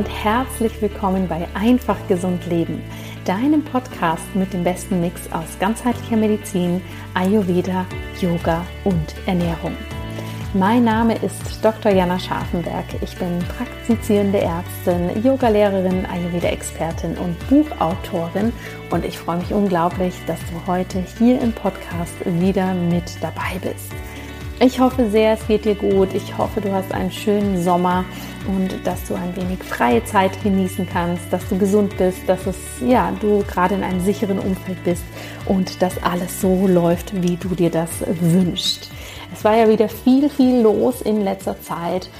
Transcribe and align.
und 0.00 0.08
herzlich 0.24 0.80
willkommen 0.80 1.28
bei 1.28 1.46
Einfach 1.52 1.98
Gesund 2.08 2.46
Leben, 2.46 2.82
deinem 3.26 3.62
Podcast 3.62 4.34
mit 4.34 4.50
dem 4.54 4.64
besten 4.64 4.98
Mix 5.02 5.30
aus 5.30 5.58
ganzheitlicher 5.58 6.16
Medizin, 6.16 6.80
Ayurveda, 7.12 7.84
Yoga 8.18 8.64
und 8.84 9.14
Ernährung. 9.26 9.76
Mein 10.54 10.84
Name 10.84 11.16
ist 11.16 11.62
Dr. 11.62 11.92
Jana 11.92 12.18
Scharfenberg. 12.18 12.86
Ich 13.02 13.14
bin 13.18 13.40
praktizierende 13.58 14.40
Ärztin, 14.40 15.22
Yogalehrerin, 15.22 16.06
Ayurveda-Expertin 16.06 17.18
und 17.18 17.36
Buchautorin 17.50 18.54
und 18.88 19.04
ich 19.04 19.18
freue 19.18 19.36
mich 19.36 19.52
unglaublich, 19.52 20.14
dass 20.26 20.40
du 20.40 20.66
heute 20.66 21.04
hier 21.18 21.42
im 21.42 21.52
Podcast 21.52 22.14
wieder 22.24 22.72
mit 22.72 23.22
dabei 23.22 23.60
bist. 23.60 23.92
Ich 24.62 24.78
hoffe 24.78 25.08
sehr, 25.08 25.32
es 25.32 25.46
geht 25.46 25.64
dir 25.64 25.74
gut. 25.74 26.12
Ich 26.12 26.36
hoffe, 26.36 26.60
du 26.60 26.70
hast 26.70 26.92
einen 26.92 27.10
schönen 27.10 27.62
Sommer 27.62 28.04
und 28.46 28.86
dass 28.86 29.02
du 29.08 29.14
ein 29.14 29.34
wenig 29.34 29.64
freie 29.64 30.04
Zeit 30.04 30.32
genießen 30.42 30.86
kannst, 30.86 31.32
dass 31.32 31.48
du 31.48 31.56
gesund 31.56 31.96
bist, 31.96 32.28
dass 32.28 32.46
es 32.46 32.56
ja, 32.86 33.10
du 33.22 33.42
gerade 33.44 33.76
in 33.76 33.82
einem 33.82 34.00
sicheren 34.00 34.38
Umfeld 34.38 34.84
bist 34.84 35.02
und 35.46 35.80
dass 35.80 36.02
alles 36.02 36.42
so 36.42 36.66
läuft, 36.66 37.22
wie 37.22 37.38
du 37.38 37.54
dir 37.54 37.70
das 37.70 37.88
wünschst. 38.06 38.90
Es 39.32 39.42
war 39.44 39.56
ja 39.56 39.66
wieder 39.66 39.88
viel, 39.88 40.28
viel 40.28 40.60
los 40.60 41.00
in 41.00 41.22
letzter 41.24 41.58
Zeit. 41.62 42.10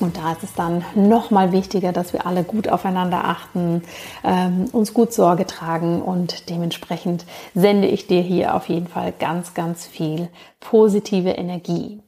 Und 0.00 0.16
da 0.16 0.32
ist 0.32 0.42
es 0.42 0.54
dann 0.54 0.84
noch 0.94 1.30
mal 1.30 1.52
wichtiger, 1.52 1.92
dass 1.92 2.12
wir 2.12 2.26
alle 2.26 2.42
gut 2.42 2.68
aufeinander 2.68 3.24
achten, 3.24 3.82
ähm, 4.24 4.66
uns 4.72 4.92
gut 4.92 5.12
Sorge 5.12 5.46
tragen 5.46 6.02
und 6.02 6.50
dementsprechend 6.50 7.24
sende 7.54 7.86
ich 7.86 8.06
dir 8.06 8.20
hier 8.20 8.54
auf 8.54 8.68
jeden 8.68 8.88
Fall 8.88 9.12
ganz, 9.18 9.54
ganz 9.54 9.86
viel 9.86 10.28
positive 10.58 11.30
Energie. 11.30 12.02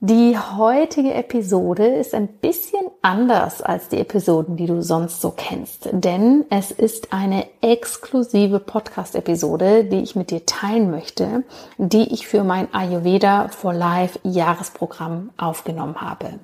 Die 0.00 0.38
heutige 0.38 1.12
Episode 1.12 1.84
ist 1.84 2.14
ein 2.14 2.28
bisschen 2.28 2.86
anders 3.02 3.62
als 3.62 3.88
die 3.88 3.98
Episoden, 3.98 4.56
die 4.56 4.66
du 4.66 4.80
sonst 4.80 5.20
so 5.20 5.32
kennst, 5.32 5.88
denn 5.90 6.44
es 6.50 6.70
ist 6.70 7.12
eine 7.12 7.46
exklusive 7.62 8.60
Podcast-Episode, 8.60 9.82
die 9.82 10.00
ich 10.00 10.14
mit 10.14 10.30
dir 10.30 10.46
teilen 10.46 10.92
möchte, 10.92 11.42
die 11.78 12.14
ich 12.14 12.28
für 12.28 12.44
mein 12.44 12.72
Ayurveda 12.72 13.48
for 13.48 13.74
Life 13.74 14.20
Jahresprogramm 14.22 15.30
aufgenommen 15.36 16.00
habe. 16.00 16.38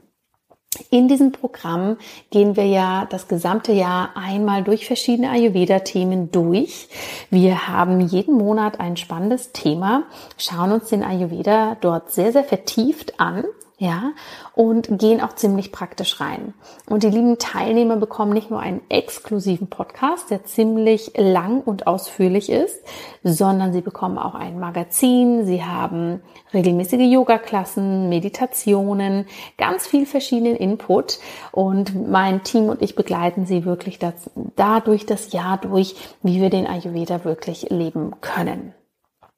In 0.91 1.09
diesem 1.09 1.33
Programm 1.33 1.97
gehen 2.31 2.57
wir 2.57 2.67
ja 2.67 3.07
das 3.11 3.29
gesamte 3.29 3.73
Jahr 3.73 4.11
einmal 4.17 4.63
durch 4.63 4.87
verschiedene 4.87 5.31
Ayurveda-Themen 5.31 6.31
durch. 6.31 6.89
Wir 7.31 7.69
haben 7.69 8.01
jeden 8.01 8.37
Monat 8.37 8.81
ein 8.81 8.97
spannendes 8.97 9.53
Thema, 9.53 10.05
schauen 10.39 10.73
uns 10.73 10.89
den 10.89 11.03
Ayurveda 11.03 11.77
dort 11.81 12.11
sehr, 12.13 12.33
sehr 12.33 12.45
vertieft 12.45 13.21
an 13.21 13.45
ja, 13.85 14.13
und 14.55 14.99
gehen 14.99 15.21
auch 15.21 15.35
ziemlich 15.35 15.71
praktisch 15.71 16.19
rein. 16.21 16.55
Und 16.89 17.03
die 17.03 17.11
lieben 17.11 17.39
Teilnehmer 17.39 17.97
bekommen 17.97 18.33
nicht 18.33 18.51
nur 18.51 18.61
einen 18.61 18.81
exklusiven 18.89 19.69
Podcast, 19.69 20.31
der 20.31 20.45
ziemlich 20.45 21.13
lang 21.17 21.61
und 21.61 21.87
ausführlich 21.87 22.51
ist, 22.51 22.83
sondern 23.23 23.73
sie 23.75 23.83
bekommen 23.83 24.17
auch 24.17 24.35
ein 24.35 24.59
Magazin, 24.59 25.45
sie 25.45 25.63
haben 25.63 26.23
regelmäßige 26.55 27.13
Yoga-Klassen, 27.13 28.09
Meditationen, 28.09 29.27
ganz 29.59 29.87
viel 29.87 30.07
verschiedenen 30.07 30.57
Input 30.57 31.19
und 31.53 32.11
mein 32.11 32.43
Team 32.43 32.71
und 32.71 32.81
ich 32.81 32.95
begleiten 32.95 33.45
sie 33.45 33.67
wirklich 33.67 33.99
das, 33.99 34.15
dadurch 34.57 35.05
das 35.05 35.33
Jahr 35.33 35.59
durch, 35.59 35.95
wie 36.23 36.41
wir 36.41 36.49
den 36.49 36.67
Ayurveda 36.67 37.25
wirklich 37.25 37.69
leben 37.69 38.13
können. 38.23 38.73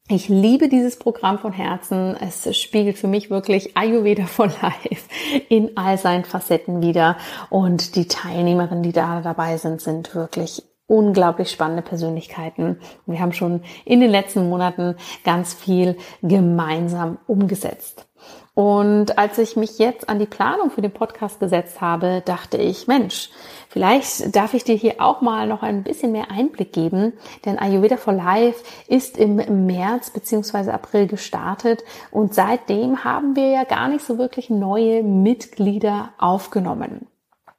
Ich 0.09 0.29
liebe 0.29 0.69
dieses 0.69 1.01
Programm 1.01 1.41
von 1.41 1.53
Herzen. 1.53 2.17
Es 2.21 2.57
spiegelt 2.57 2.97
für 2.97 3.09
mich 3.09 3.29
wirklich 3.29 3.77
Ayurveda 3.77 4.27
for 4.27 4.47
Life 4.47 5.09
in 5.49 5.77
all 5.77 5.99
seinen 5.99 6.25
Facetten 6.25 6.81
wieder. 6.81 7.17
Und 7.51 7.97
die 7.97 8.07
Teilnehmerinnen, 8.07 8.85
die 8.85 8.93
da 8.93 9.21
dabei 9.21 9.57
sind, 9.57 9.81
sind 9.81 10.15
wirklich 10.15 10.63
unglaublich 10.87 11.51
spannende 11.51 11.83
Persönlichkeiten. 11.83 12.79
Wir 13.07 13.19
haben 13.19 13.33
schon 13.33 13.65
in 13.85 13.99
den 13.99 14.11
letzten 14.11 14.49
Monaten 14.49 14.95
ganz 15.25 15.55
viel 15.55 15.97
gemeinsam 16.23 17.19
umgesetzt. 17.27 18.07
Und 18.55 19.19
als 19.19 19.39
ich 19.39 19.57
mich 19.57 19.79
jetzt 19.79 20.09
an 20.09 20.21
die 20.21 20.27
Planung 20.27 20.71
für 20.71 20.83
den 20.83 20.93
Podcast 20.93 21.41
gesetzt 21.41 21.81
habe, 21.81 22.23
dachte 22.25 22.57
ich, 22.59 22.87
Mensch, 22.87 23.31
vielleicht 23.77 24.35
darf 24.35 24.55
ich 24.55 24.65
dir 24.65 24.75
hier 24.75 24.95
auch 25.01 25.21
mal 25.21 25.47
noch 25.47 25.63
ein 25.63 25.83
bisschen 25.83 26.11
mehr 26.11 26.31
Einblick 26.31 26.73
geben, 26.73 27.13
denn 27.45 27.59
Ayurveda 27.59 27.99
for 27.99 28.15
Life 28.15 28.65
ist 28.89 29.19
im 29.19 29.67
März 29.67 30.09
bzw. 30.09 30.71
April 30.71 31.07
gestartet 31.07 31.85
und 32.11 32.33
seitdem 32.33 33.05
haben 33.05 33.37
wir 33.37 33.51
ja 33.51 33.65
gar 33.65 33.89
nicht 33.89 34.03
so 34.03 34.17
wirklich 34.17 34.49
neue 34.49 35.03
Mitglieder 35.03 36.09
aufgenommen. 36.17 37.07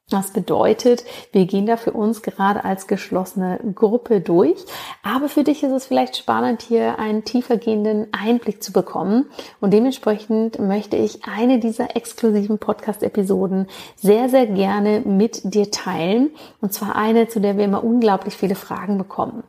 Das 0.10 0.32
bedeutet, 0.32 1.04
wir 1.34 1.46
gehen 1.48 1.66
da 1.66 1.76
für 1.76 1.92
uns 1.92 2.22
gerade 2.22 2.64
als 2.64 2.88
geschlossene 2.88 3.60
Gruppe 3.76 4.22
durch. 4.22 4.56
Aber 5.04 5.28
für 5.28 5.44
dich 5.44 5.64
ist 5.64 5.74
es 5.74 5.86
vielleicht 5.86 6.16
spannend, 6.16 6.62
hier 6.62 6.98
einen 6.98 7.26
tiefergehenden 7.26 8.08
Einblick 8.14 8.64
zu 8.64 8.72
bekommen. 8.72 9.26
Und 9.60 9.74
dementsprechend 9.74 10.60
möchte 10.60 10.96
ich 10.96 11.26
eine 11.26 11.60
dieser 11.60 11.98
exklusiven 11.98 12.58
Podcast-Episoden 12.58 13.68
sehr, 13.98 14.30
sehr 14.30 14.48
gerne 14.48 15.02
mit 15.02 15.54
dir 15.54 15.72
teilen. 15.72 16.30
Und 16.62 16.72
zwar 16.72 16.96
eine, 16.96 17.28
zu 17.28 17.42
der 17.42 17.58
wir 17.58 17.66
immer 17.66 17.84
unglaublich 17.84 18.38
viele 18.38 18.56
Fragen 18.56 18.98
bekommen. 18.98 19.44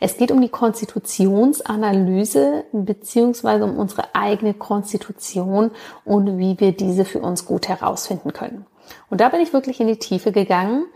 Es 0.00 0.16
geht 0.16 0.32
um 0.32 0.40
die 0.40 0.48
Konstitutionsanalyse 0.48 2.64
beziehungsweise 2.72 3.62
um 3.62 3.78
unsere 3.78 4.12
eigene 4.12 4.54
Konstitution 4.54 5.70
und 6.04 6.36
wie 6.36 6.58
wir 6.58 6.72
diese 6.72 7.04
für 7.04 7.20
uns 7.20 7.46
gut 7.46 7.68
herausfinden 7.68 8.32
können. 8.32 8.66
Und 9.08 9.20
da 9.20 9.28
bin 9.28 9.40
ich 9.40 9.52
wirklich 9.52 9.80
in 9.80 9.86
die 9.86 9.98
Tiefe 9.98 10.32
gegangen. 10.32 10.86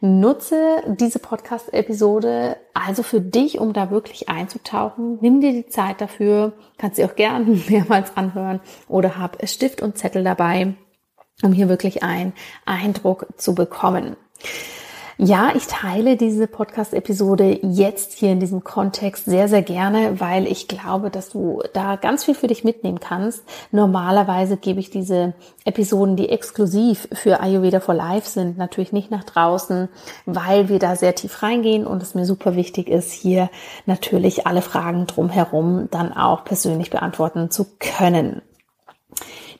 Nutze 0.00 0.82
diese 0.86 1.18
Podcast-Episode 1.18 2.56
also 2.74 3.02
für 3.02 3.20
dich, 3.20 3.58
um 3.58 3.72
da 3.72 3.90
wirklich 3.90 4.28
einzutauchen. 4.28 5.18
Nimm 5.20 5.40
dir 5.40 5.52
die 5.52 5.66
Zeit 5.66 6.00
dafür, 6.00 6.52
kannst 6.78 6.96
sie 6.96 7.04
auch 7.04 7.16
gerne 7.16 7.44
mehrmals 7.68 8.16
anhören 8.16 8.60
oder 8.88 9.18
hab 9.18 9.46
Stift 9.48 9.82
und 9.82 9.98
Zettel 9.98 10.24
dabei, 10.24 10.74
um 11.42 11.52
hier 11.52 11.68
wirklich 11.68 12.02
einen 12.02 12.32
Eindruck 12.64 13.26
zu 13.36 13.54
bekommen. 13.54 14.16
Ja, 15.22 15.52
ich 15.54 15.66
teile 15.66 16.16
diese 16.16 16.46
Podcast-Episode 16.46 17.58
jetzt 17.60 18.14
hier 18.14 18.32
in 18.32 18.40
diesem 18.40 18.64
Kontext 18.64 19.26
sehr, 19.26 19.48
sehr 19.48 19.60
gerne, 19.60 20.18
weil 20.18 20.46
ich 20.46 20.66
glaube, 20.66 21.10
dass 21.10 21.28
du 21.28 21.62
da 21.74 21.96
ganz 21.96 22.24
viel 22.24 22.34
für 22.34 22.46
dich 22.46 22.64
mitnehmen 22.64 23.00
kannst. 23.00 23.44
Normalerweise 23.70 24.56
gebe 24.56 24.80
ich 24.80 24.88
diese 24.88 25.34
Episoden, 25.66 26.16
die 26.16 26.30
exklusiv 26.30 27.06
für 27.12 27.40
Ayurveda 27.40 27.80
for 27.80 27.94
Life 27.94 28.30
sind, 28.30 28.56
natürlich 28.56 28.92
nicht 28.92 29.10
nach 29.10 29.24
draußen, 29.24 29.90
weil 30.24 30.70
wir 30.70 30.78
da 30.78 30.96
sehr 30.96 31.14
tief 31.14 31.42
reingehen 31.42 31.86
und 31.86 32.02
es 32.02 32.14
mir 32.14 32.24
super 32.24 32.56
wichtig 32.56 32.88
ist, 32.88 33.12
hier 33.12 33.50
natürlich 33.84 34.46
alle 34.46 34.62
Fragen 34.62 35.06
drumherum 35.06 35.88
dann 35.90 36.14
auch 36.14 36.44
persönlich 36.46 36.88
beantworten 36.88 37.50
zu 37.50 37.66
können. 37.78 38.40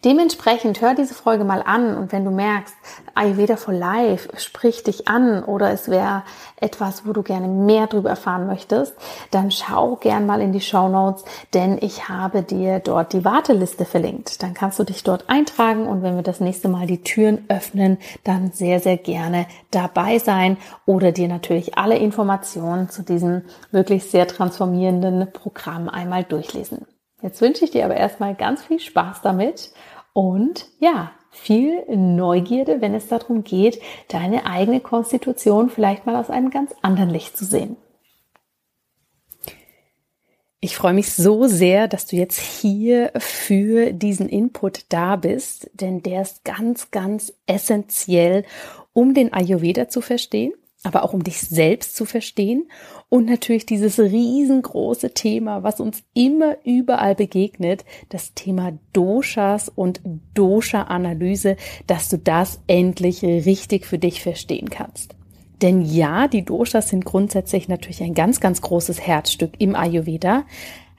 Dementsprechend 0.02 0.80
hör 0.80 0.94
diese 0.94 1.12
Folge 1.12 1.44
mal 1.44 1.62
an 1.62 1.94
und 1.94 2.10
wenn 2.10 2.24
du 2.24 2.30
merkst, 2.30 2.74
Ayurveda 3.14 3.56
for 3.56 3.74
Life 3.74 4.30
spricht 4.38 4.86
dich 4.86 5.08
an 5.08 5.44
oder 5.44 5.72
es 5.72 5.90
wäre 5.90 6.22
etwas, 6.58 7.06
wo 7.06 7.12
du 7.12 7.22
gerne 7.22 7.48
mehr 7.48 7.86
darüber 7.86 8.08
erfahren 8.08 8.46
möchtest, 8.46 8.94
dann 9.30 9.50
schau 9.50 9.96
gern 9.96 10.24
mal 10.24 10.40
in 10.40 10.52
die 10.52 10.62
Show 10.62 10.88
Notes, 10.88 11.26
denn 11.52 11.76
ich 11.82 12.08
habe 12.08 12.42
dir 12.42 12.78
dort 12.78 13.12
die 13.12 13.26
Warteliste 13.26 13.84
verlinkt. 13.84 14.42
Dann 14.42 14.54
kannst 14.54 14.78
du 14.78 14.84
dich 14.84 15.02
dort 15.02 15.28
eintragen 15.28 15.86
und 15.86 16.02
wenn 16.02 16.16
wir 16.16 16.22
das 16.22 16.40
nächste 16.40 16.68
Mal 16.68 16.86
die 16.86 17.02
Türen 17.02 17.44
öffnen, 17.48 17.98
dann 18.24 18.52
sehr, 18.52 18.80
sehr 18.80 18.96
gerne 18.96 19.44
dabei 19.70 20.18
sein 20.18 20.56
oder 20.86 21.12
dir 21.12 21.28
natürlich 21.28 21.76
alle 21.76 21.98
Informationen 21.98 22.88
zu 22.88 23.02
diesem 23.02 23.42
wirklich 23.70 24.04
sehr 24.04 24.26
transformierenden 24.26 25.30
Programm 25.30 25.90
einmal 25.90 26.24
durchlesen. 26.24 26.86
Jetzt 27.22 27.40
wünsche 27.40 27.64
ich 27.64 27.70
dir 27.70 27.84
aber 27.84 27.96
erstmal 27.96 28.34
ganz 28.34 28.62
viel 28.62 28.80
Spaß 28.80 29.22
damit 29.22 29.72
und 30.12 30.66
ja, 30.78 31.12
viel 31.30 31.84
Neugierde, 31.88 32.80
wenn 32.80 32.94
es 32.94 33.08
darum 33.08 33.44
geht, 33.44 33.80
deine 34.08 34.46
eigene 34.46 34.80
Konstitution 34.80 35.70
vielleicht 35.70 36.06
mal 36.06 36.16
aus 36.16 36.30
einem 36.30 36.50
ganz 36.50 36.72
anderen 36.82 37.10
Licht 37.10 37.36
zu 37.36 37.44
sehen. 37.44 37.76
Ich 40.62 40.76
freue 40.76 40.92
mich 40.92 41.14
so 41.14 41.46
sehr, 41.46 41.88
dass 41.88 42.06
du 42.06 42.16
jetzt 42.16 42.38
hier 42.38 43.12
für 43.16 43.92
diesen 43.92 44.28
Input 44.28 44.84
da 44.90 45.16
bist, 45.16 45.70
denn 45.72 46.02
der 46.02 46.20
ist 46.20 46.44
ganz, 46.44 46.90
ganz 46.90 47.32
essentiell, 47.46 48.44
um 48.92 49.14
den 49.14 49.32
Ayurveda 49.32 49.88
zu 49.88 50.02
verstehen 50.02 50.52
aber 50.82 51.04
auch 51.04 51.12
um 51.12 51.22
dich 51.22 51.40
selbst 51.40 51.94
zu 51.94 52.04
verstehen 52.04 52.68
und 53.08 53.26
natürlich 53.26 53.66
dieses 53.66 53.98
riesengroße 53.98 55.12
Thema, 55.12 55.62
was 55.62 55.80
uns 55.80 56.02
immer 56.14 56.56
überall 56.64 57.14
begegnet, 57.14 57.84
das 58.08 58.34
Thema 58.34 58.78
Doshas 58.92 59.68
und 59.68 60.00
Dosha-Analyse, 60.34 61.56
dass 61.86 62.08
du 62.08 62.18
das 62.18 62.60
endlich 62.66 63.22
richtig 63.22 63.84
für 63.84 63.98
dich 63.98 64.22
verstehen 64.22 64.70
kannst. 64.70 65.14
Denn 65.60 65.82
ja, 65.82 66.26
die 66.26 66.44
Doshas 66.44 66.88
sind 66.88 67.04
grundsätzlich 67.04 67.68
natürlich 67.68 68.02
ein 68.02 68.14
ganz, 68.14 68.40
ganz 68.40 68.62
großes 68.62 69.06
Herzstück 69.06 69.52
im 69.58 69.76
Ayurveda, 69.76 70.44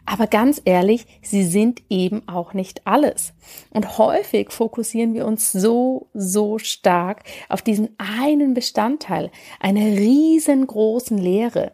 Aber 0.06 0.28
ganz 0.28 0.62
ehrlich, 0.66 1.06
sie 1.22 1.44
sind 1.44 1.82
eben 1.90 2.28
auch 2.28 2.54
nicht 2.54 2.86
alles. 2.86 3.34
Und 3.70 3.98
häufig 3.98 4.52
fokussieren 4.52 5.14
wir 5.14 5.26
uns 5.26 5.52
so, 5.52 6.08
so 6.14 6.58
stark 6.58 7.24
auf 7.50 7.62
diesen 7.62 7.90
einen 7.98 8.54
Bestandteil, 8.54 9.32
einer 9.60 9.86
riesengroßen 9.86 11.18
Lehre. 11.18 11.74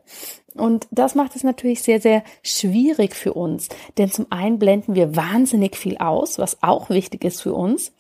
Und 0.56 0.88
das 0.92 1.16
macht 1.16 1.36
es 1.36 1.44
natürlich 1.44 1.82
sehr, 1.84 2.02
sehr 2.02 2.24
schwierig 2.44 3.16
für 3.16 3.34
uns. 3.34 3.70
Denn 3.98 4.12
zum 4.12 4.28
einen 4.30 4.60
blenden 4.60 4.96
wir 4.96 5.16
wahnsinnig 5.16 5.76
viel 5.76 5.98
aus, 5.98 6.40
was 6.40 6.62
auch 6.64 6.90
wichtig 6.90 7.24
ist 7.24 7.42
für 7.42 7.54
uns. 7.54 7.94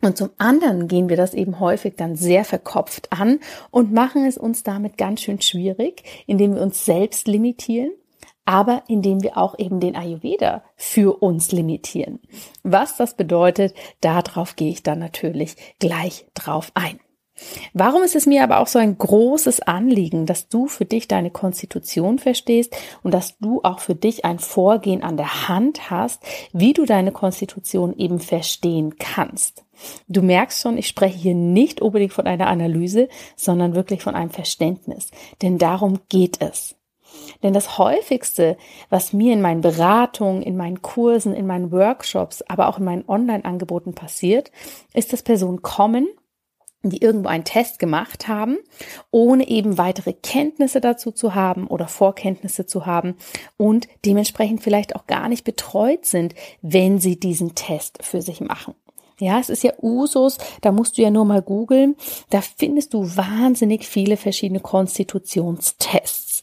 Und 0.00 0.18
zum 0.18 0.30
anderen 0.36 0.88
gehen 0.88 1.08
wir 1.08 1.16
das 1.16 1.32
eben 1.32 1.60
häufig 1.60 1.94
dann 1.96 2.16
sehr 2.16 2.44
verkopft 2.44 3.10
an 3.10 3.40
und 3.70 3.92
machen 3.92 4.26
es 4.26 4.36
uns 4.36 4.62
damit 4.62 4.98
ganz 4.98 5.22
schön 5.22 5.40
schwierig, 5.40 6.02
indem 6.26 6.54
wir 6.54 6.62
uns 6.62 6.84
selbst 6.84 7.26
limitieren, 7.26 7.90
aber 8.44 8.82
indem 8.88 9.22
wir 9.22 9.38
auch 9.38 9.58
eben 9.58 9.80
den 9.80 9.96
Ayurveda 9.96 10.62
für 10.76 11.22
uns 11.22 11.52
limitieren. 11.52 12.20
Was 12.62 12.96
das 12.96 13.14
bedeutet, 13.14 13.74
darauf 14.00 14.56
gehe 14.56 14.70
ich 14.70 14.82
dann 14.82 14.98
natürlich 14.98 15.56
gleich 15.78 16.26
drauf 16.34 16.70
ein. 16.74 17.00
Warum 17.72 18.02
ist 18.02 18.14
es 18.14 18.26
mir 18.26 18.44
aber 18.44 18.60
auch 18.60 18.68
so 18.68 18.78
ein 18.78 18.96
großes 18.96 19.60
Anliegen, 19.60 20.24
dass 20.24 20.48
du 20.48 20.68
für 20.68 20.84
dich 20.84 21.08
deine 21.08 21.32
Konstitution 21.32 22.20
verstehst 22.20 22.76
und 23.02 23.12
dass 23.12 23.38
du 23.38 23.60
auch 23.64 23.80
für 23.80 23.96
dich 23.96 24.24
ein 24.24 24.38
Vorgehen 24.38 25.02
an 25.02 25.16
der 25.16 25.48
Hand 25.48 25.90
hast, 25.90 26.22
wie 26.52 26.74
du 26.74 26.84
deine 26.84 27.10
Konstitution 27.10 27.96
eben 27.96 28.20
verstehen 28.20 28.96
kannst? 28.98 29.64
Du 30.06 30.22
merkst 30.22 30.62
schon, 30.62 30.78
ich 30.78 30.86
spreche 30.86 31.18
hier 31.18 31.34
nicht 31.34 31.82
unbedingt 31.82 32.12
von 32.12 32.26
einer 32.26 32.46
Analyse, 32.46 33.08
sondern 33.34 33.74
wirklich 33.74 34.02
von 34.02 34.14
einem 34.14 34.30
Verständnis. 34.30 35.10
Denn 35.42 35.58
darum 35.58 35.98
geht 36.08 36.40
es. 36.40 36.76
Denn 37.42 37.52
das 37.52 37.78
häufigste, 37.78 38.56
was 38.90 39.12
mir 39.12 39.32
in 39.32 39.42
meinen 39.42 39.60
Beratungen, 39.60 40.42
in 40.42 40.56
meinen 40.56 40.82
Kursen, 40.82 41.34
in 41.34 41.46
meinen 41.46 41.72
Workshops, 41.72 42.42
aber 42.42 42.68
auch 42.68 42.78
in 42.78 42.84
meinen 42.84 43.08
Online-Angeboten 43.08 43.94
passiert, 43.94 44.50
ist, 44.92 45.12
dass 45.12 45.22
Personen 45.22 45.62
kommen 45.62 46.08
die 46.90 47.02
irgendwo 47.02 47.28
einen 47.28 47.44
Test 47.44 47.78
gemacht 47.78 48.28
haben, 48.28 48.58
ohne 49.10 49.48
eben 49.48 49.78
weitere 49.78 50.12
Kenntnisse 50.12 50.80
dazu 50.80 51.12
zu 51.12 51.34
haben 51.34 51.66
oder 51.66 51.88
Vorkenntnisse 51.88 52.66
zu 52.66 52.86
haben 52.86 53.16
und 53.56 53.88
dementsprechend 54.04 54.62
vielleicht 54.62 54.94
auch 54.96 55.06
gar 55.06 55.28
nicht 55.28 55.44
betreut 55.44 56.04
sind, 56.06 56.34
wenn 56.62 56.98
sie 56.98 57.18
diesen 57.18 57.54
Test 57.54 58.02
für 58.02 58.22
sich 58.22 58.40
machen. 58.40 58.74
Ja, 59.20 59.38
es 59.38 59.48
ist 59.48 59.62
ja 59.62 59.72
Usus, 59.80 60.38
da 60.60 60.72
musst 60.72 60.98
du 60.98 61.02
ja 61.02 61.10
nur 61.10 61.24
mal 61.24 61.40
googeln, 61.40 61.94
da 62.30 62.40
findest 62.40 62.94
du 62.94 63.04
wahnsinnig 63.16 63.86
viele 63.86 64.16
verschiedene 64.16 64.60
Konstitutionstests. 64.60 66.33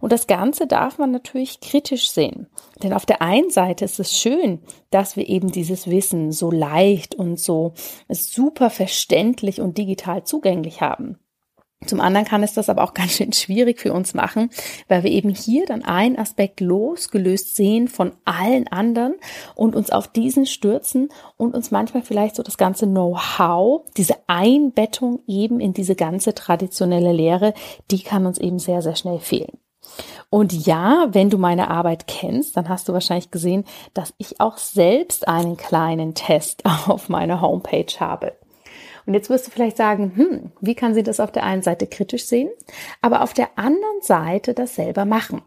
Und 0.00 0.12
das 0.12 0.26
Ganze 0.26 0.66
darf 0.66 0.98
man 0.98 1.10
natürlich 1.10 1.60
kritisch 1.60 2.10
sehen. 2.10 2.46
Denn 2.82 2.92
auf 2.92 3.06
der 3.06 3.22
einen 3.22 3.50
Seite 3.50 3.84
ist 3.84 4.00
es 4.00 4.16
schön, 4.16 4.60
dass 4.90 5.16
wir 5.16 5.28
eben 5.28 5.52
dieses 5.52 5.88
Wissen 5.88 6.32
so 6.32 6.50
leicht 6.50 7.14
und 7.14 7.38
so 7.38 7.74
super 8.08 8.70
verständlich 8.70 9.60
und 9.60 9.78
digital 9.78 10.24
zugänglich 10.24 10.80
haben. 10.80 11.18
Zum 11.86 12.00
anderen 12.00 12.26
kann 12.26 12.42
es 12.42 12.52
das 12.52 12.68
aber 12.68 12.84
auch 12.84 12.94
ganz 12.94 13.12
schön 13.12 13.32
schwierig 13.32 13.80
für 13.80 13.92
uns 13.92 14.12
machen, 14.12 14.50
weil 14.88 15.02
wir 15.02 15.10
eben 15.10 15.30
hier 15.30 15.64
dann 15.66 15.82
einen 15.82 16.18
Aspekt 16.18 16.60
losgelöst 16.60 17.56
sehen 17.56 17.88
von 17.88 18.12
allen 18.24 18.68
anderen 18.68 19.14
und 19.54 19.74
uns 19.74 19.90
auf 19.90 20.08
diesen 20.08 20.44
stürzen 20.44 21.08
und 21.38 21.54
uns 21.54 21.70
manchmal 21.70 22.02
vielleicht 22.02 22.36
so 22.36 22.42
das 22.42 22.58
ganze 22.58 22.86
Know-how, 22.86 23.86
diese 23.96 24.16
Einbettung 24.26 25.20
eben 25.26 25.58
in 25.58 25.72
diese 25.72 25.94
ganze 25.94 26.34
traditionelle 26.34 27.12
Lehre, 27.12 27.54
die 27.90 28.02
kann 28.02 28.26
uns 28.26 28.38
eben 28.38 28.58
sehr, 28.58 28.82
sehr 28.82 28.96
schnell 28.96 29.18
fehlen. 29.18 29.58
Und 30.28 30.52
ja, 30.66 31.08
wenn 31.10 31.30
du 31.30 31.38
meine 31.38 31.70
Arbeit 31.70 32.06
kennst, 32.06 32.56
dann 32.56 32.68
hast 32.68 32.88
du 32.88 32.92
wahrscheinlich 32.92 33.30
gesehen, 33.30 33.64
dass 33.94 34.14
ich 34.18 34.40
auch 34.40 34.58
selbst 34.58 35.26
einen 35.26 35.56
kleinen 35.56 36.14
Test 36.14 36.64
auf 36.86 37.08
meiner 37.08 37.40
Homepage 37.40 37.92
habe. 37.98 38.34
Und 39.06 39.14
jetzt 39.14 39.30
wirst 39.30 39.46
du 39.46 39.50
vielleicht 39.50 39.76
sagen, 39.76 40.12
hm, 40.14 40.52
wie 40.60 40.74
kann 40.74 40.94
sie 40.94 41.02
das 41.02 41.20
auf 41.20 41.32
der 41.32 41.44
einen 41.44 41.62
Seite 41.62 41.86
kritisch 41.86 42.26
sehen, 42.26 42.50
aber 43.00 43.22
auf 43.22 43.32
der 43.34 43.50
anderen 43.56 44.02
Seite 44.02 44.54
das 44.54 44.74
selber 44.74 45.04
machen? 45.04 45.42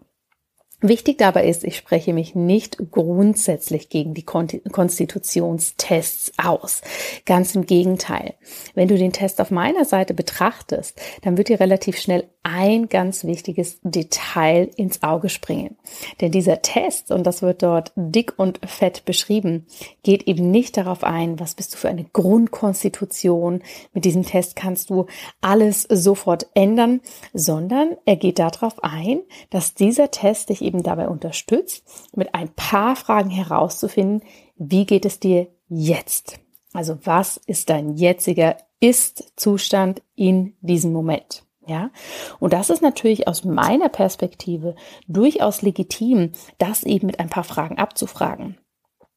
Wichtig 0.85 1.17
dabei 1.17 1.47
ist, 1.47 1.63
ich 1.63 1.77
spreche 1.77 2.11
mich 2.11 2.35
nicht 2.35 2.91
grundsätzlich 2.91 3.87
gegen 3.87 4.13
die 4.13 4.25
Konstitutionstests 4.25 6.33
aus. 6.37 6.81
Ganz 7.25 7.55
im 7.55 7.65
Gegenteil. 7.65 8.33
Wenn 8.75 8.89
du 8.89 8.97
den 8.97 9.13
Test 9.13 9.39
auf 9.39 9.49
meiner 9.49 9.85
Seite 9.85 10.13
betrachtest, 10.13 10.99
dann 11.21 11.37
wird 11.37 11.47
dir 11.47 11.61
relativ 11.61 11.97
schnell 11.97 12.27
ein 12.45 12.89
ganz 12.89 13.23
wichtiges 13.23 13.79
Detail 13.83 14.69
ins 14.75 15.01
Auge 15.01 15.29
springen. 15.29 15.77
Denn 16.19 16.33
dieser 16.33 16.61
Test, 16.61 17.11
und 17.11 17.25
das 17.25 17.41
wird 17.41 17.63
dort 17.63 17.93
dick 17.95 18.33
und 18.35 18.59
fett 18.65 19.05
beschrieben, 19.05 19.65
geht 20.03 20.23
eben 20.23 20.51
nicht 20.51 20.75
darauf 20.75 21.05
ein, 21.05 21.39
was 21.39 21.55
bist 21.55 21.73
du 21.73 21.77
für 21.77 21.87
eine 21.87 22.03
Grundkonstitution. 22.11 23.61
Mit 23.93 24.03
diesem 24.03 24.25
Test 24.25 24.57
kannst 24.57 24.89
du 24.89 25.05
alles 25.39 25.83
sofort 25.83 26.47
ändern, 26.53 26.99
sondern 27.33 27.95
er 28.03 28.17
geht 28.17 28.39
darauf 28.39 28.83
ein, 28.83 29.21
dass 29.49 29.73
dieser 29.73 30.11
Test 30.11 30.49
dich 30.49 30.61
eben 30.61 30.72
dabei 30.81 31.09
unterstützt, 31.09 31.83
mit 32.15 32.33
ein 32.33 32.49
paar 32.49 32.95
Fragen 32.95 33.29
herauszufinden, 33.29 34.23
wie 34.55 34.85
geht 34.85 35.05
es 35.05 35.19
dir 35.19 35.47
jetzt? 35.69 36.39
Also 36.73 36.97
was 37.03 37.37
ist 37.37 37.69
dein 37.69 37.95
jetziger 37.95 38.57
Ist-Zustand 38.79 40.01
in 40.15 40.55
diesem 40.61 40.91
Moment? 40.91 41.43
Ja, 41.65 41.91
und 42.39 42.51
das 42.51 42.69
ist 42.69 42.81
natürlich 42.81 43.27
aus 43.27 43.45
meiner 43.45 43.87
Perspektive 43.87 44.75
durchaus 45.07 45.61
legitim, 45.61 46.33
das 46.57 46.83
eben 46.83 47.07
mit 47.07 47.19
ein 47.21 47.29
paar 47.29 47.45
Fragen 47.45 47.77
abzufragen. 47.77 48.57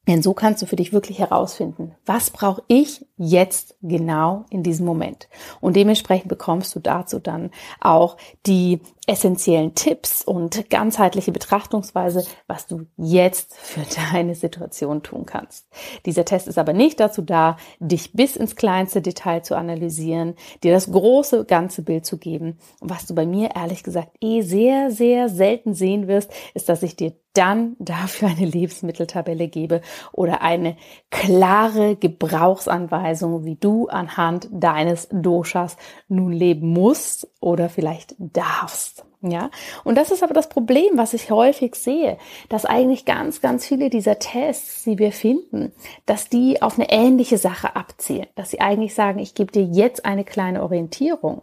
Denn 0.07 0.23
so 0.23 0.35
kannst 0.35 0.63
du 0.63 0.67
für 0.67 0.77
dich 0.77 0.93
wirklich 0.93 1.19
herausfinden, 1.19 1.97
was 2.05 2.31
brauche 2.31 2.63
ich 2.69 3.05
jetzt 3.17 3.77
genau 3.83 4.45
in 4.51 4.63
diesem 4.63 4.87
Moment. 4.87 5.29
Und 5.61 5.75
dementsprechend 5.75 6.29
bekommst 6.29 6.75
du 6.77 6.81
dazu 6.81 7.19
dann 7.19 7.51
auch 7.81 8.17
die 8.47 8.81
essentiellen 9.07 9.75
Tipps 9.75 10.23
und 10.23 10.69
ganzheitliche 10.69 11.31
Betrachtungsweise, 11.31 12.25
was 12.49 12.67
du 12.67 12.87
jetzt 12.97 13.55
für 13.57 13.83
deine 14.13 14.35
Situation 14.35 15.03
tun 15.03 15.27
kannst. 15.27 15.69
Dieser 16.05 16.25
Test 16.25 16.49
ist 16.49 16.59
aber 16.59 16.73
nicht 16.73 16.99
dazu 16.99 17.23
da, 17.23 17.57
dich 17.79 18.13
bis 18.13 18.37
ins 18.37 18.57
kleinste 18.57 19.03
Detail 19.03 19.43
zu 19.43 19.57
analysieren, 19.57 20.35
dir 20.63 20.73
das 20.73 20.91
große 20.91 21.45
ganze 21.45 21.83
Bild 21.83 22.05
zu 22.05 22.19
geben. 22.19 22.59
Und 22.81 22.91
was 22.91 23.07
du 23.07 23.15
bei 23.15 23.27
mir 23.27 23.51
ehrlich 23.55 23.83
gesagt 23.83 24.11
eh 24.21 24.43
sehr, 24.43 24.91
sehr 24.91 25.29
selten 25.29 25.75
sehen 25.75 26.09
wirst, 26.09 26.33
ist, 26.55 26.69
dass 26.69 26.83
ich 26.83 26.97
dir 26.97 27.13
dann 27.37 27.77
dafür 27.79 28.29
eine 28.29 28.47
Lebensmitteltabelle 28.47 29.49
gebe 29.49 29.83
oder 30.13 30.43
eine 30.43 30.77
klare 31.11 31.97
Gebrauchsanweisung, 31.97 33.45
wie 33.45 33.57
du 33.57 33.89
anhand 33.89 34.49
deines 34.51 35.09
Doshas 35.11 35.77
nun 36.09 36.33
leben 36.33 36.73
musst 36.73 37.29
oder 37.41 37.69
vielleicht 37.69 38.15
darfst. 38.19 38.96
Ja, 39.23 39.51
und 39.83 39.97
das 39.97 40.11
ist 40.11 40.23
aber 40.23 40.35
das 40.35 40.49
Problem, 40.49 40.91
was 40.95 41.15
ich 41.15 41.31
häufig 41.31 41.75
sehe, 41.75 42.19
dass 42.49 42.65
eigentlich 42.65 43.07
ganz, 43.07 43.41
ganz 43.41 43.67
viele 43.67 43.91
dieser 43.91 44.19
Tests, 44.19 44.85
die 44.85 44.99
wir 44.99 45.11
finden, 45.11 45.73
dass 46.05 46.29
die 46.29 46.63
auf 46.63 46.79
eine 46.79 46.91
ähnliche 46.91 47.39
Sache 47.39 47.75
abzielen, 47.77 48.27
dass 48.35 48.51
sie 48.51 48.61
eigentlich 48.61 48.95
sagen, 48.95 49.19
ich 49.19 49.35
gebe 49.35 49.51
dir 49.51 49.63
jetzt 49.65 50.05
eine 50.05 50.25
kleine 50.25 50.63
Orientierung. 50.63 51.43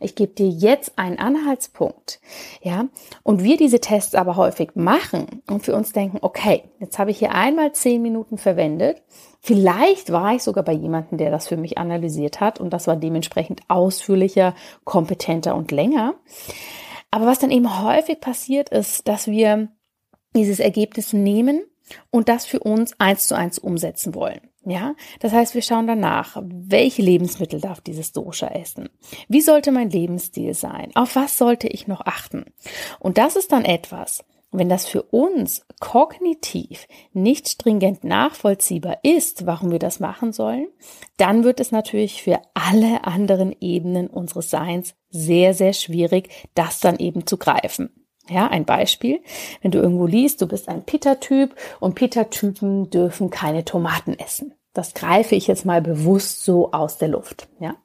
Ich 0.00 0.14
gebe 0.14 0.32
dir 0.32 0.48
jetzt 0.48 0.98
einen 0.98 1.18
Anhaltspunkt. 1.18 2.20
Ja, 2.60 2.88
und 3.22 3.42
wir 3.42 3.56
diese 3.56 3.80
Tests 3.80 4.14
aber 4.14 4.36
häufig 4.36 4.70
machen 4.74 5.42
und 5.48 5.64
für 5.64 5.74
uns 5.74 5.92
denken, 5.92 6.18
okay, 6.20 6.64
jetzt 6.80 6.98
habe 6.98 7.12
ich 7.12 7.18
hier 7.18 7.32
einmal 7.32 7.72
zehn 7.72 8.02
Minuten 8.02 8.36
verwendet. 8.36 9.00
Vielleicht 9.40 10.12
war 10.12 10.34
ich 10.34 10.42
sogar 10.42 10.64
bei 10.64 10.72
jemandem, 10.72 11.18
der 11.18 11.30
das 11.30 11.48
für 11.48 11.56
mich 11.56 11.78
analysiert 11.78 12.40
hat 12.40 12.60
und 12.60 12.70
das 12.70 12.86
war 12.86 12.96
dementsprechend 12.96 13.62
ausführlicher, 13.68 14.54
kompetenter 14.84 15.54
und 15.54 15.70
länger. 15.70 16.14
Aber 17.12 17.26
was 17.26 17.38
dann 17.38 17.52
eben 17.52 17.82
häufig 17.82 18.20
passiert 18.20 18.70
ist, 18.70 19.06
dass 19.06 19.28
wir 19.28 19.68
dieses 20.34 20.58
Ergebnis 20.58 21.12
nehmen 21.12 21.62
und 22.10 22.28
das 22.28 22.46
für 22.46 22.58
uns 22.58 22.98
eins 22.98 23.28
zu 23.28 23.36
eins 23.36 23.58
umsetzen 23.58 24.14
wollen. 24.14 24.40
Ja, 24.64 24.94
das 25.20 25.32
heißt, 25.32 25.54
wir 25.54 25.62
schauen 25.62 25.88
danach, 25.88 26.40
welche 26.42 27.02
Lebensmittel 27.02 27.60
darf 27.60 27.80
dieses 27.80 28.12
Dosha 28.12 28.46
essen? 28.46 28.88
Wie 29.28 29.40
sollte 29.40 29.72
mein 29.72 29.90
Lebensstil 29.90 30.54
sein? 30.54 30.92
Auf 30.94 31.16
was 31.16 31.36
sollte 31.36 31.66
ich 31.66 31.88
noch 31.88 32.00
achten? 32.00 32.44
Und 33.00 33.18
das 33.18 33.34
ist 33.34 33.50
dann 33.50 33.64
etwas, 33.64 34.24
wenn 34.52 34.68
das 34.68 34.86
für 34.86 35.02
uns 35.02 35.66
kognitiv 35.80 36.86
nicht 37.12 37.48
stringent 37.48 38.04
nachvollziehbar 38.04 38.98
ist, 39.02 39.46
warum 39.46 39.70
wir 39.70 39.78
das 39.78 39.98
machen 39.98 40.32
sollen, 40.32 40.68
dann 41.16 41.42
wird 41.42 41.58
es 41.58 41.72
natürlich 41.72 42.22
für 42.22 42.40
alle 42.54 43.04
anderen 43.04 43.56
Ebenen 43.60 44.06
unseres 44.08 44.50
Seins 44.50 44.94
sehr, 45.10 45.54
sehr 45.54 45.72
schwierig, 45.72 46.30
das 46.54 46.80
dann 46.80 46.98
eben 46.98 47.26
zu 47.26 47.38
greifen. 47.38 47.90
Ja, 48.28 48.46
ein 48.46 48.64
Beispiel. 48.64 49.20
Wenn 49.62 49.72
du 49.72 49.80
irgendwo 49.80 50.06
liest, 50.06 50.40
du 50.40 50.46
bist 50.46 50.68
ein 50.68 50.84
Pitta-Typ 50.84 51.56
und 51.80 51.94
Pitta-Typen 51.94 52.90
dürfen 52.90 53.30
keine 53.30 53.64
Tomaten 53.64 54.16
essen. 54.18 54.54
Das 54.74 54.94
greife 54.94 55.34
ich 55.34 55.48
jetzt 55.48 55.66
mal 55.66 55.82
bewusst 55.82 56.44
so 56.44 56.72
aus 56.72 56.98
der 56.98 57.08
Luft. 57.08 57.48
Ja. 57.58 57.76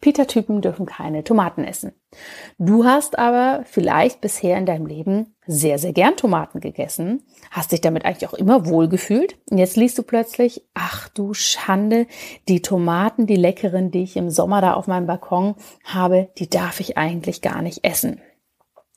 Peter-Typen 0.00 0.60
dürfen 0.60 0.86
keine 0.86 1.24
Tomaten 1.24 1.64
essen. 1.64 1.92
Du 2.58 2.84
hast 2.84 3.18
aber 3.18 3.64
vielleicht 3.64 4.20
bisher 4.20 4.56
in 4.56 4.66
deinem 4.66 4.86
Leben 4.86 5.34
sehr, 5.46 5.78
sehr 5.78 5.92
gern 5.92 6.16
Tomaten 6.16 6.60
gegessen, 6.60 7.22
hast 7.50 7.72
dich 7.72 7.80
damit 7.80 8.04
eigentlich 8.04 8.28
auch 8.28 8.34
immer 8.34 8.66
wohl 8.66 8.88
gefühlt. 8.88 9.36
Und 9.50 9.58
jetzt 9.58 9.76
liest 9.76 9.98
du 9.98 10.02
plötzlich, 10.02 10.62
ach 10.74 11.08
du 11.08 11.34
Schande, 11.34 12.06
die 12.48 12.62
Tomaten, 12.62 13.26
die 13.26 13.36
leckeren, 13.36 13.90
die 13.90 14.02
ich 14.02 14.16
im 14.16 14.30
Sommer 14.30 14.60
da 14.60 14.74
auf 14.74 14.86
meinem 14.86 15.06
Balkon 15.06 15.54
habe, 15.84 16.30
die 16.38 16.48
darf 16.48 16.80
ich 16.80 16.96
eigentlich 16.98 17.42
gar 17.42 17.62
nicht 17.62 17.84
essen. 17.84 18.20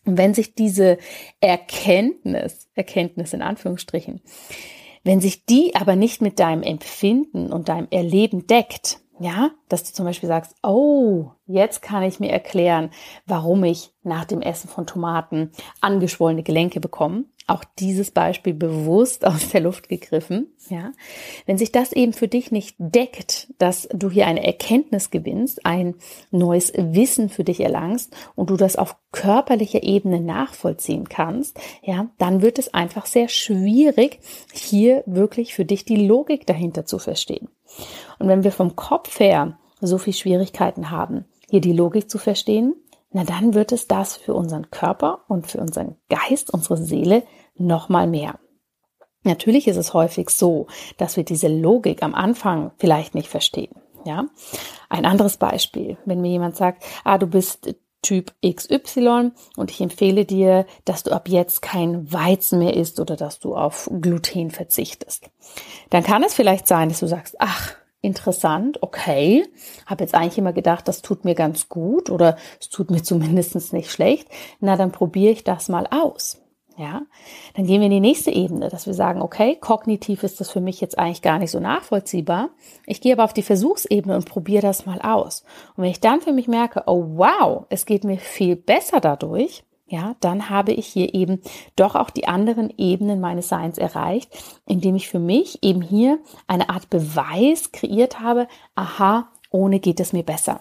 Und 0.05 0.17
wenn 0.17 0.33
sich 0.33 0.53
diese 0.53 0.97
Erkenntnis, 1.39 2.67
Erkenntnis 2.75 3.33
in 3.33 3.41
Anführungsstrichen, 3.41 4.21
wenn 5.03 5.19
sich 5.19 5.45
die 5.45 5.75
aber 5.75 5.95
nicht 5.95 6.21
mit 6.21 6.39
deinem 6.39 6.63
Empfinden 6.63 7.51
und 7.51 7.69
deinem 7.69 7.87
Erleben 7.91 8.47
deckt, 8.47 8.99
ja, 9.19 9.51
dass 9.69 9.83
du 9.83 9.93
zum 9.93 10.05
Beispiel 10.05 10.27
sagst, 10.27 10.55
oh, 10.63 11.31
jetzt 11.45 11.81
kann 11.81 12.03
ich 12.03 12.19
mir 12.19 12.31
erklären, 12.31 12.89
warum 13.25 13.63
ich 13.63 13.93
nach 14.01 14.25
dem 14.25 14.41
Essen 14.41 14.69
von 14.69 14.87
Tomaten 14.87 15.51
angeschwollene 15.81 16.43
Gelenke 16.43 16.79
bekomme. 16.79 17.25
Auch 17.45 17.63
dieses 17.77 18.11
Beispiel 18.11 18.53
bewusst 18.53 19.25
aus 19.25 19.49
der 19.49 19.61
Luft 19.61 19.87
gegriffen, 19.87 20.47
ja. 20.69 20.91
Wenn 21.45 21.57
sich 21.57 21.71
das 21.71 21.91
eben 21.91 22.13
für 22.13 22.27
dich 22.27 22.51
nicht 22.51 22.75
deckt, 22.79 23.53
dass 23.59 23.87
du 23.93 24.09
hier 24.09 24.27
eine 24.27 24.43
Erkenntnis 24.43 25.11
gewinnst, 25.11 25.65
ein 25.65 25.95
neues 26.31 26.73
Wissen 26.75 27.29
für 27.29 27.43
dich 27.43 27.59
erlangst 27.59 28.15
und 28.35 28.49
du 28.49 28.57
das 28.57 28.77
auf 28.77 28.95
körperlicher 29.11 29.83
Ebene 29.83 30.21
nachvollziehen 30.21 31.07
kannst, 31.07 31.59
ja, 31.83 32.07
dann 32.17 32.41
wird 32.41 32.57
es 32.59 32.73
einfach 32.73 33.05
sehr 33.05 33.27
schwierig, 33.27 34.19
hier 34.53 35.03
wirklich 35.05 35.53
für 35.53 35.65
dich 35.65 35.85
die 35.85 36.07
Logik 36.07 36.47
dahinter 36.47 36.85
zu 36.85 36.97
verstehen. 36.97 37.49
Und 38.19 38.27
wenn 38.27 38.43
wir 38.43 38.51
vom 38.51 38.75
Kopf 38.75 39.19
her 39.19 39.57
so 39.81 39.97
viel 39.97 40.13
Schwierigkeiten 40.13 40.89
haben, 40.91 41.25
hier 41.49 41.61
die 41.61 41.73
Logik 41.73 42.09
zu 42.09 42.17
verstehen, 42.17 42.75
na 43.11 43.23
dann 43.23 43.53
wird 43.53 43.71
es 43.71 43.87
das 43.87 44.17
für 44.17 44.33
unseren 44.33 44.71
Körper 44.71 45.21
und 45.27 45.47
für 45.47 45.59
unseren 45.59 45.97
Geist, 46.09 46.51
unsere 46.51 46.77
Seele 46.77 47.23
nochmal 47.55 48.07
mehr. 48.07 48.39
Natürlich 49.23 49.67
ist 49.67 49.77
es 49.77 49.93
häufig 49.93 50.29
so, 50.29 50.67
dass 50.97 51.15
wir 51.15 51.23
diese 51.23 51.47
Logik 51.47 52.03
am 52.03 52.15
Anfang 52.15 52.71
vielleicht 52.77 53.15
nicht 53.15 53.29
verstehen. 53.29 53.75
Ja, 54.05 54.25
ein 54.89 55.05
anderes 55.05 55.37
Beispiel, 55.37 55.97
wenn 56.03 56.19
mir 56.19 56.31
jemand 56.31 56.57
sagt, 56.57 56.83
ah, 57.05 57.17
du 57.17 57.25
bist 57.25 57.73
Typ 58.03 58.33
XY 58.45 59.31
und 59.57 59.71
ich 59.71 59.81
empfehle 59.81 60.25
dir, 60.25 60.67
dass 60.85 61.01
du 61.01 61.11
ab 61.11 61.27
jetzt 61.27 61.63
kein 61.63 62.13
Weizen 62.13 62.59
mehr 62.59 62.75
isst 62.75 62.99
oder 62.99 63.15
dass 63.15 63.39
du 63.39 63.55
auf 63.55 63.89
Gluten 63.99 64.51
verzichtest. 64.51 65.31
Dann 65.89 66.03
kann 66.03 66.21
es 66.23 66.35
vielleicht 66.35 66.67
sein, 66.67 66.89
dass 66.89 66.99
du 66.99 67.07
sagst, 67.07 67.35
ach, 67.39 67.73
interessant, 68.01 68.83
okay, 68.83 69.47
habe 69.87 70.03
jetzt 70.03 70.13
eigentlich 70.13 70.37
immer 70.37 70.53
gedacht, 70.53 70.87
das 70.87 71.01
tut 71.01 71.25
mir 71.25 71.33
ganz 71.33 71.69
gut 71.69 72.11
oder 72.11 72.37
es 72.59 72.69
tut 72.69 72.91
mir 72.91 73.01
zumindest 73.01 73.73
nicht 73.73 73.89
schlecht. 73.89 74.27
Na, 74.59 74.75
dann 74.75 74.91
probiere 74.91 75.31
ich 75.31 75.43
das 75.43 75.69
mal 75.69 75.87
aus. 75.89 76.42
Ja, 76.75 77.03
dann 77.53 77.67
gehen 77.67 77.81
wir 77.81 77.85
in 77.85 77.91
die 77.91 77.99
nächste 77.99 78.31
Ebene, 78.31 78.67
dass 78.69 78.87
wir 78.87 78.95
sagen, 78.95 79.21
okay, 79.21 79.55
kognitiv 79.55 80.23
ist 80.23 80.39
das 80.39 80.49
für 80.49 80.61
mich 80.61 80.81
jetzt 80.81 80.97
eigentlich 80.97 81.21
gar 81.21 81.37
nicht 81.37 81.51
so 81.51 81.59
nachvollziehbar. 81.59 82.49
Ich 82.87 82.99
gehe 82.99 83.13
aber 83.13 83.23
auf 83.23 83.33
die 83.33 83.43
Versuchsebene 83.43 84.15
und 84.15 84.27
probiere 84.27 84.63
das 84.63 84.87
mal 84.87 84.99
aus. 84.99 85.43
Und 85.75 85.83
wenn 85.83 85.91
ich 85.91 85.99
dann 85.99 86.21
für 86.21 86.33
mich 86.33 86.47
merke, 86.47 86.83
oh 86.87 87.03
wow, 87.15 87.65
es 87.69 87.85
geht 87.85 88.03
mir 88.03 88.17
viel 88.17 88.55
besser 88.55 88.99
dadurch, 88.99 89.63
ja, 89.85 90.15
dann 90.21 90.49
habe 90.49 90.71
ich 90.71 90.87
hier 90.87 91.13
eben 91.13 91.41
doch 91.75 91.93
auch 91.93 92.09
die 92.09 92.27
anderen 92.27 92.73
Ebenen 92.75 93.21
meines 93.21 93.49
Seins 93.49 93.77
erreicht, 93.77 94.35
indem 94.65 94.95
ich 94.95 95.07
für 95.07 95.19
mich 95.19 95.61
eben 95.61 95.83
hier 95.83 96.17
eine 96.47 96.69
Art 96.69 96.89
Beweis 96.89 97.71
kreiert 97.71 98.19
habe, 98.19 98.47
aha, 98.73 99.29
ohne 99.51 99.79
geht 99.79 99.99
es 99.99 100.11
mir 100.11 100.23
besser. 100.23 100.59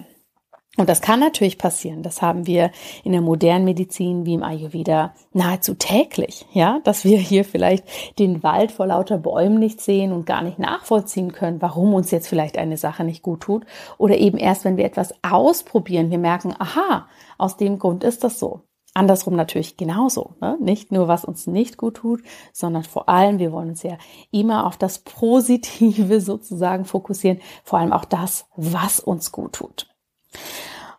Und 0.79 0.89
das 0.89 1.03
kann 1.03 1.21
natürlich 1.21 1.59
passieren. 1.59 2.03
Das 2.03 2.23
haben 2.23 2.47
wir 2.47 2.71
in 3.05 3.13
der 3.13 3.21
modernen 3.21 3.67
Medizin 3.67 4.25
wie 4.25 4.33
im 4.33 4.43
Ayurveda 4.43 5.13
nahezu 5.35 5.75
täglich, 5.75 6.47
ja, 6.53 6.81
dass 6.85 7.05
wir 7.05 7.19
hier 7.19 7.45
vielleicht 7.45 7.85
den 8.19 8.43
Wald 8.43 8.73
vor 8.73 8.87
lauter 8.87 9.19
Bäumen 9.19 9.59
nicht 9.59 9.83
sehen 9.83 10.13
und 10.13 10.25
gar 10.25 10.41
nicht 10.41 10.59
nachvollziehen 10.59 11.33
können, 11.33 11.61
warum 11.61 11.93
uns 11.93 12.11
jetzt 12.11 12.27
vielleicht 12.27 12.57
eine 12.57 12.79
Sache 12.79 13.05
nicht 13.05 13.23
gut 13.23 13.43
tut. 13.43 13.67
Oder 13.99 14.17
eben 14.17 14.39
erst, 14.39 14.65
wenn 14.65 14.79
wir 14.79 14.87
etwas 14.87 15.13
ausprobieren, 15.23 16.11
wir 16.11 16.19
merken, 16.19 16.55
aha, 16.59 17.07
aus 17.37 17.59
dem 17.59 17.79
Grund 17.79 18.03
ist 18.03 18.25
das 18.25 18.39
so. 18.39 18.63
Andersrum 18.95 19.37
natürlich 19.37 19.77
genauso. 19.77 20.37
Ne? 20.41 20.57
Nicht 20.59 20.91
nur, 20.91 21.07
was 21.07 21.27
uns 21.27 21.47
nicht 21.47 21.77
gut 21.77 21.97
tut, 21.97 22.23
sondern 22.53 22.85
vor 22.85 23.11
allem, 23.11 23.39
wir 23.39 23.53
wollen 23.53 23.71
uns 23.71 23.83
ja 23.83 23.99
immer 24.31 24.67
auf 24.67 24.79
das 24.79 25.01
Positive 25.01 26.21
sozusagen 26.23 26.87
fokussieren, 26.87 27.41
vor 27.63 27.79
allem 27.79 27.93
auch 27.93 28.07
das, 28.07 28.47
was 28.57 29.01
uns 29.01 29.33
gut 29.33 29.55
tut. 29.55 29.92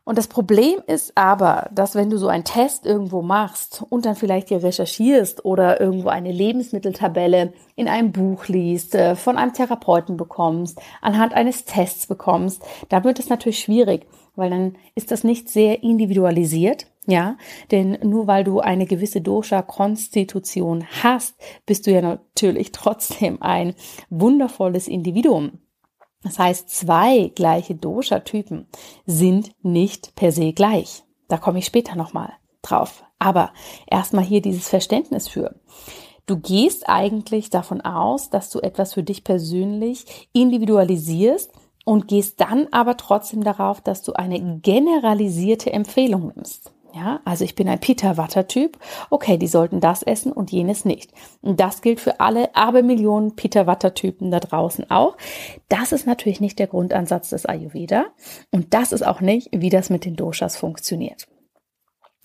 Und 0.05 0.17
das 0.17 0.27
Problem 0.27 0.81
ist 0.85 1.13
aber, 1.15 1.69
dass 1.73 1.95
wenn 1.95 2.09
du 2.09 2.17
so 2.17 2.27
einen 2.27 2.43
Test 2.43 2.85
irgendwo 2.85 3.21
machst 3.21 3.85
und 3.89 4.05
dann 4.05 4.15
vielleicht 4.15 4.49
hier 4.49 4.61
recherchierst 4.61 5.45
oder 5.45 5.79
irgendwo 5.79 6.09
eine 6.09 6.31
Lebensmitteltabelle 6.31 7.53
in 7.77 7.87
einem 7.87 8.11
Buch 8.11 8.47
liest, 8.47 8.95
äh, 8.95 9.15
von 9.15 9.37
einem 9.37 9.53
Therapeuten 9.53 10.17
bekommst, 10.17 10.77
anhand 11.01 11.33
eines 11.33 11.63
Tests 11.63 12.07
bekommst, 12.07 12.61
da 12.89 13.05
wird 13.05 13.17
es 13.17 13.29
natürlich 13.29 13.59
schwierig, 13.59 14.05
weil 14.35 14.49
dann 14.49 14.75
ist 14.93 15.11
das 15.11 15.23
nicht 15.23 15.47
sehr 15.47 15.83
individualisiert, 15.83 16.87
ja, 17.05 17.37
denn 17.71 17.97
nur 18.03 18.27
weil 18.27 18.43
du 18.43 18.59
eine 18.59 18.85
gewisse 18.85 19.21
Dosha-Konstitution 19.21 20.85
hast, 21.01 21.35
bist 21.65 21.87
du 21.87 21.91
ja 21.91 22.01
natürlich 22.01 22.71
trotzdem 22.73 23.41
ein 23.41 23.73
wundervolles 24.09 24.89
Individuum. 24.89 25.59
Das 26.23 26.39
heißt, 26.39 26.69
zwei 26.69 27.31
gleiche 27.35 27.75
Dosha-Typen 27.75 28.67
sind 29.05 29.51
nicht 29.61 30.15
per 30.15 30.31
se 30.31 30.53
gleich. 30.53 31.03
Da 31.27 31.37
komme 31.37 31.59
ich 31.59 31.65
später 31.65 31.95
nochmal 31.95 32.33
drauf. 32.61 33.03
Aber 33.19 33.51
erstmal 33.87 34.23
hier 34.23 34.41
dieses 34.41 34.67
Verständnis 34.67 35.27
für. 35.27 35.55
Du 36.25 36.37
gehst 36.37 36.87
eigentlich 36.87 37.49
davon 37.49 37.81
aus, 37.81 38.29
dass 38.29 38.49
du 38.49 38.59
etwas 38.59 38.93
für 38.93 39.03
dich 39.03 39.23
persönlich 39.23 40.29
individualisierst 40.31 41.51
und 41.85 42.07
gehst 42.07 42.39
dann 42.39 42.67
aber 42.71 42.95
trotzdem 42.95 43.43
darauf, 43.43 43.81
dass 43.81 44.03
du 44.03 44.13
eine 44.13 44.59
generalisierte 44.59 45.73
Empfehlung 45.73 46.31
nimmst. 46.33 46.72
Ja, 46.95 47.21
also 47.25 47.43
ich 47.43 47.55
bin 47.55 47.67
ein 47.67 47.79
Peter 47.79 48.17
Watter 48.17 48.47
Typ. 48.47 48.77
Okay, 49.09 49.37
die 49.37 49.47
sollten 49.47 49.79
das 49.79 50.03
essen 50.03 50.31
und 50.31 50.51
jenes 50.51 50.85
nicht. 50.85 51.11
Und 51.41 51.59
das 51.59 51.81
gilt 51.81 51.99
für 51.99 52.19
alle 52.19 52.55
Abermillionen 52.55 53.35
Peter 53.35 53.65
Watter 53.65 53.95
Typen 53.95 54.29
da 54.29 54.39
draußen 54.39 54.91
auch. 54.91 55.17
Das 55.69 55.91
ist 55.91 56.05
natürlich 56.05 56.39
nicht 56.39 56.59
der 56.59 56.67
Grundansatz 56.67 57.31
des 57.31 57.47
Ayurveda. 57.47 58.05
Und 58.51 58.75
das 58.75 58.91
ist 58.91 59.01
auch 59.01 59.21
nicht, 59.21 59.49
wie 59.51 59.71
das 59.71 59.89
mit 59.89 60.05
den 60.05 60.15
Doshas 60.15 60.55
funktioniert. 60.55 61.27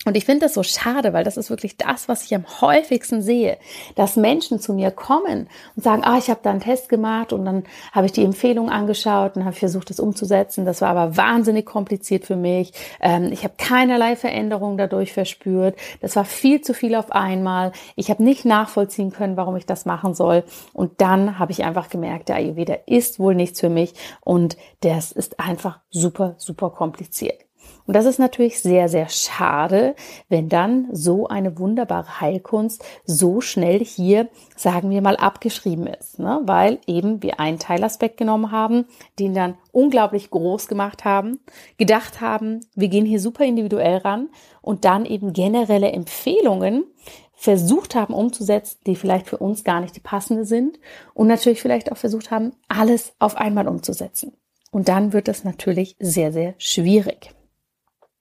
Und 0.05 0.15
ich 0.15 0.23
finde 0.23 0.45
das 0.45 0.53
so 0.53 0.63
schade, 0.63 1.11
weil 1.11 1.25
das 1.25 1.35
ist 1.35 1.49
wirklich 1.49 1.75
das, 1.75 2.07
was 2.07 2.23
ich 2.23 2.33
am 2.33 2.45
häufigsten 2.61 3.21
sehe, 3.21 3.57
dass 3.95 4.15
Menschen 4.15 4.61
zu 4.61 4.73
mir 4.73 4.91
kommen 4.91 5.49
und 5.75 5.83
sagen, 5.83 6.05
ah, 6.05 6.17
ich 6.17 6.29
habe 6.29 6.39
da 6.41 6.51
einen 6.51 6.61
Test 6.61 6.87
gemacht 6.87 7.33
und 7.33 7.43
dann 7.43 7.65
habe 7.91 8.05
ich 8.05 8.13
die 8.13 8.23
Empfehlung 8.23 8.69
angeschaut 8.69 9.35
und 9.35 9.43
habe 9.43 9.57
versucht, 9.57 9.89
das 9.89 9.99
umzusetzen. 9.99 10.63
Das 10.65 10.79
war 10.79 10.91
aber 10.91 11.17
wahnsinnig 11.17 11.65
kompliziert 11.65 12.23
für 12.23 12.37
mich. 12.37 12.71
Ähm, 13.01 13.29
ich 13.33 13.43
habe 13.43 13.55
keinerlei 13.57 14.15
Veränderung 14.15 14.77
dadurch 14.77 15.11
verspürt. 15.11 15.77
Das 15.99 16.15
war 16.15 16.23
viel 16.23 16.61
zu 16.61 16.73
viel 16.73 16.95
auf 16.95 17.11
einmal. 17.11 17.73
Ich 17.97 18.09
habe 18.09 18.23
nicht 18.23 18.45
nachvollziehen 18.45 19.11
können, 19.11 19.35
warum 19.35 19.57
ich 19.57 19.65
das 19.65 19.85
machen 19.85 20.13
soll. 20.13 20.45
Und 20.71 21.01
dann 21.01 21.39
habe 21.39 21.51
ich 21.51 21.65
einfach 21.65 21.89
gemerkt, 21.89 22.29
der 22.29 22.37
Ayurveda 22.37 22.77
ist 22.85 23.19
wohl 23.19 23.35
nichts 23.35 23.59
für 23.59 23.69
mich 23.69 23.93
und 24.21 24.55
das 24.79 25.11
ist 25.11 25.41
einfach 25.41 25.81
super, 25.89 26.35
super 26.37 26.69
kompliziert. 26.69 27.48
Und 27.89 27.95
das 27.95 28.05
ist 28.05 28.19
natürlich 28.19 28.61
sehr, 28.61 28.87
sehr 28.87 29.09
schade, 29.09 29.95
wenn 30.27 30.47
dann 30.47 30.89
so 30.91 31.27
eine 31.27 31.57
wunderbare 31.57 32.21
Heilkunst 32.21 32.85
so 33.03 33.41
schnell 33.41 33.83
hier, 33.83 34.29
sagen 34.55 34.91
wir 34.91 35.01
mal, 35.01 35.15
abgeschrieben 35.15 35.87
ist, 35.87 36.19
ne? 36.19 36.39
weil 36.43 36.77
eben 36.85 37.23
wir 37.23 37.39
einen 37.39 37.57
Teilaspekt 37.57 38.17
genommen 38.17 38.51
haben, 38.51 38.85
den 39.17 39.33
dann 39.33 39.57
unglaublich 39.71 40.29
groß 40.29 40.67
gemacht 40.67 41.03
haben, 41.03 41.39
gedacht 41.79 42.21
haben, 42.21 42.59
wir 42.75 42.89
gehen 42.89 43.07
hier 43.07 43.19
super 43.19 43.43
individuell 43.43 43.97
ran 43.97 44.29
und 44.61 44.85
dann 44.85 45.07
eben 45.07 45.33
generelle 45.33 45.91
Empfehlungen 45.91 46.83
versucht 47.33 47.95
haben 47.95 48.13
umzusetzen, 48.13 48.77
die 48.85 48.97
vielleicht 48.97 49.25
für 49.25 49.37
uns 49.37 49.63
gar 49.63 49.81
nicht 49.81 49.95
die 49.95 49.99
passende 49.99 50.45
sind 50.45 50.77
und 51.15 51.25
natürlich 51.25 51.59
vielleicht 51.59 51.91
auch 51.91 51.97
versucht 51.97 52.29
haben, 52.29 52.51
alles 52.67 53.13
auf 53.17 53.35
einmal 53.35 53.67
umzusetzen. 53.67 54.33
Und 54.69 54.89
dann 54.89 55.11
wird 55.11 55.27
es 55.27 55.43
natürlich 55.43 55.95
sehr, 55.99 56.31
sehr 56.31 56.53
schwierig 56.59 57.33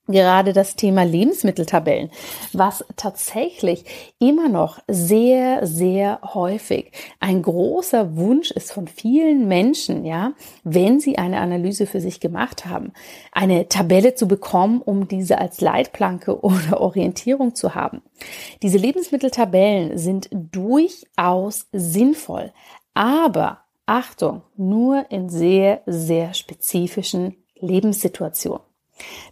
gerade 0.09 0.53
das 0.53 0.75
Thema 0.75 1.05
Lebensmitteltabellen, 1.05 2.11
was 2.53 2.85
tatsächlich 2.97 3.85
immer 4.19 4.49
noch 4.49 4.81
sehr, 4.89 5.67
sehr 5.67 6.21
häufig 6.35 6.93
ein 7.21 7.43
großer 7.43 8.17
Wunsch 8.17 8.51
ist 8.51 8.73
von 8.73 8.89
vielen 8.89 9.47
Menschen, 9.47 10.05
ja, 10.05 10.33
wenn 10.65 10.99
sie 10.99 11.19
eine 11.19 11.39
Analyse 11.41 11.87
für 11.87 12.01
sich 12.01 12.21
gemacht 12.21 12.67
haben, 12.67 12.93
eine 13.33 13.69
Tabelle 13.69 14.15
zu 14.15 14.27
bekommen, 14.27 14.83
um 14.83 15.09
diese 15.09 15.39
als 15.39 15.61
Leitplanke 15.61 16.41
oder 16.43 16.81
Orientierung 16.81 17.55
zu 17.55 17.75
haben. 17.75 18.03
Diese 18.63 18.79
Lebensmitteltabellen 18.79 19.97
sind 19.99 20.29
durchaus 20.33 21.67
sinnvoll, 21.73 22.53
aber 22.95 23.61
Achtung, 23.87 24.43
nur 24.57 25.11
in 25.11 25.31
sehr, 25.31 25.81
sehr 25.87 26.35
spezifischen 26.35 27.37
Lebenssituation. 27.59 28.61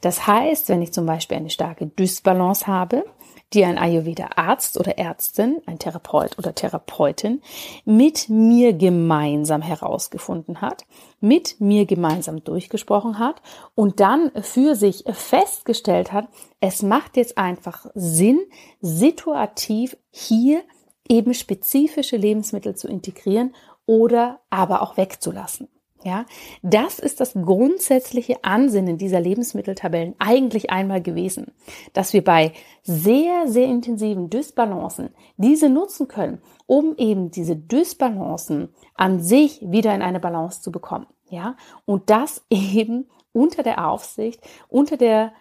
Das 0.00 0.26
heißt, 0.26 0.68
wenn 0.68 0.82
ich 0.82 0.92
zum 0.92 1.06
Beispiel 1.06 1.36
eine 1.36 1.50
starke 1.50 1.86
Dysbalance 1.86 2.66
habe, 2.66 3.04
die 3.52 3.64
ein 3.64 3.78
Ayurveda-Arzt 3.78 4.78
oder 4.78 4.98
Ärztin, 4.98 5.62
ein 5.66 5.78
Therapeut 5.78 6.38
oder 6.38 6.54
Therapeutin 6.54 7.42
mit 7.84 8.28
mir 8.28 8.72
gemeinsam 8.72 9.62
herausgefunden 9.62 10.60
hat, 10.60 10.84
mit 11.20 11.60
mir 11.60 11.86
gemeinsam 11.86 12.42
durchgesprochen 12.42 13.18
hat 13.18 13.40
und 13.74 14.00
dann 14.00 14.32
für 14.42 14.74
sich 14.74 15.04
festgestellt 15.06 16.12
hat, 16.12 16.28
es 16.60 16.82
macht 16.82 17.16
jetzt 17.16 17.38
einfach 17.38 17.86
Sinn, 17.94 18.40
situativ 18.80 19.96
hier 20.10 20.62
eben 21.08 21.34
spezifische 21.34 22.16
Lebensmittel 22.16 22.74
zu 22.74 22.88
integrieren 22.88 23.54
oder 23.86 24.40
aber 24.50 24.82
auch 24.82 24.96
wegzulassen. 24.96 25.68
Ja, 26.04 26.24
das 26.62 26.98
ist 26.98 27.20
das 27.20 27.32
grundsätzliche 27.32 28.44
Ansinnen 28.44 28.98
dieser 28.98 29.20
Lebensmitteltabellen 29.20 30.14
eigentlich 30.18 30.70
einmal 30.70 31.02
gewesen, 31.02 31.52
dass 31.94 32.12
wir 32.12 32.22
bei 32.22 32.52
sehr, 32.82 33.48
sehr 33.48 33.66
intensiven 33.66 34.30
Dysbalancen 34.30 35.10
diese 35.36 35.68
nutzen 35.68 36.06
können, 36.06 36.40
um 36.66 36.94
eben 36.96 37.30
diese 37.30 37.56
Dysbalancen 37.56 38.68
an 38.94 39.20
sich 39.20 39.60
wieder 39.62 39.94
in 39.94 40.02
eine 40.02 40.20
Balance 40.20 40.62
zu 40.62 40.70
bekommen. 40.70 41.06
Ja, 41.28 41.56
und 41.86 42.08
das 42.10 42.44
eben 42.50 43.08
unter 43.32 43.62
der 43.62 43.88
Aufsicht, 43.88 44.40
unter 44.68 44.96
der 44.96 45.32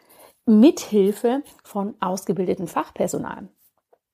Mithilfe 0.45 1.43
von 1.63 1.95
ausgebildeten 1.99 2.67
Fachpersonal. 2.67 3.49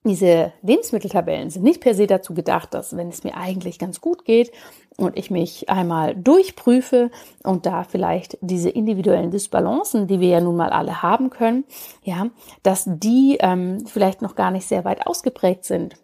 Diese 0.03 0.51
Lebensmitteltabellen 0.63 1.51
sind 1.51 1.63
nicht 1.63 1.79
per 1.79 1.93
se 1.93 2.07
dazu 2.07 2.33
gedacht, 2.33 2.73
dass 2.73 2.97
wenn 2.97 3.09
es 3.09 3.23
mir 3.23 3.37
eigentlich 3.37 3.77
ganz 3.77 4.01
gut 4.01 4.25
geht 4.25 4.51
und 4.97 5.15
ich 5.15 5.29
mich 5.29 5.69
einmal 5.69 6.15
durchprüfe 6.15 7.11
und 7.43 7.67
da 7.67 7.83
vielleicht 7.83 8.37
diese 8.41 8.71
individuellen 8.71 9.29
Dysbalancen, 9.29 10.07
die 10.07 10.19
wir 10.19 10.29
ja 10.29 10.41
nun 10.41 10.55
mal 10.55 10.71
alle 10.71 11.03
haben 11.03 11.29
können, 11.29 11.65
ja, 12.03 12.31
dass 12.63 12.85
die 12.87 13.37
ähm, 13.41 13.85
vielleicht 13.85 14.23
noch 14.23 14.33
gar 14.33 14.49
nicht 14.49 14.67
sehr 14.67 14.85
weit 14.85 15.05
ausgeprägt 15.05 15.65
sind 15.65 15.95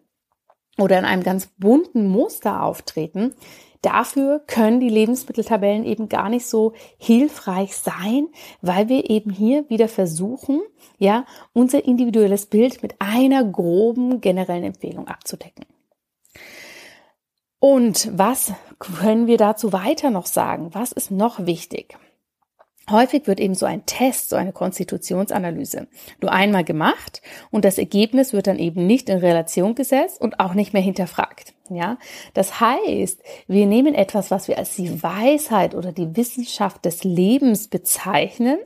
oder 0.77 1.00
in 1.00 1.06
einem 1.06 1.24
ganz 1.24 1.48
bunten 1.58 2.08
Muster 2.08 2.62
auftreten, 2.62 3.34
Dafür 3.81 4.41
können 4.48 4.79
die 4.79 4.89
Lebensmitteltabellen 4.89 5.84
eben 5.86 6.10
gar 6.10 6.29
nicht 6.29 6.46
so 6.48 6.74
hilfreich 6.98 7.75
sein, 7.75 8.27
weil 8.62 8.89
wir 8.89 9.10
eben 9.10 9.31
hier 9.31 9.69
wieder 9.69 9.88
versuchen, 9.88 10.62
ja, 10.98 11.25
unser 11.53 11.86
individuelles 11.86 12.48
Bild 12.48 12.81
mit 12.81 12.96
einer 13.00 13.43
groben 13.43 14.22
generellen 14.22 14.63
Empfehlung 14.63 15.07
abzudecken. 15.07 15.65
Und 17.60 18.10
was 18.13 18.53
können 18.79 19.27
wir 19.27 19.38
dazu 19.38 19.74
weiter 19.74 20.12
noch 20.12 20.27
sagen? 20.27 20.69
Was 20.74 20.91
ist 20.91 21.10
noch 21.12 21.46
wichtig? 21.46 21.98
Häufig 22.89 23.27
wird 23.27 23.41
eben 23.41 23.55
so 23.55 23.65
ein 23.65 23.86
Test, 23.86 24.29
so 24.29 24.38
eine 24.38 24.53
Konstitutionsanalyse 24.53 25.88
nur 26.22 26.31
einmal 26.31 26.63
gemacht 26.63 27.22
und 27.51 27.65
das 27.65 27.77
Ergebnis 27.77 28.31
wird 28.31 28.48
dann 28.48 28.60
eben 28.60 28.88
nicht 28.88 29.10
in 29.10 29.17
Relation 29.17 29.75
gesetzt 29.75 30.22
und 30.22 30.39
auch 30.39 30.53
nicht 30.53 30.72
mehr 30.72 30.81
hinterfragt. 30.81 31.53
Ja, 31.69 31.97
das 32.33 32.59
heißt, 32.59 33.21
wir 33.47 33.65
nehmen 33.65 33.93
etwas, 33.93 34.31
was 34.31 34.47
wir 34.47 34.57
als 34.57 34.75
die 34.75 35.01
Weisheit 35.03 35.75
oder 35.75 35.91
die 35.91 36.15
Wissenschaft 36.15 36.86
des 36.86 37.03
Lebens 37.03 37.67
bezeichnen, 37.67 38.59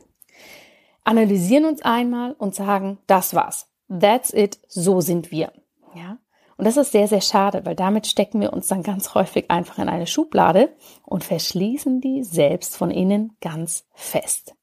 analysieren 1.04 1.64
uns 1.64 1.82
einmal 1.82 2.32
und 2.32 2.54
sagen, 2.54 2.98
das 3.06 3.34
war's. 3.34 3.68
That's 3.88 4.32
it. 4.32 4.58
So 4.68 5.00
sind 5.00 5.30
wir. 5.30 5.52
Ja. 5.94 6.18
Und 6.56 6.66
das 6.66 6.76
ist 6.76 6.92
sehr, 6.92 7.08
sehr 7.08 7.20
schade, 7.20 7.64
weil 7.64 7.74
damit 7.74 8.06
stecken 8.06 8.40
wir 8.40 8.52
uns 8.52 8.68
dann 8.68 8.82
ganz 8.82 9.14
häufig 9.14 9.50
einfach 9.50 9.78
in 9.78 9.88
eine 9.88 10.06
Schublade 10.06 10.72
und 11.04 11.24
verschließen 11.24 12.00
die 12.00 12.22
selbst 12.22 12.76
von 12.76 12.90
innen 12.90 13.36
ganz 13.40 13.84
fest. 13.94 14.54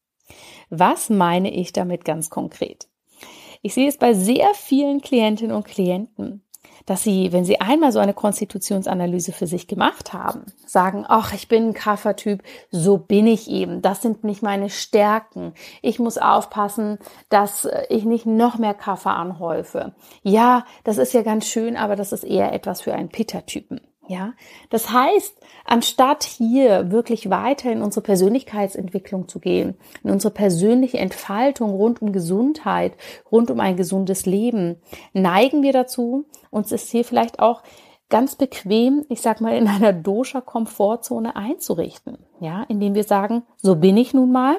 Was 0.70 1.10
meine 1.10 1.52
ich 1.52 1.74
damit 1.74 2.06
ganz 2.06 2.30
konkret? 2.30 2.88
Ich 3.62 3.74
sehe 3.74 3.90
es 3.90 3.98
bei 3.98 4.14
sehr 4.14 4.48
vielen 4.54 5.02
Klientinnen 5.02 5.56
und 5.56 5.66
Klienten, 5.66 6.44
dass 6.90 7.04
sie, 7.04 7.32
wenn 7.32 7.46
sie 7.46 7.62
einmal 7.62 7.92
so 7.92 8.00
eine 8.00 8.16
Konstitutionsanalyse 8.16 9.32
für 9.32 9.46
sich 9.46 9.68
gemacht 9.68 10.12
haben, 10.12 10.48
sagen, 10.66 11.06
ach, 11.08 11.34
ich 11.34 11.48
bin 11.48 11.68
ein 11.68 11.74
Kaffertyp, 11.76 12.42
so 12.72 12.98
bin 12.98 13.28
ich 13.28 13.48
eben, 13.48 13.84
das 13.84 14.02
sind 14.02 14.24
nicht 14.24 14.42
meine 14.42 14.72
Stärken. 14.72 15.54
Ich 15.84 16.00
muss 16.00 16.18
aufpassen, 16.18 16.98
dass 17.30 17.68
ich 17.90 18.06
nicht 18.06 18.26
noch 18.26 18.58
mehr 18.58 18.74
Kaffer 18.74 19.16
anhäufe. 19.16 19.94
Ja, 20.24 20.66
das 20.84 20.98
ist 20.98 21.14
ja 21.14 21.22
ganz 21.22 21.46
schön, 21.46 21.78
aber 21.78 21.96
das 21.96 22.12
ist 22.12 22.24
eher 22.24 22.54
etwas 22.54 22.82
für 22.82 22.96
einen 22.96 23.10
Pitta-Typen. 23.10 23.82
Ja, 24.10 24.34
das 24.72 24.92
heißt, 24.92 25.38
anstatt 25.66 26.24
hier 26.24 26.90
wirklich 26.90 27.30
weiter 27.30 27.72
in 27.72 27.84
unsere 27.84 28.02
Persönlichkeitsentwicklung 28.02 29.28
zu 29.28 29.40
gehen, 29.40 29.78
in 30.04 30.10
unsere 30.10 30.34
persönliche 30.34 30.98
Entfaltung 30.98 31.76
rund 31.76 32.02
um 32.02 32.12
Gesundheit, 32.12 32.94
rund 33.32 33.52
um 33.52 33.60
ein 33.60 33.78
gesundes 33.78 34.26
Leben, 34.26 34.78
neigen 35.14 35.62
wir 35.62 35.74
dazu, 35.74 36.26
uns 36.50 36.72
ist 36.72 36.90
hier 36.90 37.06
vielleicht 37.06 37.38
auch 37.38 37.62
ganz 38.10 38.36
bequem, 38.36 39.06
ich 39.10 39.22
sag 39.22 39.42
mal, 39.42 39.56
in 39.56 39.68
einer 39.68 39.94
Dosha-Komfortzone 39.94 41.36
einzurichten. 41.36 42.18
Ja, 42.40 42.64
indem 42.64 42.96
wir 42.96 43.04
sagen, 43.04 43.44
so 43.58 43.76
bin 43.76 43.96
ich 43.96 44.16
nun 44.16 44.32
mal. 44.32 44.58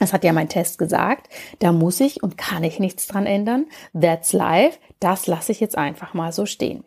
Das 0.00 0.12
hat 0.12 0.24
ja 0.24 0.32
mein 0.32 0.48
Test 0.48 0.78
gesagt. 0.78 1.28
Da 1.60 1.70
muss 1.70 2.00
ich 2.00 2.24
und 2.24 2.36
kann 2.36 2.64
ich 2.64 2.80
nichts 2.80 3.06
dran 3.06 3.26
ändern. 3.26 3.66
That's 3.92 4.32
life. 4.32 4.80
Das 4.98 5.28
lasse 5.28 5.52
ich 5.52 5.60
jetzt 5.60 5.78
einfach 5.78 6.12
mal 6.12 6.32
so 6.32 6.44
stehen. 6.44 6.82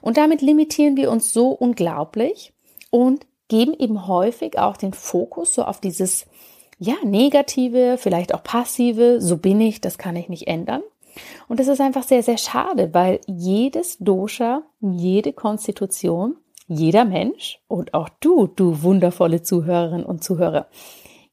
Und 0.00 0.16
damit 0.16 0.42
limitieren 0.42 0.96
wir 0.96 1.10
uns 1.10 1.32
so 1.32 1.50
unglaublich 1.50 2.52
und 2.90 3.26
geben 3.48 3.74
eben 3.78 4.06
häufig 4.06 4.58
auch 4.58 4.76
den 4.76 4.92
Fokus 4.92 5.54
so 5.54 5.64
auf 5.64 5.80
dieses, 5.80 6.26
ja, 6.78 6.94
negative, 7.04 7.96
vielleicht 7.98 8.34
auch 8.34 8.42
passive, 8.42 9.20
so 9.20 9.36
bin 9.36 9.60
ich, 9.60 9.80
das 9.80 9.98
kann 9.98 10.16
ich 10.16 10.28
nicht 10.28 10.46
ändern. 10.46 10.82
Und 11.48 11.60
das 11.60 11.68
ist 11.68 11.80
einfach 11.80 12.02
sehr, 12.02 12.22
sehr 12.22 12.38
schade, 12.38 12.92
weil 12.92 13.20
jedes 13.26 13.98
Dosha, 13.98 14.62
jede 14.80 15.32
Konstitution, 15.32 16.36
jeder 16.68 17.04
Mensch 17.04 17.60
und 17.68 17.94
auch 17.94 18.08
du, 18.20 18.48
du 18.48 18.82
wundervolle 18.82 19.42
Zuhörerin 19.42 20.04
und 20.04 20.24
Zuhörer, 20.24 20.66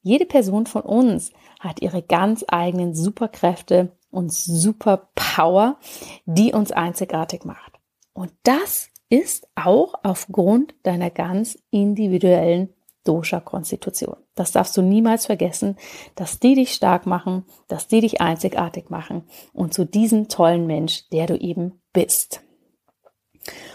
jede 0.02 0.26
Person 0.26 0.66
von 0.66 0.84
uns 0.84 1.32
hat 1.60 1.82
ihre 1.82 2.02
ganz 2.02 2.44
eigenen 2.48 2.94
Superkräfte 2.94 3.92
und 4.12 4.32
Superpower, 4.32 5.78
die 6.26 6.54
uns 6.54 6.72
einzigartig 6.72 7.46
macht. 7.46 7.73
Und 8.14 8.32
das 8.44 8.90
ist 9.10 9.48
auch 9.56 9.96
aufgrund 10.04 10.76
deiner 10.84 11.10
ganz 11.10 11.58
individuellen 11.72 12.74
Dosha-Konstitution. 13.04 14.16
Das 14.36 14.52
darfst 14.52 14.76
du 14.78 14.82
niemals 14.82 15.26
vergessen, 15.26 15.78
dass 16.16 16.40
die 16.40 16.56
dich 16.56 16.74
stark 16.74 17.06
machen, 17.06 17.46
dass 17.68 17.88
die 17.88 18.02
dich 18.02 18.22
einzigartig 18.22 18.90
machen 18.90 19.24
und 19.54 19.74
zu 19.74 19.86
diesem 19.86 20.30
tollen 20.30 20.66
Mensch, 20.66 21.10
der 21.10 21.28
du 21.28 21.38
eben 21.38 21.82
bist. 21.92 22.42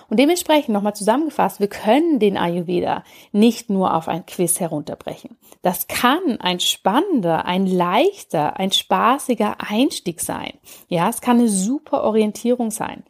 Und 0.09 0.19
dementsprechend 0.19 0.71
nochmal 0.71 0.95
zusammengefasst, 0.95 1.61
wir 1.61 1.69
können 1.69 2.19
den 2.19 2.39
Ayurveda 2.39 3.05
nicht 3.33 3.69
nur 3.69 3.95
auf 3.95 4.09
ein 4.09 4.25
Quiz 4.25 4.59
herunterbrechen. 4.59 5.37
Das 5.61 5.87
kann 5.87 6.41
ein 6.41 6.61
spannender, 6.61 7.45
ein 7.45 7.67
leichter, 7.67 8.59
ein 8.59 8.73
spaßiger 8.73 9.57
Einstieg 9.59 10.21
sein. 10.23 10.55
Ja, 10.89 11.11
es 11.11 11.21
kann 11.21 11.39
eine 11.39 11.49
super 11.49 12.05
Orientierung 12.05 12.71
sein. 12.71 13.05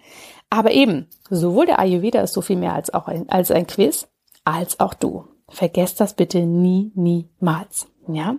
Aber 0.51 0.73
eben, 0.73 1.07
sowohl 1.29 1.67
der 1.67 1.79
Ayurveda 1.79 2.21
ist 2.21 2.33
so 2.33 2.41
viel 2.41 2.57
mehr 2.57 2.75
als 2.75 2.93
auch 2.93 3.07
ein, 3.07 3.29
als 3.29 3.51
ein 3.51 3.67
Quiz, 3.67 4.09
als 4.45 4.81
auch 4.81 4.95
du. 4.95 5.25
Vergesst 5.49 6.01
das 6.01 6.15
bitte 6.15 6.41
nie, 6.41 6.93
niemals. 6.95 7.89
Ja? 8.07 8.37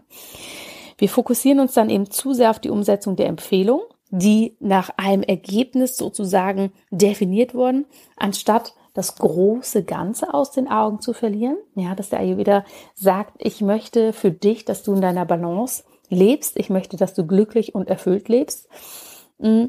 Wir 0.98 1.10
fokussieren 1.10 1.60
uns 1.60 1.74
dann 1.74 1.90
eben 1.90 2.10
zu 2.10 2.34
sehr 2.34 2.50
auf 2.50 2.60
die 2.60 2.70
Umsetzung 2.70 3.16
der 3.16 3.28
Empfehlung, 3.28 3.82
die 4.10 4.58
nach 4.60 4.90
einem 4.98 5.24
Ergebnis 5.24 5.98
sozusagen 5.98 6.72
definiert 6.90 7.54
wurden, 7.54 7.86
anstatt 8.18 8.74
das 8.94 9.16
große 9.16 9.84
Ganze 9.84 10.34
aus 10.34 10.52
den 10.52 10.68
Augen 10.68 11.00
zu 11.00 11.14
verlieren. 11.14 11.58
Ja, 11.76 11.96
dass 11.96 12.10
der 12.10 12.20
Ayurveda 12.20 12.66
sagt, 12.96 13.36
ich 13.38 13.62
möchte 13.62 14.14
für 14.14 14.32
dich, 14.32 14.66
dass 14.66 14.84
du 14.84 14.94
in 14.94 15.02
deiner 15.02 15.26
Balance 15.26 15.84
lebst. 16.10 16.58
Ich 16.58 16.70
möchte, 16.70 16.98
dass 16.98 17.14
du 17.14 17.26
glücklich 17.26 17.76
und 17.76 17.88
erfüllt 17.88 18.30
lebst. 18.30 18.68
Mm. 19.38 19.66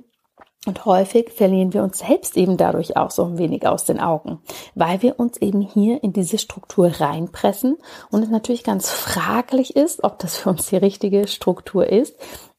Und 0.67 0.85
häufig 0.85 1.31
verlieren 1.31 1.73
wir 1.73 1.83
uns 1.83 2.01
selbst 2.01 2.37
eben 2.37 2.59
dadurch 2.59 2.95
auch 2.95 3.11
so 3.11 3.25
ein 3.25 3.39
wenig 3.39 3.67
aus 3.67 3.85
den 3.85 3.99
Augen, 3.99 4.43
weil 4.75 5.01
wir 5.01 5.19
uns 5.19 5.39
eben 5.39 5.63
hier 5.63 6.05
in 6.05 6.13
diese 6.13 6.37
Struktur 6.37 7.01
reinpressen 7.01 7.79
und 8.11 8.23
es 8.23 8.29
natürlich 8.29 8.63
ganz 8.63 8.91
fraglich 8.91 9.75
ist, 9.75 10.05
ob 10.05 10.19
das 10.19 10.37
für 10.37 10.51
uns 10.51 10.67
die 10.67 10.77
richtige 10.77 11.27
Struktur 11.29 11.87
ist 11.87 12.15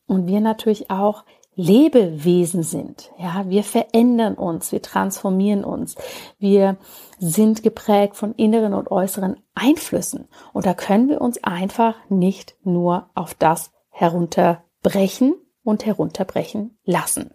und 0.08 0.26
wir 0.26 0.42
natürlich 0.42 0.90
auch 0.90 1.26
Lebewesen 1.54 2.64
sind. 2.64 3.12
Ja, 3.20 3.48
wir 3.48 3.64
verändern 3.64 4.34
uns, 4.34 4.72
wir 4.72 4.82
transformieren 4.82 5.64
uns. 5.64 5.96
Wir 6.40 6.78
sind 7.20 7.62
geprägt 7.62 8.16
von 8.16 8.34
inneren 8.34 8.74
und 8.74 8.90
äußeren 8.90 9.38
Einflüssen 9.54 10.28
und 10.54 10.66
da 10.66 10.74
können 10.74 11.08
wir 11.08 11.22
uns 11.22 11.44
einfach 11.44 11.96
nicht 12.10 12.56
nur 12.64 13.12
auf 13.14 13.36
das 13.36 13.72
herunterbrechen 13.90 15.36
und 15.64 15.86
herunterbrechen 15.86 16.80
lassen. 16.84 17.32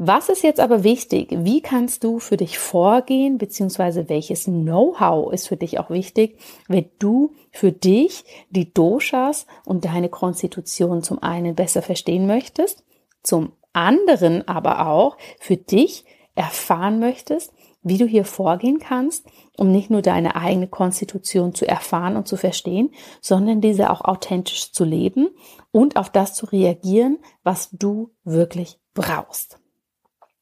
Was 0.00 0.28
ist 0.28 0.44
jetzt 0.44 0.60
aber 0.60 0.84
wichtig? 0.84 1.26
Wie 1.38 1.60
kannst 1.60 2.04
du 2.04 2.20
für 2.20 2.36
dich 2.36 2.56
vorgehen, 2.56 3.36
beziehungsweise 3.36 4.08
welches 4.08 4.44
Know-how 4.44 5.32
ist 5.32 5.48
für 5.48 5.56
dich 5.56 5.80
auch 5.80 5.90
wichtig, 5.90 6.38
wenn 6.68 6.88
du 7.00 7.34
für 7.50 7.72
dich 7.72 8.24
die 8.48 8.72
Doshas 8.72 9.46
und 9.64 9.84
deine 9.84 10.08
Konstitution 10.08 11.02
zum 11.02 11.20
einen 11.20 11.56
besser 11.56 11.82
verstehen 11.82 12.28
möchtest, 12.28 12.84
zum 13.24 13.50
anderen 13.72 14.46
aber 14.46 14.86
auch 14.86 15.16
für 15.40 15.56
dich 15.56 16.04
erfahren 16.36 17.00
möchtest, 17.00 17.52
wie 17.82 17.98
du 17.98 18.06
hier 18.06 18.24
vorgehen 18.24 18.78
kannst, 18.78 19.26
um 19.56 19.72
nicht 19.72 19.90
nur 19.90 20.02
deine 20.02 20.36
eigene 20.36 20.68
Konstitution 20.68 21.56
zu 21.56 21.66
erfahren 21.66 22.16
und 22.16 22.28
zu 22.28 22.36
verstehen, 22.36 22.92
sondern 23.20 23.60
diese 23.60 23.90
auch 23.90 24.02
authentisch 24.02 24.70
zu 24.70 24.84
leben 24.84 25.30
und 25.72 25.96
auf 25.96 26.08
das 26.08 26.34
zu 26.34 26.46
reagieren, 26.46 27.18
was 27.42 27.70
du 27.72 28.12
wirklich 28.22 28.78
brauchst. 28.94 29.58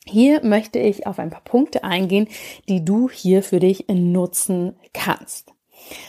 Hier 0.09 0.45
möchte 0.45 0.79
ich 0.79 1.07
auf 1.07 1.19
ein 1.19 1.31
paar 1.31 1.43
Punkte 1.43 1.83
eingehen, 1.83 2.29
die 2.69 2.85
du 2.85 3.11
hier 3.11 3.43
für 3.43 3.59
dich 3.59 3.87
nutzen 3.89 4.77
kannst. 4.95 5.53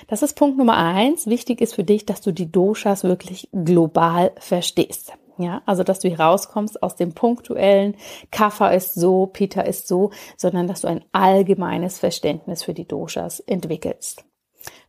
Das 0.08 0.22
ist 0.22 0.36
Punkt 0.36 0.58
Nummer 0.58 0.78
eins. 0.78 1.28
Wichtig 1.28 1.62
ist 1.62 1.76
für 1.76 1.84
dich, 1.84 2.06
dass 2.06 2.22
du 2.22 2.32
die 2.32 2.52
Doshas 2.52 3.04
wirklich 3.04 3.50
global 3.52 4.32
verstehst. 4.38 5.14
Ja, 5.40 5.62
also 5.66 5.84
dass 5.84 6.00
du 6.00 6.08
hier 6.08 6.20
rauskommst 6.20 6.82
aus 6.82 6.96
dem 6.96 7.14
punktuellen, 7.14 7.96
Kaffer 8.32 8.74
ist 8.74 8.96
so, 8.96 9.28
Peter 9.28 9.66
ist 9.66 9.88
so, 9.88 10.10
sondern 10.36 10.68
dass 10.68 10.82
du 10.82 10.88
ein 10.88 11.06
allgemeines 11.12 12.00
Verständnis 12.00 12.64
für 12.64 12.74
die 12.74 12.88
Doshas 12.88 13.40
entwickelst. 13.42 14.26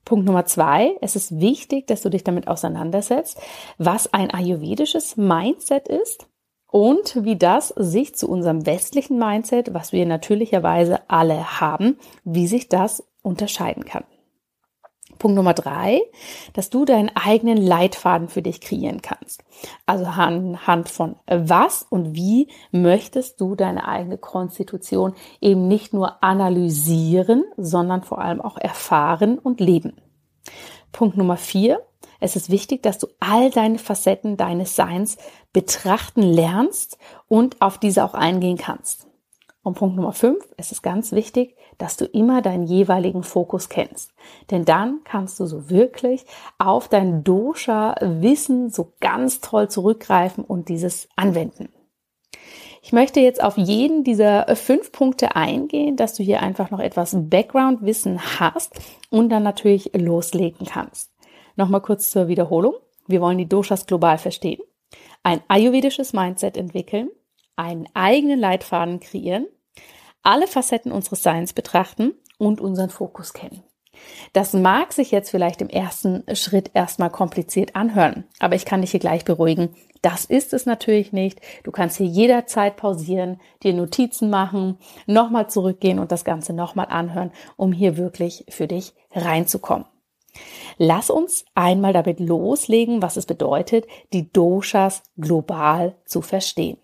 Punkt 0.06 0.24
Nummer 0.24 0.46
zwei, 0.46 0.96
es 1.02 1.16
ist 1.16 1.38
wichtig, 1.38 1.86
dass 1.86 2.00
du 2.00 2.08
dich 2.08 2.24
damit 2.24 2.48
auseinandersetzt, 2.48 3.38
was 3.76 4.12
ein 4.14 4.30
ayurvedisches 4.30 5.18
Mindset 5.18 5.86
ist 5.88 6.26
und 6.70 7.24
wie 7.24 7.36
das 7.36 7.68
sich 7.68 8.14
zu 8.14 8.28
unserem 8.28 8.66
westlichen 8.66 9.18
Mindset, 9.18 9.74
was 9.74 9.92
wir 9.92 10.06
natürlicherweise 10.06 11.00
alle 11.08 11.60
haben, 11.60 11.98
wie 12.24 12.46
sich 12.46 12.68
das 12.68 13.02
unterscheiden 13.22 13.84
kann. 13.84 14.04
Punkt 15.18 15.36
Nummer 15.36 15.54
drei, 15.54 16.00
dass 16.52 16.70
du 16.70 16.84
deinen 16.84 17.10
eigenen 17.14 17.56
Leitfaden 17.56 18.28
für 18.28 18.42
dich 18.42 18.60
kreieren 18.60 19.02
kannst. 19.02 19.42
Also 19.84 20.04
anhand 20.04 20.88
von 20.88 21.16
was 21.26 21.82
und 21.82 22.14
wie 22.14 22.48
möchtest 22.70 23.40
du 23.40 23.56
deine 23.56 23.88
eigene 23.88 24.18
Konstitution 24.18 25.14
eben 25.40 25.66
nicht 25.66 25.92
nur 25.92 26.22
analysieren, 26.22 27.44
sondern 27.56 28.02
vor 28.02 28.20
allem 28.20 28.40
auch 28.40 28.58
erfahren 28.58 29.38
und 29.38 29.60
leben. 29.60 29.96
Punkt 30.92 31.16
Nummer 31.16 31.36
vier, 31.36 31.82
es 32.20 32.36
ist 32.36 32.50
wichtig, 32.50 32.82
dass 32.82 32.98
du 32.98 33.06
all 33.20 33.50
deine 33.50 33.78
Facetten 33.78 34.36
deines 34.36 34.76
Seins 34.76 35.18
betrachten 35.52 36.22
lernst 36.22 36.98
und 37.28 37.60
auf 37.60 37.78
diese 37.78 38.04
auch 38.04 38.14
eingehen 38.14 38.58
kannst. 38.58 39.06
Und 39.62 39.74
Punkt 39.74 39.96
Nummer 39.96 40.12
fünf, 40.12 40.42
es 40.56 40.72
ist 40.72 40.82
ganz 40.82 41.12
wichtig, 41.12 41.56
dass 41.76 41.96
du 41.96 42.06
immer 42.06 42.42
deinen 42.42 42.64
jeweiligen 42.64 43.22
Fokus 43.22 43.68
kennst. 43.68 44.12
Denn 44.50 44.64
dann 44.64 45.00
kannst 45.04 45.38
du 45.38 45.46
so 45.46 45.70
wirklich 45.70 46.24
auf 46.58 46.88
dein 46.88 47.22
Dosha-Wissen 47.22 48.70
so 48.70 48.94
ganz 49.00 49.40
toll 49.40 49.68
zurückgreifen 49.68 50.44
und 50.44 50.68
dieses 50.68 51.08
anwenden. 51.16 51.68
Ich 52.82 52.92
möchte 52.92 53.20
jetzt 53.20 53.42
auf 53.42 53.58
jeden 53.58 54.04
dieser 54.04 54.56
fünf 54.56 54.92
Punkte 54.92 55.36
eingehen, 55.36 55.96
dass 55.96 56.14
du 56.14 56.22
hier 56.22 56.40
einfach 56.40 56.70
noch 56.70 56.80
etwas 56.80 57.14
Background-Wissen 57.14 58.40
hast 58.40 58.80
und 59.10 59.28
dann 59.28 59.42
natürlich 59.42 59.90
loslegen 59.94 60.66
kannst. 60.66 61.10
Nochmal 61.58 61.82
kurz 61.82 62.08
zur 62.10 62.28
Wiederholung. 62.28 62.74
Wir 63.08 63.20
wollen 63.20 63.36
die 63.36 63.48
Doshas 63.48 63.84
global 63.84 64.16
verstehen, 64.16 64.60
ein 65.24 65.40
ayurvedisches 65.48 66.12
Mindset 66.12 66.56
entwickeln, 66.56 67.10
einen 67.56 67.88
eigenen 67.94 68.38
Leitfaden 68.38 69.00
kreieren, 69.00 69.48
alle 70.22 70.46
Facetten 70.46 70.92
unseres 70.92 71.24
Seins 71.24 71.52
betrachten 71.52 72.12
und 72.38 72.60
unseren 72.60 72.90
Fokus 72.90 73.32
kennen. 73.32 73.64
Das 74.34 74.52
mag 74.52 74.92
sich 74.92 75.10
jetzt 75.10 75.30
vielleicht 75.30 75.60
im 75.60 75.68
ersten 75.68 76.22
Schritt 76.36 76.70
erstmal 76.74 77.10
kompliziert 77.10 77.74
anhören, 77.74 78.22
aber 78.38 78.54
ich 78.54 78.64
kann 78.64 78.82
dich 78.82 78.92
hier 78.92 79.00
gleich 79.00 79.24
beruhigen. 79.24 79.74
Das 80.00 80.26
ist 80.26 80.52
es 80.52 80.64
natürlich 80.64 81.12
nicht. 81.12 81.40
Du 81.64 81.72
kannst 81.72 81.96
hier 81.96 82.06
jederzeit 82.06 82.76
pausieren, 82.76 83.40
dir 83.64 83.74
Notizen 83.74 84.30
machen, 84.30 84.78
nochmal 85.06 85.50
zurückgehen 85.50 85.98
und 85.98 86.12
das 86.12 86.24
Ganze 86.24 86.52
nochmal 86.52 86.86
anhören, 86.88 87.32
um 87.56 87.72
hier 87.72 87.96
wirklich 87.96 88.44
für 88.48 88.68
dich 88.68 88.94
reinzukommen. 89.10 89.86
Lass 90.78 91.10
uns 91.10 91.44
einmal 91.54 91.92
damit 91.92 92.20
loslegen, 92.20 93.02
was 93.02 93.16
es 93.16 93.26
bedeutet, 93.26 93.86
die 94.12 94.32
Doshas 94.32 95.02
global 95.16 95.96
zu 96.04 96.22
verstehen. 96.22 96.78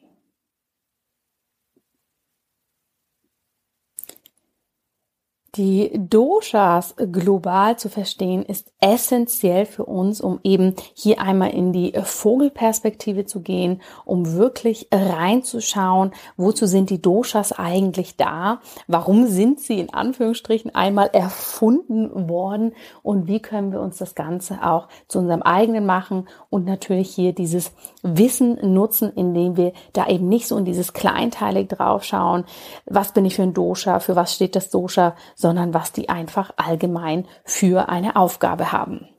Die 5.56 5.92
Doshas 5.94 6.96
global 7.12 7.78
zu 7.78 7.88
verstehen 7.88 8.42
ist 8.42 8.72
essentiell 8.80 9.66
für 9.66 9.84
uns, 9.84 10.20
um 10.20 10.40
eben 10.42 10.74
hier 10.94 11.20
einmal 11.20 11.50
in 11.50 11.72
die 11.72 11.92
Vogelperspektive 12.02 13.24
zu 13.24 13.40
gehen, 13.40 13.80
um 14.04 14.32
wirklich 14.32 14.88
reinzuschauen, 14.92 16.10
wozu 16.36 16.66
sind 16.66 16.90
die 16.90 17.00
Doshas 17.00 17.52
eigentlich 17.52 18.16
da, 18.16 18.62
warum 18.88 19.28
sind 19.28 19.60
sie 19.60 19.78
in 19.78 19.94
Anführungsstrichen 19.94 20.74
einmal 20.74 21.10
erfunden 21.12 22.28
worden? 22.28 22.72
Und 23.04 23.28
wie 23.28 23.40
können 23.40 23.70
wir 23.70 23.80
uns 23.80 23.98
das 23.98 24.16
Ganze 24.16 24.58
auch 24.64 24.88
zu 25.06 25.20
unserem 25.20 25.42
eigenen 25.42 25.86
machen 25.86 26.28
und 26.50 26.64
natürlich 26.64 27.14
hier 27.14 27.32
dieses 27.32 27.70
Wissen 28.02 28.74
nutzen, 28.74 29.12
indem 29.14 29.56
wir 29.56 29.72
da 29.92 30.08
eben 30.08 30.28
nicht 30.28 30.48
so 30.48 30.56
in 30.56 30.64
dieses 30.64 30.94
kleinteilig 30.94 31.68
draufschauen, 31.68 32.44
was 32.86 33.12
bin 33.12 33.24
ich 33.24 33.36
für 33.36 33.42
ein 33.42 33.54
Dosha, 33.54 34.00
für 34.00 34.16
was 34.16 34.34
steht 34.34 34.56
das 34.56 34.70
Dosha, 34.70 35.14
sondern 35.44 35.74
was 35.74 35.92
die 35.92 36.08
einfach 36.08 36.52
allgemein 36.56 37.28
für 37.44 37.90
eine 37.90 38.16
Aufgabe 38.16 38.72
haben. 38.72 39.10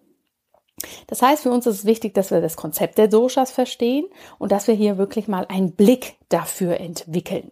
Das 1.05 1.21
heißt, 1.21 1.43
für 1.43 1.51
uns 1.51 1.67
ist 1.67 1.75
es 1.75 1.85
wichtig, 1.85 2.15
dass 2.15 2.31
wir 2.31 2.41
das 2.41 2.57
Konzept 2.57 2.97
der 2.97 3.07
Doshas 3.07 3.51
verstehen 3.51 4.07
und 4.39 4.51
dass 4.51 4.67
wir 4.67 4.73
hier 4.73 4.97
wirklich 4.97 5.27
mal 5.27 5.45
einen 5.47 5.73
Blick 5.73 6.15
dafür 6.29 6.79
entwickeln. 6.79 7.51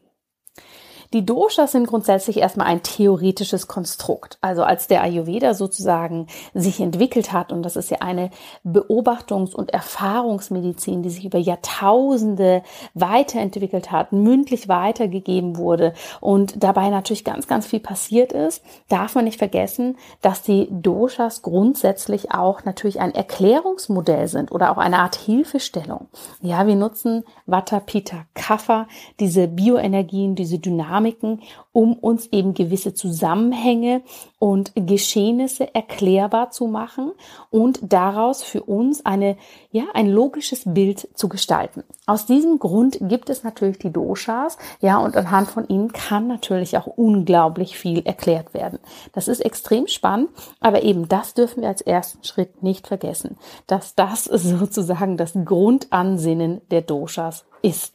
Die 1.13 1.23
Doshas 1.23 1.71
sind 1.71 1.85
grundsätzlich 1.87 2.37
erstmal 2.37 2.65
ein 2.65 2.81
theoretisches 2.81 3.67
Konstrukt. 3.67 4.39
Also 4.41 4.63
als 4.63 4.87
der 4.87 5.03
Ayurveda 5.03 5.53
sozusagen 5.53 6.25
sich 6.55 6.79
entwickelt 6.79 7.31
hat, 7.31 7.51
und 7.51 7.61
das 7.61 7.75
ist 7.75 7.91
ja 7.91 7.99
eine 8.01 8.31
Beobachtungs- 8.65 9.53
und 9.53 9.71
Erfahrungsmedizin, 9.71 11.03
die 11.03 11.11
sich 11.11 11.25
über 11.25 11.37
Jahrtausende 11.37 12.63
weiterentwickelt 12.95 13.91
hat, 13.91 14.11
mündlich 14.11 14.67
weitergegeben 14.67 15.57
wurde 15.57 15.93
und 16.19 16.63
dabei 16.63 16.89
natürlich 16.89 17.23
ganz, 17.23 17.47
ganz 17.47 17.67
viel 17.67 17.79
passiert 17.79 18.31
ist, 18.31 18.63
darf 18.89 19.13
man 19.13 19.25
nicht 19.25 19.37
vergessen, 19.37 19.97
dass 20.21 20.41
die 20.41 20.67
Doshas 20.71 21.43
grundsätzlich 21.43 22.31
auch 22.31 22.65
natürlich 22.65 22.99
ein 22.99 23.13
Erklärungsmodell 23.13 24.27
sind 24.27 24.51
oder 24.51 24.71
auch 24.71 24.77
eine 24.77 24.97
Art 24.97 25.15
Hilfestellung. 25.15 26.07
Ja, 26.41 26.65
wir 26.65 26.75
nutzen 26.75 27.23
Vata, 27.45 27.79
Pitta, 27.79 28.25
Kapha, 28.33 28.87
diese 29.19 29.47
Bioenergien, 29.47 30.33
diese 30.33 30.57
Dynamik 30.57 31.02
Dynamiken, 31.03 31.41
um 31.71 31.93
uns 31.93 32.27
eben 32.31 32.53
gewisse 32.53 32.93
Zusammenhänge 32.93 34.01
und 34.39 34.71
Geschehnisse 34.75 35.73
erklärbar 35.73 36.51
zu 36.51 36.67
machen 36.67 37.11
und 37.49 37.79
daraus 37.81 38.43
für 38.43 38.63
uns 38.63 39.05
eine, 39.05 39.37
ja, 39.71 39.83
ein 39.93 40.09
logisches 40.09 40.63
Bild 40.65 41.07
zu 41.17 41.29
gestalten. 41.29 41.83
Aus 42.05 42.25
diesem 42.25 42.59
Grund 42.59 42.97
gibt 43.01 43.29
es 43.29 43.43
natürlich 43.43 43.79
die 43.79 43.91
Doshas, 43.91 44.57
ja, 44.81 44.97
und 44.97 45.15
anhand 45.15 45.49
von 45.49 45.67
ihnen 45.67 45.91
kann 45.91 46.27
natürlich 46.27 46.77
auch 46.77 46.87
unglaublich 46.87 47.77
viel 47.77 48.05
erklärt 48.05 48.53
werden. 48.53 48.79
Das 49.13 49.27
ist 49.27 49.39
extrem 49.39 49.87
spannend, 49.87 50.29
aber 50.59 50.83
eben 50.83 51.07
das 51.07 51.33
dürfen 51.33 51.61
wir 51.61 51.69
als 51.69 51.81
ersten 51.81 52.23
Schritt 52.23 52.63
nicht 52.63 52.87
vergessen, 52.87 53.37
dass 53.67 53.95
das 53.95 54.23
sozusagen 54.25 55.17
das 55.17 55.33
Grundansinnen 55.33 56.61
der 56.69 56.81
Doshas 56.81 57.45
ist. 57.61 57.93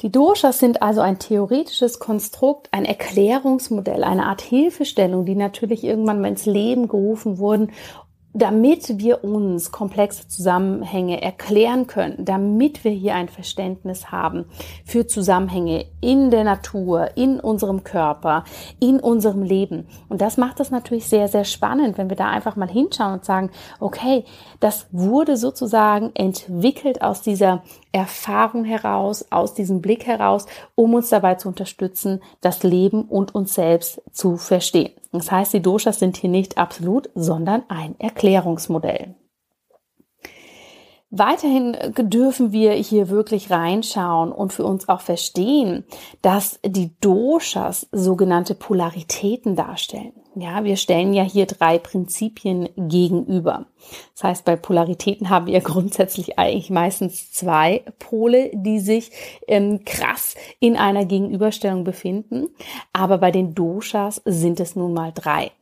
Die 0.00 0.12
Doshas 0.12 0.60
sind 0.60 0.80
also 0.80 1.00
ein 1.00 1.18
theoretisches 1.18 1.98
Konstrukt, 1.98 2.68
ein 2.70 2.84
Erklärungsmodell, 2.84 4.04
eine 4.04 4.26
Art 4.26 4.42
Hilfestellung, 4.42 5.24
die 5.24 5.34
natürlich 5.34 5.82
irgendwann 5.82 6.20
mal 6.20 6.28
ins 6.28 6.46
Leben 6.46 6.86
gerufen 6.86 7.38
wurden, 7.38 7.72
damit 8.32 8.98
wir 8.98 9.24
uns 9.24 9.72
komplexe 9.72 10.28
Zusammenhänge 10.28 11.20
erklären 11.20 11.88
können, 11.88 12.24
damit 12.24 12.84
wir 12.84 12.92
hier 12.92 13.14
ein 13.16 13.28
Verständnis 13.28 14.12
haben 14.12 14.44
für 14.84 15.08
Zusammenhänge 15.08 15.86
in 16.00 16.30
der 16.30 16.44
Natur, 16.44 17.16
in 17.16 17.40
unserem 17.40 17.82
Körper, 17.82 18.44
in 18.78 19.00
unserem 19.00 19.42
Leben. 19.42 19.88
Und 20.08 20.20
das 20.20 20.36
macht 20.36 20.60
es 20.60 20.70
natürlich 20.70 21.06
sehr, 21.06 21.26
sehr 21.26 21.44
spannend, 21.44 21.98
wenn 21.98 22.10
wir 22.10 22.16
da 22.16 22.28
einfach 22.28 22.54
mal 22.54 22.68
hinschauen 22.68 23.14
und 23.14 23.24
sagen, 23.24 23.50
okay, 23.80 24.24
das 24.60 24.86
wurde 24.92 25.36
sozusagen 25.36 26.12
entwickelt 26.14 27.02
aus 27.02 27.22
dieser 27.22 27.64
Erfahrung 27.92 28.64
heraus, 28.64 29.26
aus 29.30 29.54
diesem 29.54 29.80
Blick 29.80 30.06
heraus, 30.06 30.46
um 30.74 30.94
uns 30.94 31.08
dabei 31.08 31.36
zu 31.36 31.48
unterstützen, 31.48 32.20
das 32.40 32.62
Leben 32.62 33.04
und 33.04 33.34
uns 33.34 33.54
selbst 33.54 34.02
zu 34.12 34.36
verstehen. 34.36 34.92
Das 35.12 35.30
heißt, 35.30 35.52
die 35.54 35.62
Doshas 35.62 35.98
sind 35.98 36.16
hier 36.16 36.30
nicht 36.30 36.58
absolut, 36.58 37.10
sondern 37.14 37.62
ein 37.68 37.98
Erklärungsmodell. 37.98 39.14
Weiterhin 41.10 41.74
dürfen 41.96 42.52
wir 42.52 42.72
hier 42.72 43.08
wirklich 43.08 43.50
reinschauen 43.50 44.30
und 44.30 44.52
für 44.52 44.64
uns 44.64 44.90
auch 44.90 45.00
verstehen, 45.00 45.84
dass 46.20 46.60
die 46.62 46.90
Doshas 47.00 47.88
sogenannte 47.92 48.54
Polaritäten 48.54 49.56
darstellen. 49.56 50.12
Ja, 50.34 50.64
wir 50.64 50.76
stellen 50.76 51.14
ja 51.14 51.22
hier 51.22 51.46
drei 51.46 51.78
Prinzipien 51.78 52.68
gegenüber. 52.76 53.66
Das 54.14 54.24
heißt, 54.24 54.44
bei 54.44 54.56
Polaritäten 54.56 55.30
haben 55.30 55.46
wir 55.46 55.60
grundsätzlich 55.62 56.38
eigentlich 56.38 56.68
meistens 56.68 57.32
zwei 57.32 57.84
Pole, 57.98 58.50
die 58.52 58.78
sich 58.78 59.10
ähm, 59.48 59.84
krass 59.86 60.34
in 60.60 60.76
einer 60.76 61.06
Gegenüberstellung 61.06 61.84
befinden. 61.84 62.48
Aber 62.92 63.16
bei 63.16 63.30
den 63.30 63.54
Doshas 63.54 64.20
sind 64.26 64.60
es 64.60 64.76
nun 64.76 64.92
mal 64.92 65.12
drei. 65.14 65.52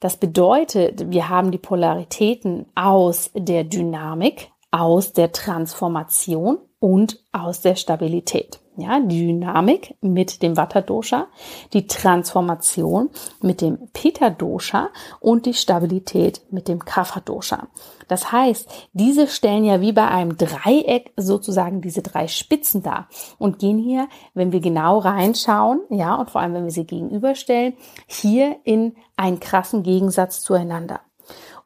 Das 0.00 0.16
bedeutet, 0.16 1.10
wir 1.10 1.28
haben 1.28 1.50
die 1.50 1.58
Polaritäten 1.58 2.66
aus 2.74 3.30
der 3.34 3.64
Dynamik, 3.64 4.50
aus 4.74 5.12
der 5.12 5.30
Transformation 5.30 6.58
und 6.80 7.20
aus 7.30 7.60
der 7.60 7.76
Stabilität. 7.76 8.58
Ja, 8.76 8.98
die 8.98 9.28
Dynamik 9.28 9.94
mit 10.00 10.42
dem 10.42 10.56
Vata 10.56 10.80
Dosha, 10.80 11.28
die 11.72 11.86
Transformation 11.86 13.10
mit 13.40 13.60
dem 13.60 13.88
Pitta 13.92 14.30
Dosha 14.30 14.88
und 15.20 15.46
die 15.46 15.54
Stabilität 15.54 16.42
mit 16.50 16.66
dem 16.66 16.84
Kapha 16.84 17.20
Dosha. 17.20 17.68
Das 18.08 18.32
heißt, 18.32 18.68
diese 18.92 19.28
stellen 19.28 19.64
ja 19.64 19.80
wie 19.80 19.92
bei 19.92 20.08
einem 20.08 20.36
Dreieck 20.36 21.12
sozusagen 21.16 21.80
diese 21.80 22.02
drei 22.02 22.26
Spitzen 22.26 22.82
dar 22.82 23.06
und 23.38 23.60
gehen 23.60 23.78
hier, 23.78 24.08
wenn 24.34 24.50
wir 24.50 24.60
genau 24.60 24.98
reinschauen, 24.98 25.82
ja, 25.88 26.16
und 26.16 26.32
vor 26.32 26.40
allem 26.40 26.54
wenn 26.54 26.64
wir 26.64 26.72
sie 26.72 26.84
gegenüberstellen, 26.84 27.74
hier 28.08 28.56
in 28.64 28.96
einen 29.16 29.38
krassen 29.38 29.84
Gegensatz 29.84 30.40
zueinander. 30.40 31.00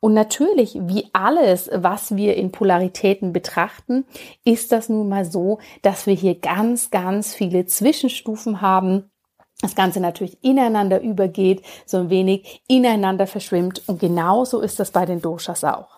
Und 0.01 0.15
natürlich, 0.15 0.79
wie 0.81 1.09
alles, 1.13 1.71
was 1.73 2.15
wir 2.15 2.37
in 2.37 2.53
Polaritäten 2.53 3.33
betrachten, 3.33 4.05
ist 4.45 4.71
das 4.71 4.89
nun 4.89 5.09
mal 5.09 5.25
so, 5.25 5.59
dass 5.83 6.07
wir 6.07 6.15
hier 6.15 6.37
ganz, 6.37 6.91
ganz 6.91 7.35
viele 7.35 7.67
Zwischenstufen 7.67 8.61
haben, 8.61 9.11
das 9.61 9.75
Ganze 9.75 9.99
natürlich 10.01 10.43
ineinander 10.45 11.01
übergeht, 11.01 11.63
so 11.85 11.97
ein 11.97 12.11
wenig 12.11 12.63
ineinander 12.69 13.27
verschwimmt. 13.27 13.83
Und 13.89 13.99
genauso 13.99 14.61
ist 14.61 14.79
das 14.79 14.93
bei 14.93 15.05
den 15.05 15.21
Doshas 15.21 15.65
auch. 15.65 15.98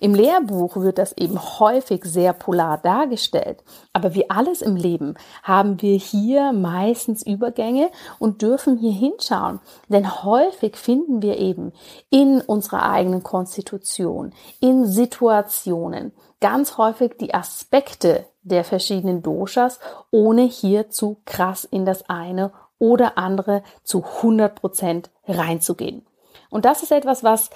Im 0.00 0.14
Lehrbuch 0.14 0.76
wird 0.76 0.98
das 0.98 1.12
eben 1.16 1.38
häufig 1.38 2.04
sehr 2.04 2.32
polar 2.32 2.78
dargestellt. 2.78 3.62
Aber 3.92 4.14
wie 4.14 4.30
alles 4.30 4.62
im 4.62 4.76
Leben 4.76 5.14
haben 5.42 5.80
wir 5.82 5.96
hier 5.96 6.52
meistens 6.52 7.24
Übergänge 7.26 7.90
und 8.18 8.42
dürfen 8.42 8.78
hier 8.78 8.92
hinschauen. 8.92 9.60
Denn 9.88 10.22
häufig 10.24 10.76
finden 10.76 11.22
wir 11.22 11.38
eben 11.38 11.72
in 12.10 12.40
unserer 12.40 12.90
eigenen 12.90 13.22
Konstitution, 13.22 14.32
in 14.60 14.86
Situationen, 14.86 16.12
ganz 16.40 16.78
häufig 16.78 17.16
die 17.18 17.34
Aspekte 17.34 18.26
der 18.42 18.64
verschiedenen 18.64 19.22
Doshas, 19.22 19.78
ohne 20.10 20.42
hier 20.42 20.90
zu 20.90 21.18
krass 21.24 21.64
in 21.64 21.84
das 21.84 22.08
eine 22.08 22.52
oder 22.78 23.18
andere 23.18 23.62
zu 23.84 24.02
100 24.02 24.54
Prozent 24.54 25.10
reinzugehen. 25.26 26.06
Und 26.48 26.64
das 26.64 26.82
ist 26.82 26.90
etwas, 26.90 27.22
was 27.22 27.50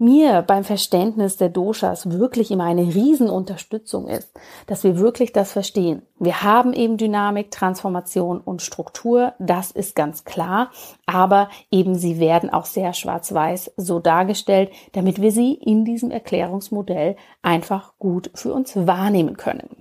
mir 0.00 0.42
beim 0.42 0.64
Verständnis 0.64 1.36
der 1.36 1.50
Doshas 1.50 2.10
wirklich 2.10 2.50
immer 2.50 2.64
eine 2.64 2.94
Riesenunterstützung 2.94 4.08
ist, 4.08 4.32
dass 4.66 4.82
wir 4.82 4.98
wirklich 4.98 5.32
das 5.32 5.52
verstehen. 5.52 6.02
Wir 6.18 6.42
haben 6.42 6.72
eben 6.72 6.96
Dynamik, 6.96 7.50
Transformation 7.50 8.40
und 8.40 8.62
Struktur, 8.62 9.34
das 9.38 9.70
ist 9.70 9.94
ganz 9.94 10.24
klar, 10.24 10.70
aber 11.06 11.50
eben 11.70 11.94
sie 11.94 12.18
werden 12.18 12.50
auch 12.50 12.64
sehr 12.64 12.92
schwarz-weiß 12.94 13.72
so 13.76 14.00
dargestellt, 14.00 14.70
damit 14.92 15.20
wir 15.20 15.32
sie 15.32 15.54
in 15.54 15.84
diesem 15.84 16.10
Erklärungsmodell 16.10 17.16
einfach 17.42 17.98
gut 17.98 18.30
für 18.34 18.52
uns 18.52 18.74
wahrnehmen 18.74 19.36
können. 19.36 19.80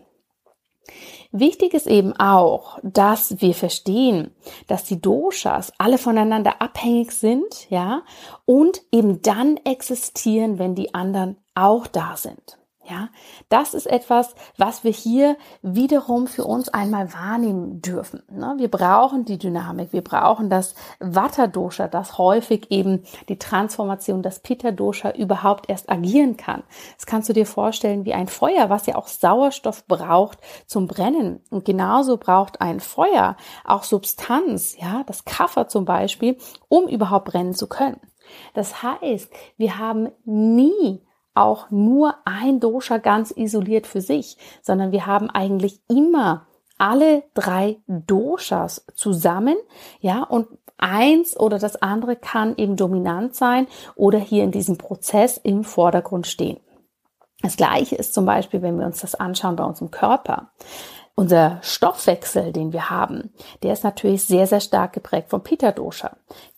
Wichtig 1.31 1.73
ist 1.75 1.87
eben 1.87 2.13
auch, 2.13 2.79
dass 2.81 3.39
wir 3.39 3.53
verstehen, 3.53 4.35
dass 4.67 4.83
die 4.83 4.99
Doshas 4.99 5.71
alle 5.77 5.97
voneinander 5.97 6.61
abhängig 6.61 7.11
sind, 7.11 7.69
ja, 7.69 8.03
und 8.45 8.81
eben 8.91 9.21
dann 9.21 9.57
existieren, 9.57 10.57
wenn 10.57 10.73
die 10.73 10.93
anderen 10.95 11.37
auch 11.53 11.85
da 11.87 12.17
sind. 12.17 12.58
Ja, 12.89 13.09
das 13.49 13.75
ist 13.75 13.85
etwas, 13.85 14.33
was 14.57 14.83
wir 14.83 14.91
hier 14.91 15.37
wiederum 15.61 16.25
für 16.25 16.43
uns 16.43 16.69
einmal 16.69 17.13
wahrnehmen 17.13 17.83
dürfen. 17.83 18.23
Ne? 18.31 18.55
Wir 18.57 18.71
brauchen 18.71 19.25
die 19.25 19.37
Dynamik, 19.37 19.93
wir 19.93 20.03
brauchen 20.03 20.49
das 20.49 20.73
Vata-Dosha, 20.99 21.87
das 21.87 22.17
häufig 22.17 22.71
eben 22.71 23.03
die 23.27 23.37
Transformation, 23.37 24.23
das 24.23 24.39
Pitta-Dosha 24.39 25.11
überhaupt 25.11 25.69
erst 25.69 25.87
agieren 25.87 26.35
kann. 26.35 26.63
Das 26.95 27.05
kannst 27.05 27.29
du 27.29 27.33
dir 27.33 27.45
vorstellen 27.45 28.05
wie 28.05 28.13
ein 28.15 28.27
Feuer, 28.27 28.71
was 28.71 28.87
ja 28.87 28.95
auch 28.95 29.07
Sauerstoff 29.07 29.85
braucht 29.85 30.39
zum 30.65 30.87
Brennen. 30.87 31.41
Und 31.51 31.65
genauso 31.65 32.17
braucht 32.17 32.59
ein 32.59 32.79
Feuer 32.79 33.37
auch 33.65 33.83
Substanz, 33.83 34.75
ja, 34.79 35.03
das 35.05 35.25
Kaffer 35.25 35.67
zum 35.67 35.85
Beispiel, 35.85 36.37
um 36.69 36.87
überhaupt 36.87 37.25
brennen 37.25 37.53
zu 37.53 37.67
können. 37.67 37.99
Das 38.55 38.81
heißt, 38.81 39.31
wir 39.57 39.77
haben 39.77 40.09
nie 40.25 41.01
auch 41.33 41.69
nur 41.71 42.15
ein 42.25 42.59
Dosha 42.59 42.97
ganz 42.97 43.31
isoliert 43.31 43.87
für 43.87 44.01
sich, 44.01 44.37
sondern 44.61 44.91
wir 44.91 45.05
haben 45.05 45.29
eigentlich 45.29 45.81
immer 45.87 46.47
alle 46.77 47.23
drei 47.33 47.77
Doshas 47.87 48.85
zusammen, 48.95 49.55
ja, 49.99 50.23
und 50.23 50.47
eins 50.77 51.37
oder 51.37 51.59
das 51.59 51.75
andere 51.81 52.15
kann 52.15 52.55
eben 52.55 52.77
dominant 52.77 53.35
sein 53.35 53.67
oder 53.95 54.17
hier 54.17 54.43
in 54.43 54.51
diesem 54.51 54.77
Prozess 54.77 55.37
im 55.37 55.63
Vordergrund 55.63 56.25
stehen. 56.25 56.59
Das 57.41 57.57
gleiche 57.57 57.95
ist 57.95 58.13
zum 58.13 58.25
Beispiel, 58.25 58.61
wenn 58.61 58.79
wir 58.79 58.85
uns 58.85 59.01
das 59.01 59.15
anschauen 59.15 59.55
bei 59.55 59.63
unserem 59.63 59.91
Körper. 59.91 60.51
Unser 61.19 61.59
Stoffwechsel, 61.63 62.53
den 62.53 62.71
wir 62.71 62.89
haben, 62.89 63.33
der 63.61 63.73
ist 63.73 63.83
natürlich 63.83 64.23
sehr, 64.23 64.47
sehr 64.47 64.61
stark 64.61 64.93
geprägt 64.93 65.31
vom 65.31 65.43
Pitta 65.43 65.73
Dosha, 65.73 66.11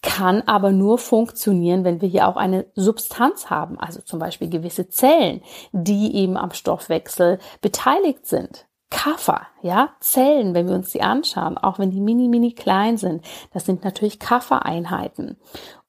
kann 0.04 0.44
aber 0.46 0.70
nur 0.72 1.00
funktionieren, 1.00 1.84
wenn 1.84 2.00
wir 2.00 2.08
hier 2.08 2.28
auch 2.28 2.36
eine 2.36 2.68
Substanz 2.76 3.50
haben, 3.50 3.80
also 3.80 4.02
zum 4.02 4.20
Beispiel 4.20 4.52
gewisse 4.52 4.88
Zellen, 4.88 5.42
die 5.72 6.16
eben 6.16 6.38
am 6.38 6.52
Stoffwechsel 6.52 7.40
beteiligt 7.62 8.28
sind. 8.28 8.68
Kaffer, 8.92 9.48
ja, 9.64 9.96
Zellen, 10.00 10.54
wenn 10.54 10.68
wir 10.68 10.76
uns 10.76 10.92
die 10.92 11.02
anschauen, 11.02 11.58
auch 11.58 11.80
wenn 11.80 11.90
die 11.90 12.00
mini, 12.00 12.28
mini 12.28 12.52
klein 12.52 12.98
sind, 12.98 13.26
das 13.54 13.66
sind 13.66 13.84
natürlich 13.84 14.20
Kaffereinheiten. 14.20 15.38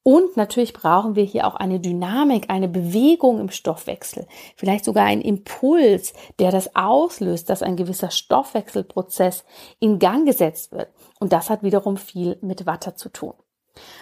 Und 0.04 0.36
natürlich 0.36 0.72
brauchen 0.72 1.14
wir 1.14 1.22
hier 1.22 1.46
auch 1.46 1.54
eine 1.54 1.78
Dynamik, 1.78 2.50
eine 2.50 2.68
Bewegung 2.68 3.38
im 3.38 3.50
Stoffwechsel, 3.50 4.26
vielleicht 4.56 4.84
sogar 4.84 5.04
einen 5.04 5.22
Impuls, 5.22 6.12
der 6.40 6.50
das 6.50 6.74
auslöst, 6.74 7.48
dass 7.48 7.62
ein 7.62 7.76
gewisser 7.76 8.10
Stoffwechselprozess 8.10 9.44
in 9.78 10.00
Gang 10.00 10.26
gesetzt 10.26 10.72
wird. 10.72 10.88
Und 11.20 11.32
das 11.32 11.50
hat 11.50 11.62
wiederum 11.62 11.96
viel 11.96 12.36
mit 12.42 12.66
Watter 12.66 12.96
zu 12.96 13.10
tun. 13.10 13.34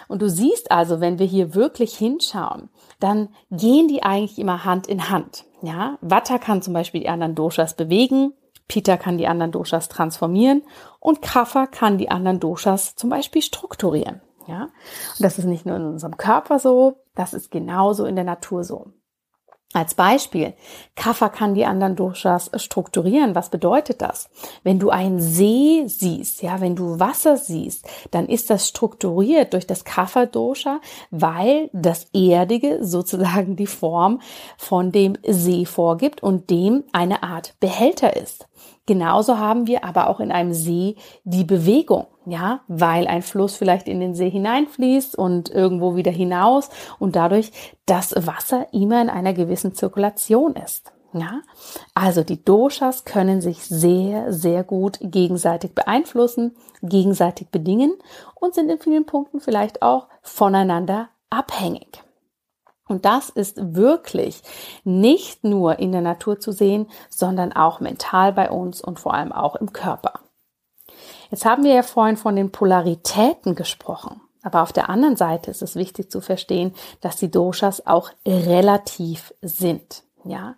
Und 0.07 0.21
du 0.21 0.29
siehst 0.29 0.71
also, 0.71 0.99
wenn 0.99 1.19
wir 1.19 1.25
hier 1.25 1.53
wirklich 1.53 1.95
hinschauen, 1.95 2.69
dann 2.99 3.29
gehen 3.51 3.87
die 3.87 4.03
eigentlich 4.03 4.39
immer 4.39 4.65
Hand 4.65 4.87
in 4.87 5.09
Hand. 5.09 5.45
Ja, 5.61 5.97
Watter 6.01 6.39
kann 6.39 6.61
zum 6.61 6.73
Beispiel 6.73 7.01
die 7.01 7.09
anderen 7.09 7.35
Doshas 7.35 7.75
bewegen, 7.75 8.33
Pita 8.67 8.97
kann 8.97 9.17
die 9.17 9.27
anderen 9.27 9.51
Doshas 9.51 9.89
transformieren 9.89 10.63
und 10.99 11.21
Kapha 11.21 11.67
kann 11.67 11.97
die 11.97 12.09
anderen 12.09 12.39
Doshas 12.39 12.95
zum 12.95 13.09
Beispiel 13.09 13.41
strukturieren. 13.41 14.21
Ja, 14.47 14.63
und 14.63 15.21
das 15.21 15.37
ist 15.37 15.45
nicht 15.45 15.65
nur 15.65 15.75
in 15.75 15.85
unserem 15.85 16.17
Körper 16.17 16.59
so, 16.59 16.97
das 17.15 17.33
ist 17.33 17.51
genauso 17.51 18.05
in 18.05 18.15
der 18.15 18.25
Natur 18.25 18.63
so. 18.63 18.93
Als 19.73 19.95
Beispiel, 19.95 20.53
Kaffer 20.95 21.29
kann 21.29 21.53
die 21.53 21.65
anderen 21.65 21.95
Doshas 21.95 22.51
strukturieren. 22.55 23.35
Was 23.35 23.49
bedeutet 23.49 24.01
das? 24.01 24.29
Wenn 24.63 24.79
du 24.79 24.89
einen 24.89 25.21
See 25.21 25.83
siehst, 25.85 26.41
ja, 26.41 26.59
wenn 26.59 26.75
du 26.75 26.99
Wasser 26.99 27.37
siehst, 27.37 27.87
dann 28.11 28.27
ist 28.27 28.49
das 28.49 28.67
strukturiert 28.67 29.53
durch 29.53 29.65
das 29.65 29.85
Kaffer 29.85 30.25
Dosha, 30.25 30.81
weil 31.09 31.69
das 31.71 32.07
Erdige 32.13 32.83
sozusagen 32.83 33.55
die 33.55 33.67
Form 33.67 34.19
von 34.57 34.91
dem 34.91 35.17
See 35.25 35.65
vorgibt 35.65 36.21
und 36.21 36.49
dem 36.49 36.83
eine 36.91 37.23
Art 37.23 37.55
Behälter 37.61 38.17
ist. 38.17 38.49
Genauso 38.85 39.37
haben 39.37 39.67
wir 39.67 39.83
aber 39.85 40.09
auch 40.09 40.19
in 40.19 40.31
einem 40.31 40.53
See 40.53 40.95
die 41.23 41.43
Bewegung, 41.43 42.07
ja, 42.25 42.61
weil 42.67 43.07
ein 43.07 43.21
Fluss 43.21 43.55
vielleicht 43.55 43.87
in 43.87 43.99
den 43.99 44.15
See 44.15 44.29
hineinfließt 44.29 45.15
und 45.15 45.49
irgendwo 45.49 45.95
wieder 45.95 46.11
hinaus 46.11 46.69
und 46.99 47.15
dadurch 47.15 47.51
das 47.85 48.13
Wasser 48.17 48.67
immer 48.73 49.01
in 49.01 49.09
einer 49.09 49.33
gewissen 49.33 49.75
Zirkulation 49.75 50.55
ist. 50.55 50.91
Ja, 51.13 51.41
also 51.93 52.23
die 52.23 52.43
Doshas 52.43 53.03
können 53.03 53.41
sich 53.41 53.65
sehr, 53.65 54.31
sehr 54.31 54.63
gut 54.63 54.97
gegenseitig 55.01 55.75
beeinflussen, 55.75 56.55
gegenseitig 56.81 57.49
bedingen 57.49 57.93
und 58.35 58.55
sind 58.55 58.69
in 58.69 58.79
vielen 58.79 59.05
Punkten 59.05 59.41
vielleicht 59.41 59.81
auch 59.81 60.07
voneinander 60.21 61.09
abhängig. 61.29 62.01
Und 62.91 63.05
das 63.05 63.29
ist 63.29 63.73
wirklich 63.73 64.41
nicht 64.83 65.45
nur 65.45 65.79
in 65.79 65.93
der 65.93 66.01
Natur 66.01 66.41
zu 66.41 66.51
sehen, 66.51 66.89
sondern 67.09 67.53
auch 67.53 67.79
mental 67.79 68.33
bei 68.33 68.51
uns 68.51 68.81
und 68.81 68.99
vor 68.99 69.13
allem 69.13 69.31
auch 69.31 69.55
im 69.55 69.71
Körper. 69.71 70.19
Jetzt 71.29 71.45
haben 71.45 71.63
wir 71.63 71.73
ja 71.73 71.83
vorhin 71.83 72.17
von 72.17 72.35
den 72.35 72.51
Polaritäten 72.51 73.55
gesprochen. 73.55 74.19
Aber 74.43 74.61
auf 74.61 74.73
der 74.73 74.89
anderen 74.89 75.15
Seite 75.15 75.49
ist 75.51 75.61
es 75.61 75.77
wichtig 75.77 76.11
zu 76.11 76.19
verstehen, 76.19 76.73
dass 76.99 77.15
die 77.15 77.31
Doshas 77.31 77.87
auch 77.87 78.09
relativ 78.27 79.33
sind. 79.41 80.03
Ja, 80.25 80.55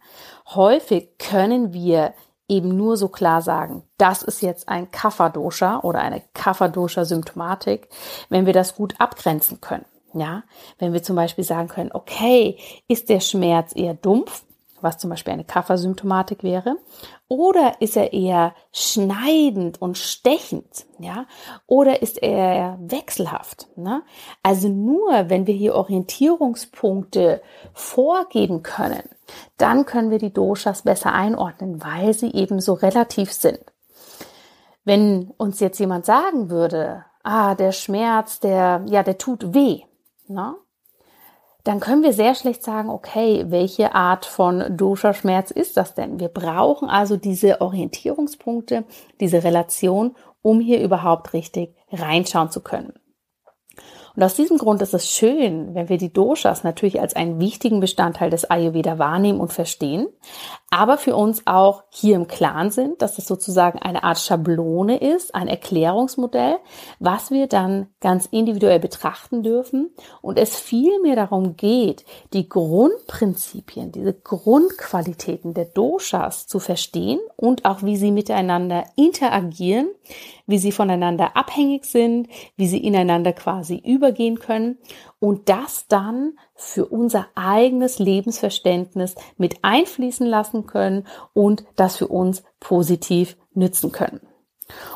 häufig 0.55 1.19
können 1.19 1.71
wir 1.71 2.15
eben 2.47 2.75
nur 2.75 2.97
so 2.97 3.09
klar 3.09 3.43
sagen, 3.43 3.83
das 3.99 4.23
ist 4.23 4.41
jetzt 4.41 4.69
ein 4.69 4.89
Kapha-Dosha 4.89 5.81
oder 5.81 5.99
eine 5.99 6.23
Kapha-Dosha-Symptomatik, 6.33 7.89
wenn 8.29 8.47
wir 8.47 8.53
das 8.53 8.75
gut 8.75 8.95
abgrenzen 8.99 9.61
können. 9.61 9.85
Ja, 10.13 10.43
wenn 10.77 10.93
wir 10.93 11.01
zum 11.01 11.15
Beispiel 11.15 11.43
sagen 11.43 11.67
können, 11.67 11.91
okay, 11.91 12.57
ist 12.87 13.09
der 13.09 13.19
Schmerz 13.19 13.75
eher 13.75 13.95
dumpf, 13.95 14.43
was 14.83 14.97
zum 14.97 15.09
Beispiel 15.09 15.33
eine 15.33 15.45
Kaffersymptomatik 15.45 16.43
wäre, 16.43 16.75
oder 17.29 17.77
ist 17.79 17.95
er 17.95 18.13
eher 18.13 18.53
schneidend 18.71 19.81
und 19.81 19.97
stechend, 19.97 20.85
ja, 20.99 21.25
oder 21.65 22.01
ist 22.01 22.21
er 22.21 22.77
wechselhaft, 22.81 23.69
ne? 23.77 24.03
Also 24.43 24.67
nur, 24.67 25.29
wenn 25.29 25.47
wir 25.47 25.53
hier 25.55 25.75
Orientierungspunkte 25.75 27.41
vorgeben 27.73 28.61
können, 28.61 29.09
dann 29.57 29.85
können 29.85 30.11
wir 30.11 30.19
die 30.19 30.33
Doshas 30.33 30.83
besser 30.83 31.13
einordnen, 31.13 31.81
weil 31.81 32.13
sie 32.13 32.31
eben 32.33 32.59
so 32.59 32.73
relativ 32.73 33.31
sind. 33.31 33.61
Wenn 34.83 35.31
uns 35.37 35.61
jetzt 35.61 35.79
jemand 35.79 36.05
sagen 36.05 36.49
würde, 36.49 37.05
ah, 37.23 37.55
der 37.55 37.71
Schmerz, 37.71 38.41
der, 38.41 38.83
ja, 38.87 39.01
der 39.01 39.17
tut 39.17 39.53
weh, 39.53 39.83
ne? 40.27 40.55
dann 41.63 41.79
können 41.79 42.03
wir 42.03 42.11
sehr 42.13 42.35
schlecht 42.35 42.61
sagen, 42.63 42.89
okay, 42.89 43.45
welche 43.47 43.95
Art 43.95 44.25
von 44.25 44.75
Dosha-Schmerz 44.75 45.49
ist 45.49 45.77
das 45.77 45.95
denn? 45.95 46.19
Wir 46.19 46.27
brauchen 46.27 46.89
also 46.89 47.15
diese 47.15 47.61
Orientierungspunkte, 47.61 48.83
diese 49.21 49.43
Relation, 49.43 50.15
um 50.41 50.59
hier 50.59 50.81
überhaupt 50.81 51.33
richtig 51.33 51.73
reinschauen 51.91 52.51
zu 52.51 52.61
können. 52.61 52.93
Und 54.15 54.23
aus 54.23 54.35
diesem 54.35 54.57
Grund 54.57 54.81
ist 54.81 54.93
es 54.93 55.09
schön, 55.09 55.73
wenn 55.73 55.89
wir 55.89 55.97
die 55.97 56.13
Doshas 56.13 56.63
natürlich 56.63 57.01
als 57.01 57.15
einen 57.15 57.39
wichtigen 57.39 57.79
Bestandteil 57.79 58.29
des 58.29 58.49
Ayurveda 58.49 58.99
wahrnehmen 58.99 59.39
und 59.39 59.51
verstehen, 59.51 60.07
aber 60.69 60.97
für 60.97 61.15
uns 61.15 61.43
auch 61.45 61.83
hier 61.89 62.15
im 62.15 62.27
Klaren 62.27 62.69
sind, 62.69 63.01
dass 63.01 63.17
es 63.17 63.25
sozusagen 63.25 63.79
eine 63.79 64.03
Art 64.03 64.19
Schablone 64.19 64.97
ist, 64.97 65.33
ein 65.33 65.47
Erklärungsmodell, 65.47 66.57
was 66.99 67.31
wir 67.31 67.47
dann 67.47 67.87
ganz 68.01 68.27
individuell 68.27 68.79
betrachten 68.79 69.43
dürfen. 69.43 69.91
Und 70.21 70.37
es 70.37 70.59
vielmehr 70.59 71.15
darum 71.15 71.55
geht, 71.55 72.05
die 72.33 72.49
Grundprinzipien, 72.49 73.91
diese 73.91 74.13
Grundqualitäten 74.13 75.53
der 75.53 75.65
Doshas 75.65 76.47
zu 76.47 76.59
verstehen 76.59 77.19
und 77.35 77.65
auch 77.65 77.83
wie 77.83 77.97
sie 77.97 78.11
miteinander 78.11 78.85
interagieren, 78.95 79.89
wie 80.45 80.57
sie 80.57 80.71
voneinander 80.71 81.35
abhängig 81.37 81.85
sind, 81.85 82.27
wie 82.55 82.67
sie 82.67 82.83
ineinander 82.83 83.33
quasi 83.33 83.81
übergehen 83.83 84.39
können 84.39 84.77
und 85.19 85.49
das 85.49 85.87
dann 85.87 86.33
für 86.55 86.85
unser 86.85 87.27
eigenes 87.35 87.99
Lebensverständnis 87.99 89.15
mit 89.37 89.63
einfließen 89.63 90.27
lassen 90.27 90.65
können 90.65 91.07
und 91.33 91.63
das 91.75 91.97
für 91.97 92.07
uns 92.07 92.43
positiv 92.59 93.37
nützen 93.53 93.91
können. 93.91 94.21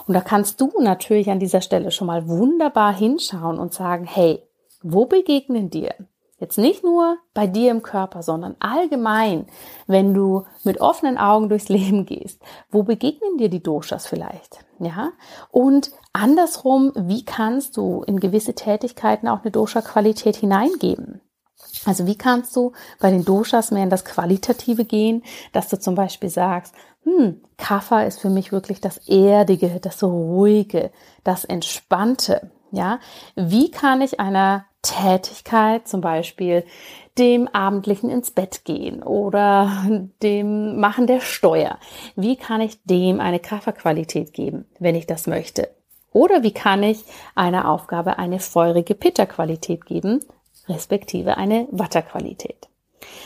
Und 0.06 0.14
da 0.14 0.22
kannst 0.22 0.62
du 0.62 0.72
natürlich 0.80 1.30
an 1.30 1.40
dieser 1.40 1.62
Stelle 1.62 1.92
schon 1.92 2.08
mal 2.08 2.28
wunderbar 2.28 2.96
hinschauen 2.96 3.60
und 3.60 3.74
sagen, 3.74 4.06
hey, 4.06 4.42
wo 4.82 5.06
begegnen 5.06 5.70
dir 5.70 5.94
Jetzt 6.40 6.60
nicht 6.60 6.84
nur 6.84 7.18
bei 7.34 7.48
dir 7.48 7.72
im 7.72 7.82
Körper, 7.82 8.22
sondern 8.22 8.56
allgemein, 8.60 9.48
wenn 9.88 10.14
du 10.14 10.46
mit 10.64 10.80
offenen 10.80 11.18
Augen 11.18 11.50
durchs 11.50 11.70
Leben 11.70 12.06
gehst. 12.06 12.42
Wo 12.70 12.84
begegnen 12.84 13.38
dir 13.38 13.50
die 13.50 13.64
Doshas 13.64 14.06
vielleicht? 14.06 14.60
Ja? 14.80 15.12
Und 15.50 15.92
andersrum, 16.14 16.92
wie 16.96 17.26
kannst 17.26 17.76
du 17.78 18.04
in 18.04 18.20
gewisse 18.20 18.54
Tätigkeiten 18.54 19.28
auch 19.28 19.42
eine 19.42 19.52
Dosha-Qualität 19.52 20.36
hineingeben? 20.36 21.22
Also 21.86 22.06
wie 22.06 22.18
kannst 22.18 22.56
du 22.56 22.74
bei 23.00 23.10
den 23.10 23.26
Doshas 23.26 23.72
mehr 23.72 23.84
in 23.84 23.90
das 23.90 24.06
Qualitative 24.06 24.86
gehen, 24.86 25.24
dass 25.54 25.70
du 25.70 25.80
zum 25.80 25.96
Beispiel 25.96 26.30
sagst, 26.30 26.76
hm, 27.04 27.42
Kapha 27.58 28.04
ist 28.04 28.20
für 28.20 28.30
mich 28.30 28.52
wirklich 28.52 28.82
das 28.82 28.98
Erdige, 29.08 29.80
das 29.80 30.04
Ruhige, 30.04 30.92
das 31.24 31.46
Entspannte. 31.46 32.52
Ja, 32.72 33.00
wie 33.36 33.72
kann 33.72 34.02
ich 34.02 34.20
einer 34.20 34.66
Tätigkeit, 34.88 35.88
zum 35.88 36.02
Beispiel 36.02 36.64
dem 37.18 37.48
abendlichen 37.48 38.10
ins 38.10 38.32
Bett 38.32 38.64
gehen 38.64 39.04
oder 39.04 39.86
dem 40.22 40.80
Machen 40.80 41.08
der 41.08 41.20
Steuer. 41.20 41.78
Wie 42.16 42.36
kann 42.36 42.62
ich 42.62 42.84
dem 42.84 43.20
eine 43.20 43.40
Kafferqualität 43.40 44.34
geben, 44.34 44.66
wenn 44.80 44.96
ich 44.96 45.08
das 45.08 45.28
möchte? 45.28 45.70
Oder 46.14 46.44
wie 46.44 46.54
kann 46.54 46.84
ich 46.84 47.04
einer 47.36 47.70
Aufgabe 47.70 48.18
eine 48.18 48.40
feurige 48.40 48.96
Pitterqualität 48.96 49.86
geben, 49.86 50.24
respektive 50.68 51.38
eine 51.38 51.68
Watterqualität? 51.72 52.68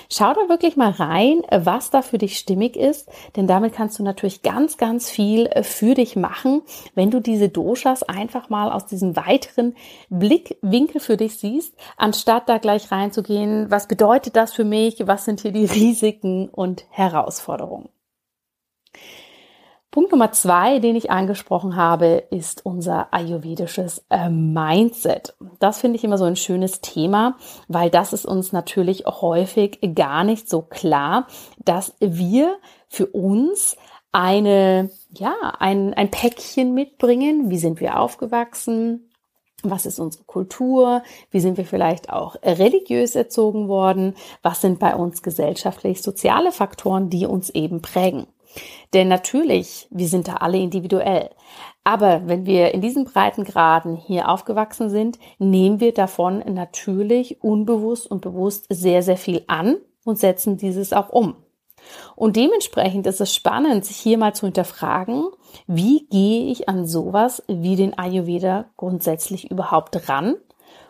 Schau 0.09 0.33
da 0.33 0.49
wirklich 0.49 0.75
mal 0.75 0.91
rein, 0.91 1.41
was 1.49 1.89
da 1.89 2.01
für 2.01 2.17
dich 2.17 2.37
stimmig 2.37 2.75
ist, 2.75 3.09
denn 3.35 3.47
damit 3.47 3.73
kannst 3.73 3.99
du 3.99 4.03
natürlich 4.03 4.41
ganz, 4.41 4.77
ganz 4.77 5.09
viel 5.09 5.49
für 5.63 5.93
dich 5.93 6.15
machen, 6.15 6.61
wenn 6.95 7.11
du 7.11 7.19
diese 7.19 7.49
Doshas 7.49 8.03
einfach 8.03 8.49
mal 8.49 8.71
aus 8.71 8.85
diesem 8.85 9.15
weiteren 9.15 9.75
Blickwinkel 10.09 10.99
für 10.99 11.17
dich 11.17 11.37
siehst, 11.37 11.73
anstatt 11.97 12.49
da 12.49 12.57
gleich 12.57 12.91
reinzugehen, 12.91 13.69
was 13.69 13.87
bedeutet 13.87 14.35
das 14.35 14.53
für 14.53 14.65
mich, 14.65 15.07
was 15.07 15.25
sind 15.25 15.41
hier 15.41 15.51
die 15.51 15.65
Risiken 15.65 16.49
und 16.49 16.85
Herausforderungen. 16.89 17.89
Punkt 19.91 20.13
Nummer 20.13 20.31
zwei, 20.31 20.79
den 20.79 20.95
ich 20.95 21.11
angesprochen 21.11 21.75
habe, 21.75 22.23
ist 22.31 22.65
unser 22.65 23.13
ayurvedisches 23.13 24.05
äh, 24.09 24.29
Mindset. 24.29 25.35
Das 25.59 25.79
finde 25.79 25.97
ich 25.97 26.05
immer 26.05 26.17
so 26.17 26.23
ein 26.23 26.37
schönes 26.37 26.79
Thema, 26.79 27.35
weil 27.67 27.89
das 27.89 28.13
ist 28.13 28.25
uns 28.25 28.53
natürlich 28.53 29.05
häufig 29.05 29.79
gar 29.93 30.23
nicht 30.23 30.49
so 30.49 30.61
klar, 30.61 31.27
dass 31.57 31.93
wir 31.99 32.55
für 32.87 33.07
uns 33.07 33.75
eine, 34.13 34.89
ja, 35.13 35.35
ein, 35.59 35.93
ein 35.93 36.09
Päckchen 36.09 36.73
mitbringen. 36.73 37.49
Wie 37.49 37.57
sind 37.57 37.81
wir 37.81 37.99
aufgewachsen? 37.99 39.09
Was 39.63 39.85
ist 39.85 39.99
unsere 39.99 40.23
Kultur? 40.23 41.03
Wie 41.31 41.41
sind 41.41 41.57
wir 41.57 41.65
vielleicht 41.65 42.09
auch 42.09 42.35
religiös 42.43 43.15
erzogen 43.15 43.67
worden? 43.67 44.15
Was 44.41 44.61
sind 44.61 44.79
bei 44.79 44.95
uns 44.95 45.21
gesellschaftlich 45.21 46.01
soziale 46.01 46.53
Faktoren, 46.53 47.09
die 47.09 47.25
uns 47.25 47.49
eben 47.49 47.81
prägen? 47.81 48.27
Denn 48.93 49.07
natürlich, 49.07 49.87
wir 49.89 50.07
sind 50.07 50.27
da 50.27 50.35
alle 50.35 50.57
individuell. 50.57 51.29
Aber 51.83 52.27
wenn 52.27 52.45
wir 52.45 52.73
in 52.73 52.81
diesen 52.81 53.05
Breitengraden 53.05 53.95
hier 53.95 54.29
aufgewachsen 54.29 54.89
sind, 54.89 55.17
nehmen 55.39 55.79
wir 55.79 55.93
davon 55.93 56.43
natürlich 56.53 57.43
unbewusst 57.43 58.09
und 58.09 58.21
bewusst 58.21 58.67
sehr, 58.69 59.01
sehr 59.01 59.17
viel 59.17 59.43
an 59.47 59.77
und 60.03 60.19
setzen 60.19 60.57
dieses 60.57 60.93
auch 60.93 61.09
um. 61.09 61.35
Und 62.15 62.35
dementsprechend 62.35 63.07
ist 63.07 63.21
es 63.21 63.33
spannend, 63.33 63.85
sich 63.85 63.97
hier 63.97 64.17
mal 64.17 64.35
zu 64.35 64.45
hinterfragen, 64.45 65.25
wie 65.65 66.05
gehe 66.09 66.51
ich 66.51 66.69
an 66.69 66.85
sowas 66.85 67.43
wie 67.47 67.75
den 67.75 67.97
Ayurveda 67.97 68.65
grundsätzlich 68.77 69.49
überhaupt 69.49 70.07
ran? 70.07 70.35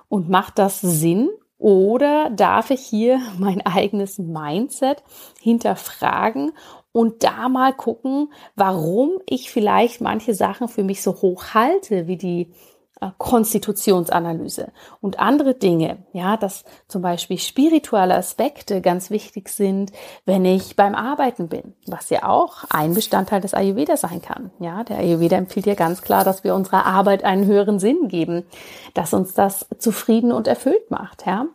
Und 0.09 0.29
macht 0.29 0.59
das 0.59 0.81
Sinn? 0.81 1.29
Oder 1.57 2.31
darf 2.31 2.71
ich 2.71 2.81
hier 2.81 3.21
mein 3.37 3.65
eigenes 3.65 4.17
Mindset 4.17 5.03
hinterfragen 5.39 6.51
und 6.91 7.23
da 7.23 7.49
mal 7.49 7.73
gucken, 7.73 8.31
warum 8.55 9.19
ich 9.25 9.51
vielleicht 9.51 10.01
manche 10.01 10.33
Sachen 10.33 10.67
für 10.67 10.83
mich 10.83 11.01
so 11.01 11.21
hoch 11.21 11.53
halte, 11.53 12.07
wie 12.07 12.17
die 12.17 12.53
äh, 13.01 13.09
Konstitutionsanalyse 13.17 14.71
und 15.01 15.19
andere 15.19 15.55
Dinge, 15.55 16.05
ja, 16.13 16.37
dass 16.37 16.63
zum 16.87 17.01
Beispiel 17.01 17.39
spirituelle 17.39 18.15
Aspekte 18.15 18.79
ganz 18.79 19.09
wichtig 19.09 19.49
sind, 19.49 19.91
wenn 20.25 20.45
ich 20.45 20.75
beim 20.75 20.93
Arbeiten 20.93 21.47
bin, 21.47 21.73
was 21.87 22.11
ja 22.11 22.29
auch 22.29 22.63
ein 22.69 22.93
Bestandteil 22.93 23.41
des 23.41 23.55
Ayurveda 23.55 23.97
sein 23.97 24.21
kann. 24.21 24.51
Ja, 24.59 24.83
der 24.83 24.99
Ayurveda 24.99 25.35
empfiehlt 25.35 25.65
ja 25.65 25.73
ganz 25.73 26.03
klar, 26.03 26.23
dass 26.23 26.43
wir 26.43 26.53
unserer 26.53 26.85
Arbeit 26.85 27.23
einen 27.23 27.47
höheren 27.47 27.79
Sinn 27.79 28.07
geben, 28.07 28.45
dass 28.93 29.15
uns 29.15 29.33
das 29.33 29.65
zufrieden 29.79 30.31
und 30.31 30.47
erfüllt 30.47 30.91
macht, 30.91 31.25
ja. 31.25 31.47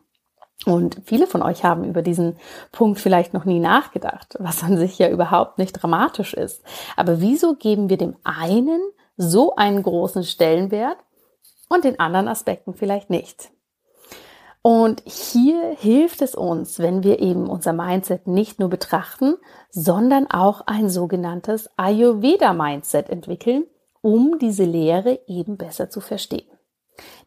Und 0.66 1.00
viele 1.04 1.28
von 1.28 1.42
euch 1.42 1.62
haben 1.62 1.84
über 1.84 2.02
diesen 2.02 2.36
Punkt 2.72 2.98
vielleicht 2.98 3.32
noch 3.32 3.44
nie 3.44 3.60
nachgedacht, 3.60 4.34
was 4.40 4.64
an 4.64 4.76
sich 4.76 4.98
ja 4.98 5.08
überhaupt 5.08 5.58
nicht 5.58 5.72
dramatisch 5.72 6.34
ist. 6.34 6.60
Aber 6.96 7.20
wieso 7.20 7.54
geben 7.54 7.88
wir 7.88 7.96
dem 7.96 8.16
einen 8.24 8.80
so 9.16 9.54
einen 9.54 9.84
großen 9.84 10.24
Stellenwert 10.24 10.98
und 11.68 11.84
den 11.84 12.00
anderen 12.00 12.26
Aspekten 12.26 12.74
vielleicht 12.74 13.10
nicht? 13.10 13.52
Und 14.60 15.04
hier 15.04 15.76
hilft 15.78 16.20
es 16.20 16.34
uns, 16.34 16.80
wenn 16.80 17.04
wir 17.04 17.20
eben 17.20 17.48
unser 17.48 17.72
Mindset 17.72 18.26
nicht 18.26 18.58
nur 18.58 18.68
betrachten, 18.68 19.36
sondern 19.70 20.28
auch 20.28 20.62
ein 20.66 20.90
sogenanntes 20.90 21.70
Ayurveda-Mindset 21.76 23.08
entwickeln, 23.08 23.66
um 24.02 24.40
diese 24.40 24.64
Lehre 24.64 25.20
eben 25.28 25.56
besser 25.56 25.90
zu 25.90 26.00
verstehen. 26.00 26.50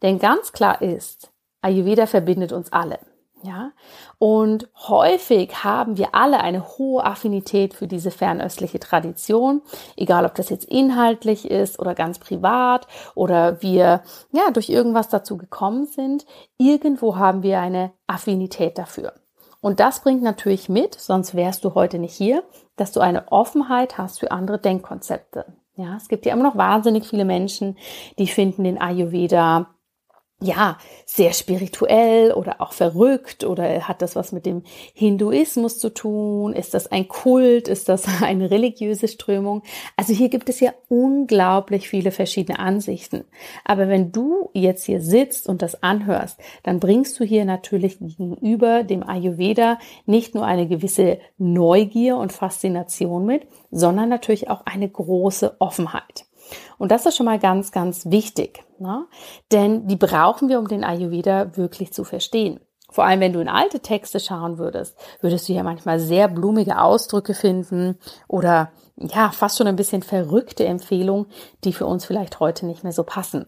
Denn 0.02 0.20
ganz 0.20 0.52
klar 0.52 0.82
ist, 0.82 1.32
Ayurveda 1.62 2.06
verbindet 2.06 2.52
uns 2.52 2.74
alle. 2.74 3.00
Ja, 3.42 3.72
und 4.18 4.68
häufig 4.76 5.64
haben 5.64 5.98
wir 5.98 6.14
alle 6.14 6.42
eine 6.42 6.78
hohe 6.78 7.06
Affinität 7.06 7.74
für 7.74 7.88
diese 7.88 8.12
fernöstliche 8.12 8.82
Tradition, 8.82 9.62
egal 9.96 10.26
ob 10.26 10.36
das 10.36 10.50
jetzt 10.50 10.66
inhaltlich 10.66 11.50
ist 11.50 11.80
oder 11.80 11.96
ganz 11.96 12.20
privat 12.20 12.86
oder 13.16 13.62
wir 13.62 14.02
ja 14.34 14.52
durch 14.52 14.70
irgendwas 14.70 15.08
dazu 15.08 15.38
gekommen 15.38 15.86
sind. 15.86 16.26
Irgendwo 16.58 17.16
haben 17.16 17.42
wir 17.42 17.62
eine 17.62 17.94
Affinität 18.08 18.78
dafür. 18.78 19.14
Und 19.62 19.80
das 19.80 20.02
bringt 20.02 20.22
natürlich 20.22 20.68
mit, 20.68 20.96
sonst 20.96 21.34
wärst 21.34 21.64
du 21.64 21.76
heute 21.76 21.98
nicht 21.98 22.16
hier, 22.16 22.44
dass 22.76 22.92
du 22.92 23.00
eine 23.00 23.32
Offenheit 23.32 23.98
hast 23.98 24.20
für 24.20 24.32
andere 24.32 24.60
Denkkonzepte. 24.60 25.46
Ja, 25.76 25.96
es 25.96 26.10
gibt 26.10 26.26
ja 26.26 26.34
immer 26.34 26.44
noch 26.44 26.58
wahnsinnig 26.58 27.08
viele 27.08 27.24
Menschen, 27.24 27.78
die 28.18 28.28
finden 28.28 28.66
den 28.66 28.82
Ayurveda 28.82 29.68
ja, 30.42 30.78
sehr 31.06 31.34
spirituell 31.34 32.32
oder 32.32 32.62
auch 32.62 32.72
verrückt 32.72 33.44
oder 33.44 33.88
hat 33.88 34.02
das 34.02 34.16
was 34.16 34.32
mit 34.32 34.46
dem 34.46 34.64
Hinduismus 34.94 35.80
zu 35.80 35.90
tun? 35.90 36.54
Ist 36.54 36.74
das 36.74 36.90
ein 36.90 37.10
Kult? 37.10 37.68
Ist 37.68 37.90
das 37.90 38.06
eine 38.24 38.50
religiöse 38.50 39.10
Strömung? 39.10 39.64
Also 39.98 40.14
hier 40.14 40.30
gibt 40.30 40.48
es 40.48 40.62
ja 40.62 40.72
unglaublich 40.88 41.90
viele 41.90 42.12
verschiedene 42.12 42.60
Ansichten. 42.60 43.26
Aber 43.66 43.90
wenn 43.90 44.14
du 44.14 44.50
jetzt 44.54 44.86
hier 44.86 45.02
sitzt 45.02 45.50
und 45.50 45.62
das 45.62 45.84
anhörst, 45.84 46.40
dann 46.64 46.80
bringst 46.80 47.20
du 47.20 47.26
hier 47.26 47.44
natürlich 47.44 48.00
gegenüber 48.00 48.84
dem 48.84 49.04
Ayurveda 49.04 49.78
nicht 50.06 50.36
nur 50.36 50.46
eine 50.46 50.68
gewisse 50.68 51.20
Neugier 51.38 52.16
und 52.16 52.32
Faszination 52.32 53.26
mit, 53.26 53.46
sondern 53.72 54.08
natürlich 54.08 54.50
auch 54.50 54.66
eine 54.66 54.88
große 54.88 55.58
Offenheit. 55.60 56.29
Und 56.78 56.92
das 56.92 57.06
ist 57.06 57.18
schon 57.18 57.26
mal 57.26 57.40
ganz, 57.40 57.72
ganz 57.72 58.06
wichtig, 58.08 58.64
ne? 58.80 59.06
denn 59.52 59.88
die 59.88 59.96
brauchen 59.96 60.50
wir, 60.50 60.60
um 60.60 60.68
den 60.68 60.84
Ayurveda 60.84 61.58
wirklich 61.58 61.94
zu 61.94 62.04
verstehen. 62.04 62.60
Vor 62.92 63.06
allem, 63.06 63.20
wenn 63.20 63.34
du 63.34 63.40
in 63.40 63.50
alte 63.50 63.82
Texte 63.82 64.20
schauen 64.20 64.58
würdest, 64.58 64.98
würdest 65.22 65.48
du 65.48 65.54
ja 65.54 65.62
manchmal 65.62 66.00
sehr 66.00 66.28
blumige 66.28 66.82
Ausdrücke 66.82 67.36
finden 67.36 68.00
oder 68.28 68.72
ja, 68.98 69.30
fast 69.30 69.58
schon 69.58 69.68
ein 69.68 69.76
bisschen 69.76 70.02
verrückte 70.02 70.66
Empfehlungen, 70.66 71.28
die 71.64 71.74
für 71.74 71.86
uns 71.86 72.06
vielleicht 72.06 72.40
heute 72.40 72.66
nicht 72.66 72.84
mehr 72.84 72.92
so 72.92 73.04
passen. 73.04 73.46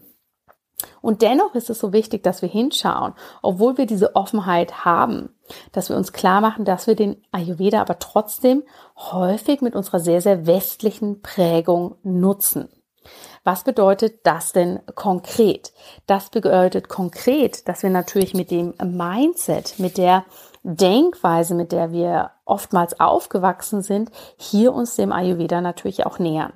Und 1.00 1.22
dennoch 1.22 1.54
ist 1.54 1.70
es 1.70 1.78
so 1.78 1.92
wichtig, 1.92 2.22
dass 2.22 2.42
wir 2.42 2.48
hinschauen, 2.48 3.14
obwohl 3.42 3.78
wir 3.78 3.86
diese 3.86 4.16
Offenheit 4.16 4.84
haben, 4.84 5.30
dass 5.72 5.88
wir 5.88 5.96
uns 5.96 6.12
klar 6.12 6.40
machen, 6.40 6.64
dass 6.64 6.86
wir 6.86 6.94
den 6.94 7.22
Ayurveda 7.32 7.80
aber 7.80 7.98
trotzdem 7.98 8.62
häufig 8.96 9.60
mit 9.60 9.74
unserer 9.74 10.00
sehr, 10.00 10.20
sehr 10.20 10.46
westlichen 10.46 11.20
Prägung 11.20 11.96
nutzen. 12.02 12.68
Was 13.44 13.64
bedeutet 13.64 14.24
das 14.24 14.52
denn 14.52 14.80
konkret? 14.94 15.72
Das 16.06 16.30
bedeutet 16.30 16.88
konkret, 16.88 17.66
dass 17.68 17.82
wir 17.82 17.90
natürlich 17.90 18.34
mit 18.34 18.50
dem 18.52 18.74
Mindset, 18.80 19.78
mit 19.78 19.98
der 19.98 20.24
Denkweise, 20.62 21.54
mit 21.54 21.72
der 21.72 21.90
wir 21.90 22.30
oftmals 22.44 23.00
aufgewachsen 23.00 23.82
sind, 23.82 24.10
hier 24.36 24.72
uns 24.72 24.94
dem 24.94 25.12
Ayurveda 25.12 25.60
natürlich 25.60 26.06
auch 26.06 26.20
nähern. 26.20 26.52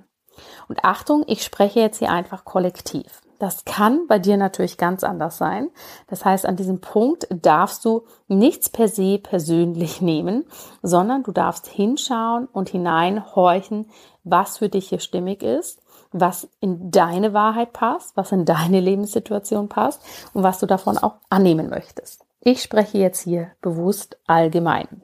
Und 0.68 0.84
Achtung, 0.84 1.24
ich 1.26 1.43
spreche 1.43 1.80
jetzt 1.80 1.99
hier 1.99 2.11
einfach 2.11 2.45
kollektiv. 2.45 3.22
Das 3.39 3.64
kann 3.64 4.07
bei 4.07 4.18
dir 4.18 4.37
natürlich 4.37 4.78
ganz 4.78 5.05
anders 5.05 5.37
sein. 5.37 5.70
Das 6.07 6.24
heißt, 6.24 6.47
an 6.47 6.57
diesem 6.57 6.80
Punkt 6.80 7.26
darfst 7.30 7.84
du 7.84 8.05
nichts 8.28 8.70
per 8.70 8.89
se 8.89 9.18
persönlich 9.18 10.01
nehmen, 10.01 10.45
sondern 10.82 11.24
du 11.24 11.32
darfst 11.32 11.66
hinschauen 11.66 12.47
und 12.47 12.68
hineinhorchen, 12.68 13.91
was 14.22 14.59
für 14.59 14.68
dich 14.68 14.89
hier 14.89 15.01
stimmig 15.01 15.43
ist 15.43 15.82
was 16.12 16.48
in 16.61 16.90
deine 16.90 17.32
Wahrheit 17.32 17.72
passt, 17.72 18.16
was 18.16 18.32
in 18.32 18.44
deine 18.44 18.80
Lebenssituation 18.80 19.68
passt 19.68 20.02
und 20.34 20.42
was 20.42 20.59
du 20.59 20.66
davon 20.66 20.98
auch 20.98 21.16
annehmen 21.30 21.68
möchtest. 21.68 22.24
Ich 22.40 22.62
spreche 22.62 22.98
jetzt 22.98 23.20
hier 23.20 23.52
bewusst 23.61 24.18
allgemein. 24.26 25.02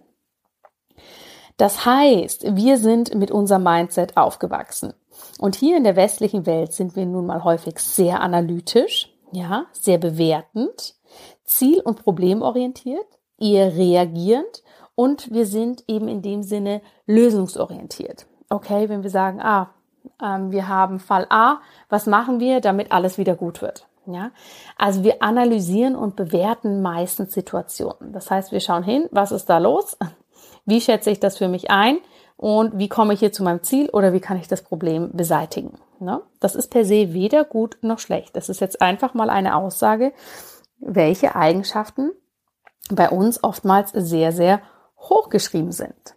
Das 1.57 1.84
heißt, 1.84 2.57
wir 2.57 2.78
sind 2.78 3.14
mit 3.14 3.30
unserem 3.30 3.64
Mindset 3.64 4.16
aufgewachsen. 4.16 4.94
Und 5.38 5.57
hier 5.57 5.76
in 5.76 5.84
der 5.84 5.96
westlichen 5.96 6.46
Welt 6.46 6.72
sind 6.72 6.96
wir 6.96 7.07
nun 7.07 7.26
mal 7.26 7.44
häufig 7.44 7.78
sehr 7.78 8.20
analytisch, 8.20 9.12
ja, 9.32 9.66
sehr 9.72 9.98
bewertend, 9.98 10.94
ziel- 11.44 11.80
und 11.80 12.03
problemorientiert, 12.03 13.07
eher 13.38 13.76
reagierend 13.76 14.62
und 14.94 15.32
wir 15.32 15.46
sind 15.46 15.84
eben 15.88 16.09
in 16.09 16.22
dem 16.22 16.42
Sinne 16.42 16.82
lösungsorientiert. 17.07 18.26
Okay, 18.48 18.88
wenn 18.88 19.03
wir 19.03 19.11
sagen, 19.11 19.40
ah, 19.40 19.74
wir 20.22 20.68
haben 20.68 21.00
Fall 21.00 21.26
A, 21.30 21.60
was 21.88 22.06
machen 22.06 22.40
wir, 22.40 22.60
damit 22.60 22.92
alles 22.92 23.18
wieder 23.18 23.34
gut 23.34 23.60
wird? 23.60 23.86
Ja, 24.06 24.30
also 24.76 25.04
wir 25.04 25.22
analysieren 25.22 25.94
und 25.94 26.16
bewerten 26.16 26.82
meistens 26.82 27.32
Situationen. 27.32 28.12
Das 28.12 28.30
heißt, 28.30 28.50
wir 28.50 28.60
schauen 28.60 28.82
hin, 28.82 29.08
was 29.12 29.30
ist 29.30 29.46
da 29.46 29.58
los? 29.58 29.96
Wie 30.64 30.80
schätze 30.80 31.10
ich 31.10 31.20
das 31.20 31.38
für 31.38 31.48
mich 31.48 31.70
ein? 31.70 31.98
Und 32.36 32.78
wie 32.78 32.88
komme 32.88 33.14
ich 33.14 33.20
hier 33.20 33.32
zu 33.32 33.44
meinem 33.44 33.62
Ziel 33.62 33.88
oder 33.90 34.12
wie 34.12 34.20
kann 34.20 34.36
ich 34.36 34.48
das 34.48 34.62
Problem 34.62 35.10
beseitigen? 35.12 35.78
Ne? 36.00 36.22
Das 36.40 36.56
ist 36.56 36.68
per 36.68 36.84
se 36.84 37.12
weder 37.12 37.44
gut 37.44 37.78
noch 37.82 38.00
schlecht. 38.00 38.34
Das 38.34 38.48
ist 38.48 38.60
jetzt 38.60 38.82
einfach 38.82 39.14
mal 39.14 39.30
eine 39.30 39.54
Aussage, 39.54 40.12
welche 40.78 41.36
Eigenschaften 41.36 42.10
bei 42.90 43.10
uns 43.10 43.44
oftmals 43.44 43.92
sehr, 43.92 44.32
sehr 44.32 44.60
hochgeschrieben 44.98 45.70
sind. 45.70 46.16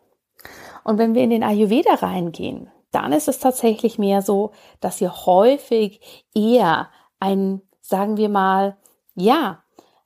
Und 0.83 0.97
wenn 0.97 1.13
wir 1.13 1.23
in 1.23 1.29
den 1.29 1.43
Ayurveda 1.43 1.93
reingehen, 1.95 2.71
dann 2.95 3.11
ist 3.11 3.27
es 3.27 3.39
tatsächlich 3.39 3.99
mehr 3.99 4.21
so, 4.21 4.51
dass 4.79 4.99
hier 4.99 5.13
häufig 5.25 5.99
eher 6.33 6.87
ein, 7.19 7.61
sagen 7.81 8.15
wir 8.15 8.29
mal, 8.29 8.77
ja, 9.15 9.63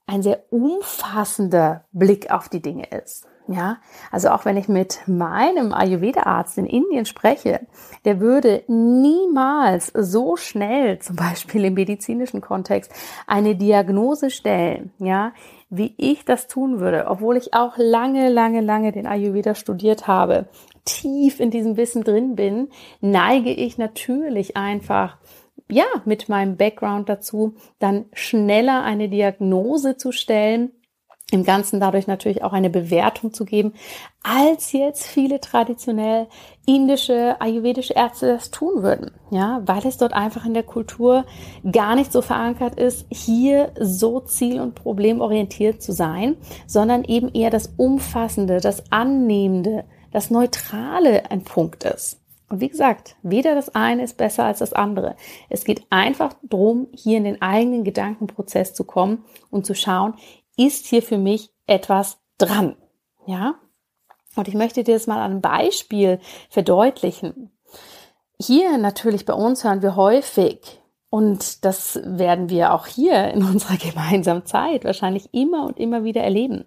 ein 0.07 0.23
sehr 0.23 0.43
umfassender 0.49 1.85
Blick 1.91 2.31
auf 2.31 2.49
die 2.49 2.63
Dinge 2.63 2.85
ist. 2.87 3.27
Ja, 3.47 3.77
also 4.11 4.29
auch 4.29 4.45
wenn 4.45 4.57
ich 4.57 4.67
mit 4.67 5.07
meinem 5.07 5.73
Ayurveda-Arzt 5.73 6.59
in 6.59 6.67
Indien 6.67 7.05
spreche, 7.05 7.61
der 8.05 8.19
würde 8.19 8.63
niemals 8.67 9.91
so 9.95 10.35
schnell, 10.35 10.99
zum 10.99 11.15
Beispiel 11.15 11.65
im 11.65 11.75
medizinischen 11.75 12.41
Kontext, 12.41 12.91
eine 13.27 13.55
Diagnose 13.55 14.31
stellen, 14.31 14.91
ja, 14.99 15.33
wie 15.69 15.93
ich 15.97 16.25
das 16.25 16.47
tun 16.47 16.79
würde, 16.79 17.05
obwohl 17.07 17.37
ich 17.37 17.53
auch 17.53 17.73
lange, 17.77 18.29
lange, 18.29 18.61
lange 18.61 18.91
den 18.91 19.05
Ayurveda 19.05 19.53
studiert 19.53 20.07
habe 20.07 20.47
tief 20.89 21.39
in 21.39 21.51
diesem 21.51 21.77
Wissen 21.77 22.03
drin 22.03 22.35
bin, 22.35 22.69
neige 23.01 23.51
ich 23.51 23.77
natürlich 23.77 24.57
einfach 24.57 25.17
ja, 25.71 25.85
mit 26.05 26.29
meinem 26.29 26.57
Background 26.57 27.09
dazu, 27.09 27.55
dann 27.77 28.05
schneller 28.13 28.83
eine 28.83 29.07
Diagnose 29.07 29.97
zu 29.97 30.11
stellen, 30.11 30.71
im 31.31 31.43
Ganzen 31.43 31.79
dadurch 31.79 32.07
natürlich 32.07 32.43
auch 32.43 32.53
eine 32.53 32.71
Bewertung 32.71 33.33
zu 33.33 33.45
geben, 33.45 33.73
als 34.23 34.71
jetzt 34.71 35.05
viele 35.05 35.39
traditionell 35.39 36.27
indische, 36.65 37.39
ayurvedische 37.39 37.93
Ärzte 37.93 38.27
das 38.33 38.49
tun 38.49 38.81
würden. 38.81 39.11
Ja, 39.29 39.61
weil 39.65 39.85
es 39.85 39.97
dort 39.97 40.13
einfach 40.13 40.45
in 40.45 40.55
der 40.55 40.63
Kultur 40.63 41.25
gar 41.71 41.93
nicht 41.93 42.11
so 42.11 42.23
verankert 42.23 42.79
ist, 42.79 43.05
hier 43.11 43.71
so 43.79 44.21
ziel- 44.21 44.59
und 44.59 44.73
problemorientiert 44.73 45.83
zu 45.83 45.91
sein, 45.91 46.35
sondern 46.65 47.03
eben 47.03 47.29
eher 47.29 47.51
das 47.51 47.73
Umfassende, 47.77 48.59
das 48.59 48.91
Annehmende, 48.91 49.85
das 50.11 50.29
Neutrale 50.29 51.29
ein 51.31 51.43
Punkt 51.43 51.83
ist. 51.83 52.19
Und 52.49 52.61
wie 52.61 52.69
gesagt, 52.69 53.15
weder 53.21 53.53
das 53.53 53.75
eine 53.75 54.03
ist 54.03 54.17
besser 54.17 54.45
als 54.45 54.59
das 54.59 54.73
andere. 54.73 55.15
Es 55.49 55.63
geht 55.63 55.85
einfach 55.91 56.33
darum, 56.41 56.87
hier 56.93 57.17
in 57.17 57.23
den 57.23 57.41
eigenen 57.41 57.83
Gedankenprozess 57.83 58.73
zu 58.73 58.83
kommen 58.83 59.23
und 59.51 59.65
zu 59.65 59.75
schauen, 59.75 60.15
ist 60.57 60.87
hier 60.87 61.03
für 61.03 61.17
mich 61.19 61.51
etwas 61.67 62.17
dran? 62.37 62.75
Ja? 63.27 63.55
Und 64.35 64.47
ich 64.47 64.55
möchte 64.55 64.83
dir 64.83 64.95
das 64.95 65.07
mal 65.07 65.19
an 65.19 65.31
einem 65.31 65.41
Beispiel 65.41 66.19
verdeutlichen. 66.49 67.51
Hier 68.41 68.77
natürlich 68.77 69.25
bei 69.25 69.33
uns 69.33 69.63
hören 69.63 69.81
wir 69.81 69.95
häufig, 69.95 70.79
und 71.09 71.65
das 71.65 71.99
werden 72.03 72.49
wir 72.49 72.73
auch 72.73 72.85
hier 72.85 73.31
in 73.31 73.43
unserer 73.43 73.77
gemeinsamen 73.91 74.45
Zeit 74.45 74.85
wahrscheinlich 74.85 75.33
immer 75.33 75.65
und 75.65 75.79
immer 75.79 76.03
wieder 76.03 76.21
erleben. 76.21 76.65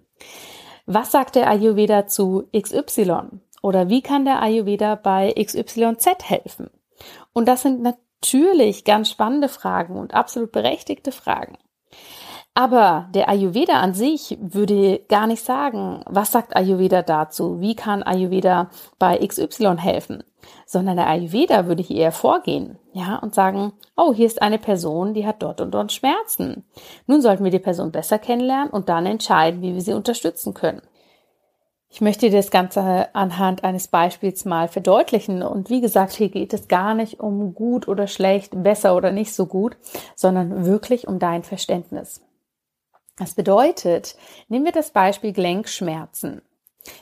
Was 0.85 1.11
sagt 1.11 1.35
der 1.35 1.49
Ayurveda 1.49 2.07
zu 2.07 2.49
XY? 2.55 3.39
Oder 3.61 3.87
wie 3.87 4.01
kann 4.01 4.25
der 4.25 4.41
Ayurveda 4.41 4.95
bei 4.95 5.33
XYZ 5.33 6.05
helfen? 6.23 6.69
Und 7.31 7.47
das 7.47 7.61
sind 7.61 7.81
natürlich 7.81 8.83
ganz 8.83 9.09
spannende 9.09 9.47
Fragen 9.47 9.95
und 9.95 10.13
absolut 10.13 10.51
berechtigte 10.51 11.11
Fragen. 11.11 11.57
Aber 12.55 13.07
der 13.15 13.29
Ayurveda 13.29 13.79
an 13.79 13.95
sich 13.95 14.37
würde 14.39 14.99
gar 15.09 15.25
nicht 15.25 15.43
sagen, 15.43 16.03
was 16.05 16.31
sagt 16.31 16.55
Ayurveda 16.55 17.01
dazu? 17.01 17.59
Wie 17.59 17.75
kann 17.75 18.03
Ayurveda 18.03 18.69
bei 18.99 19.17
XY 19.17 19.77
helfen? 19.79 20.23
Sondern 20.67 20.97
der 20.97 21.07
Ayurveda 21.07 21.65
würde 21.65 21.81
hier 21.81 21.97
eher 21.97 22.11
vorgehen, 22.11 22.77
ja, 22.91 23.15
und 23.17 23.33
sagen, 23.33 23.73
oh, 23.95 24.13
hier 24.13 24.27
ist 24.27 24.41
eine 24.41 24.59
Person, 24.59 25.15
die 25.15 25.25
hat 25.25 25.41
dort 25.41 25.61
und 25.61 25.71
dort 25.71 25.91
Schmerzen. 25.91 26.63
Nun 27.07 27.21
sollten 27.21 27.43
wir 27.43 27.51
die 27.51 27.59
Person 27.59 27.91
besser 27.91 28.19
kennenlernen 28.19 28.69
und 28.69 28.87
dann 28.87 29.07
entscheiden, 29.07 29.63
wie 29.63 29.73
wir 29.73 29.81
sie 29.81 29.93
unterstützen 29.93 30.53
können. 30.53 30.83
Ich 31.89 32.01
möchte 32.01 32.29
das 32.29 32.51
Ganze 32.51 33.13
anhand 33.15 33.63
eines 33.63 33.87
Beispiels 33.87 34.45
mal 34.45 34.67
verdeutlichen. 34.67 35.43
Und 35.43 35.69
wie 35.69 35.79
gesagt, 35.79 36.13
hier 36.13 36.29
geht 36.29 36.51
es 36.53 36.67
gar 36.67 36.95
nicht 36.95 37.19
um 37.19 37.53
gut 37.53 37.87
oder 37.87 38.07
schlecht, 38.07 38.63
besser 38.63 38.95
oder 38.95 39.11
nicht 39.11 39.33
so 39.33 39.45
gut, 39.45 39.77
sondern 40.15 40.65
wirklich 40.65 41.07
um 41.07 41.19
dein 41.19 41.43
Verständnis. 41.43 42.21
Das 43.17 43.35
bedeutet, 43.35 44.15
nehmen 44.47 44.65
wir 44.65 44.71
das 44.71 44.91
Beispiel 44.91 45.33
Gelenkschmerzen. 45.33 46.41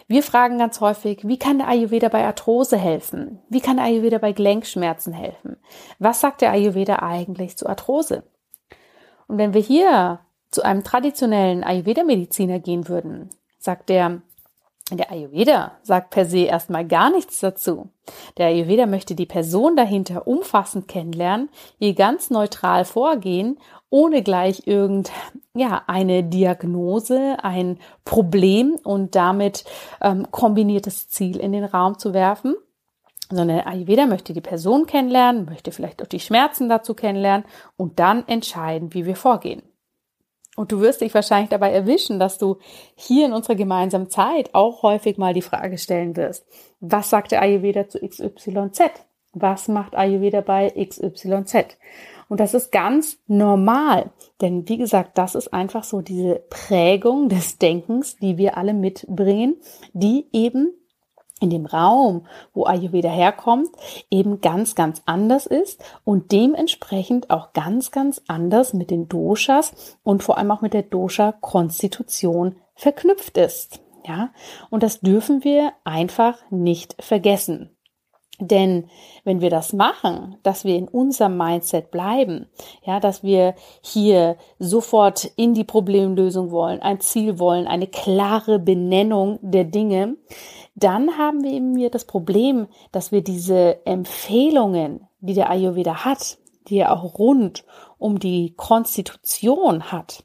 Wir 0.07 0.21
fragen 0.21 0.59
ganz 0.59 0.79
häufig, 0.79 1.27
wie 1.27 1.39
kann 1.39 1.57
der 1.57 1.67
Ayurveda 1.67 2.09
bei 2.09 2.25
Arthrose 2.25 2.77
helfen? 2.77 3.39
Wie 3.49 3.61
kann 3.61 3.77
der 3.77 3.85
Ayurveda 3.85 4.19
bei 4.19 4.31
Gelenkschmerzen 4.31 5.13
helfen? 5.13 5.57
Was 5.99 6.21
sagt 6.21 6.41
der 6.41 6.51
Ayurveda 6.51 6.97
eigentlich 6.97 7.57
zu 7.57 7.67
Arthrose? 7.67 8.23
Und 9.27 9.37
wenn 9.37 9.53
wir 9.53 9.61
hier 9.61 10.19
zu 10.51 10.63
einem 10.63 10.83
traditionellen 10.83 11.63
Ayurveda-Mediziner 11.63 12.59
gehen 12.59 12.89
würden, 12.89 13.29
sagt 13.57 13.89
der, 13.89 14.21
Der 14.91 15.09
Ayurveda 15.09 15.77
sagt 15.83 16.09
per 16.09 16.25
se 16.25 16.39
erstmal 16.39 16.85
gar 16.85 17.09
nichts 17.09 17.39
dazu. 17.39 17.89
Der 18.37 18.47
Ayurveda 18.47 18.85
möchte 18.85 19.15
die 19.15 19.25
Person 19.25 19.77
dahinter 19.77 20.27
umfassend 20.27 20.89
kennenlernen, 20.89 21.49
ihr 21.79 21.95
ganz 21.95 22.29
neutral 22.29 22.83
vorgehen, 22.83 23.57
ohne 23.91 24.23
gleich 24.23 24.63
irgend, 24.65 25.11
ja, 25.53 25.83
eine 25.85 26.23
Diagnose, 26.23 27.37
ein 27.43 27.77
Problem 28.05 28.79
und 28.83 29.15
damit 29.15 29.65
ähm, 30.01 30.31
kombiniertes 30.31 31.09
Ziel 31.09 31.37
in 31.37 31.51
den 31.51 31.65
Raum 31.65 31.99
zu 31.99 32.13
werfen, 32.13 32.55
sondern 33.29 33.57
der 33.57 33.67
Ayurveda 33.67 34.07
möchte 34.07 34.33
die 34.33 34.41
Person 34.41 34.85
kennenlernen, 34.85 35.45
möchte 35.45 35.71
vielleicht 35.71 36.01
auch 36.01 36.07
die 36.07 36.21
Schmerzen 36.21 36.69
dazu 36.69 36.93
kennenlernen 36.95 37.45
und 37.77 37.99
dann 37.99 38.27
entscheiden, 38.27 38.93
wie 38.93 39.05
wir 39.05 39.15
vorgehen. 39.15 39.61
Und 40.55 40.71
du 40.71 40.79
wirst 40.79 41.01
dich 41.01 41.13
wahrscheinlich 41.13 41.49
dabei 41.49 41.71
erwischen, 41.71 42.19
dass 42.19 42.37
du 42.37 42.57
hier 42.95 43.25
in 43.25 43.33
unserer 43.33 43.55
gemeinsamen 43.55 44.09
Zeit 44.09 44.53
auch 44.53 44.83
häufig 44.83 45.17
mal 45.17 45.33
die 45.33 45.41
Frage 45.41 45.77
stellen 45.77 46.15
wirst, 46.15 46.45
was 46.79 47.09
sagt 47.09 47.31
der 47.31 47.41
Ayurveda 47.41 47.87
zu 47.89 47.99
XYZ? 47.99 48.91
Was 49.33 49.67
macht 49.69 49.95
Ayurveda 49.95 50.41
bei 50.41 50.69
XYZ? 50.69 51.77
Und 52.31 52.39
das 52.39 52.53
ist 52.53 52.71
ganz 52.71 53.17
normal, 53.27 54.09
denn 54.39 54.69
wie 54.69 54.77
gesagt, 54.77 55.17
das 55.17 55.35
ist 55.35 55.51
einfach 55.51 55.83
so 55.83 55.99
diese 55.99 56.35
Prägung 56.49 57.27
des 57.27 57.57
Denkens, 57.57 58.15
die 58.15 58.37
wir 58.37 58.55
alle 58.55 58.73
mitbringen, 58.73 59.57
die 59.91 60.27
eben 60.31 60.71
in 61.41 61.49
dem 61.49 61.65
Raum, 61.65 62.25
wo 62.53 62.65
Ayurveda 62.65 63.09
herkommt, 63.09 63.67
eben 64.09 64.39
ganz, 64.39 64.75
ganz 64.75 65.01
anders 65.05 65.45
ist 65.45 65.83
und 66.05 66.31
dementsprechend 66.31 67.31
auch 67.31 67.51
ganz, 67.51 67.91
ganz 67.91 68.21
anders 68.27 68.73
mit 68.73 68.91
den 68.91 69.09
Doshas 69.09 69.73
und 70.01 70.23
vor 70.23 70.37
allem 70.37 70.51
auch 70.51 70.61
mit 70.61 70.73
der 70.73 70.83
Dosha-Konstitution 70.83 72.55
verknüpft 72.75 73.37
ist. 73.39 73.81
Ja, 74.07 74.29
und 74.69 74.83
das 74.83 75.01
dürfen 75.01 75.43
wir 75.43 75.73
einfach 75.83 76.37
nicht 76.49 76.95
vergessen. 77.03 77.75
Denn 78.41 78.89
wenn 79.23 79.39
wir 79.39 79.51
das 79.51 79.71
machen, 79.71 80.35
dass 80.41 80.65
wir 80.65 80.75
in 80.75 80.87
unserem 80.87 81.37
Mindset 81.37 81.91
bleiben, 81.91 82.47
ja, 82.83 82.99
dass 82.99 83.21
wir 83.21 83.53
hier 83.81 84.35
sofort 84.57 85.25
in 85.35 85.53
die 85.53 85.63
Problemlösung 85.63 86.49
wollen, 86.49 86.81
ein 86.81 86.99
Ziel 87.01 87.37
wollen, 87.37 87.67
eine 87.67 87.85
klare 87.85 88.57
Benennung 88.57 89.37
der 89.43 89.65
Dinge, 89.65 90.17
dann 90.73 91.19
haben 91.19 91.43
wir 91.43 91.51
eben 91.51 91.75
hier 91.77 91.91
das 91.91 92.05
Problem, 92.05 92.67
dass 92.91 93.11
wir 93.11 93.23
diese 93.23 93.85
Empfehlungen, 93.85 95.07
die 95.19 95.35
der 95.35 95.51
Ayurveda 95.51 96.03
hat, 96.03 96.39
die 96.67 96.79
er 96.79 96.93
auch 96.93 97.19
rund 97.19 97.63
um 97.99 98.17
die 98.17 98.55
Konstitution 98.57 99.91
hat, 99.91 100.23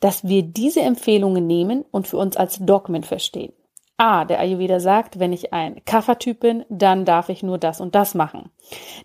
dass 0.00 0.28
wir 0.28 0.42
diese 0.42 0.82
Empfehlungen 0.82 1.46
nehmen 1.46 1.86
und 1.90 2.06
für 2.06 2.18
uns 2.18 2.36
als 2.36 2.58
Dogmen 2.58 3.04
verstehen. 3.04 3.54
Ah, 4.00 4.24
der 4.24 4.38
Ayurveda 4.38 4.78
sagt, 4.78 5.18
wenn 5.18 5.32
ich 5.32 5.52
ein 5.52 5.84
Kaffertyp 5.84 6.38
bin, 6.38 6.64
dann 6.68 7.04
darf 7.04 7.30
ich 7.30 7.42
nur 7.42 7.58
das 7.58 7.80
und 7.80 7.96
das 7.96 8.14
machen. 8.14 8.52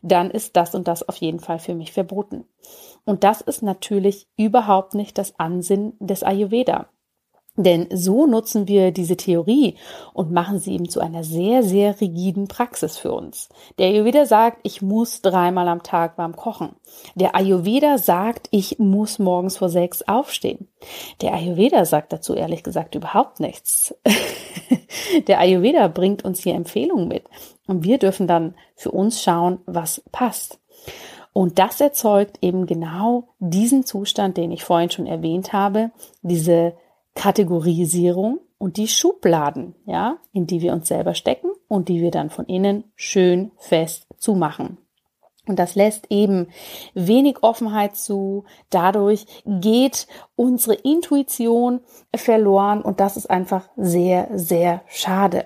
Dann 0.04 0.30
ist 0.30 0.56
das 0.56 0.76
und 0.76 0.88
das 0.88 1.10
auf 1.10 1.16
jeden 1.16 1.39
Fall 1.39 1.58
für 1.58 1.74
mich 1.74 1.91
verboten. 1.91 2.46
Und 3.04 3.24
das 3.24 3.41
ist 3.41 3.64
natürlich 3.64 4.28
überhaupt 4.38 4.94
nicht 4.94 5.18
das 5.18 5.39
Ansinnen 5.39 5.94
des 6.00 6.22
Ayurveda. 6.22 6.89
Denn 7.56 7.88
so 7.91 8.26
nutzen 8.26 8.68
wir 8.68 8.91
diese 8.91 9.16
Theorie 9.16 9.76
und 10.14 10.32
machen 10.32 10.58
sie 10.58 10.74
eben 10.74 10.89
zu 10.89 10.99
einer 10.99 11.24
sehr, 11.24 11.62
sehr 11.62 12.01
rigiden 12.01 12.47
Praxis 12.47 12.97
für 12.97 13.12
uns. 13.12 13.49
Der 13.78 13.89
Ayurveda 13.89 14.26
sagt, 14.26 14.60
ich 14.64 14.82
muss 14.82 15.22
dreimal 15.22 15.68
am 15.68 15.84
Tag 15.84 16.18
warm 16.18 16.36
kochen. 16.36 16.76
Der 17.14 17.36
Ayurveda 17.36 17.99
sagt, 17.99 18.47
ich 18.49 18.80
muss 18.80 19.20
morgens 19.20 19.58
vor 19.58 19.70
sechs 19.70 20.01
aufstehen. 20.01 20.68
Der 21.22 21.36
Ayurveda 21.36 21.86
sagt 21.86 22.12
dazu 22.12 22.34
ehrlich 22.34 22.64
gesagt 22.64 22.95
überhaupt 22.95 23.39
nichts. 23.39 23.93
Der 25.28 25.39
Ayurveda 25.39 25.88
bringt 25.89 26.26
uns 26.26 26.41
hier 26.41 26.56
Empfehlungen 26.56 27.08
mit 27.08 27.26
und 27.68 27.84
wir 27.84 27.99
dürfen 27.99 28.28
dann 28.28 28.56
für 28.76 28.91
uns 28.91 29.22
schauen, 29.22 29.60
was 29.66 30.01
passt. 30.12 30.60
Und 31.34 31.58
das 31.58 31.82
erzeugt 31.82 32.38
eben 32.41 32.68
genau 32.68 33.30
diesen 33.39 33.86
Zustand, 33.86 34.38
den 34.38 34.51
ich 34.51 34.64
vorhin 34.64 34.91
schon 34.91 35.08
erwähnt 35.08 35.51
habe, 35.51 35.91
diese 36.22 36.74
Kategorisierung 37.16 38.39
und 38.57 38.78
die 38.78 38.88
Schubladen, 38.88 39.76
ja, 39.86 40.18
in 40.32 40.47
die 40.47 40.61
wir 40.61 40.74
uns 40.74 40.88
selber 40.88 41.14
stecken 41.14 41.51
und 41.68 41.89
die 41.89 42.01
wir 42.01 42.11
dann 42.11 42.30
von 42.30 42.45
innen 42.45 42.86
schön 42.95 43.51
fest 43.57 44.07
zumachen. 44.18 44.78
Und 45.45 45.59
das 45.59 45.76
lässt 45.76 46.05
eben 46.09 46.47
wenig 46.93 47.43
Offenheit 47.43 47.97
zu. 47.97 48.45
Dadurch 48.70 49.26
geht 49.45 50.07
unsere 50.36 50.76
Intuition 50.76 51.82
verloren 52.16 52.82
und 52.82 53.01
das 53.01 53.18
ist 53.18 53.30
einfach 53.30 53.68
sehr, 53.76 54.30
sehr 54.34 54.84
schade. 54.88 55.45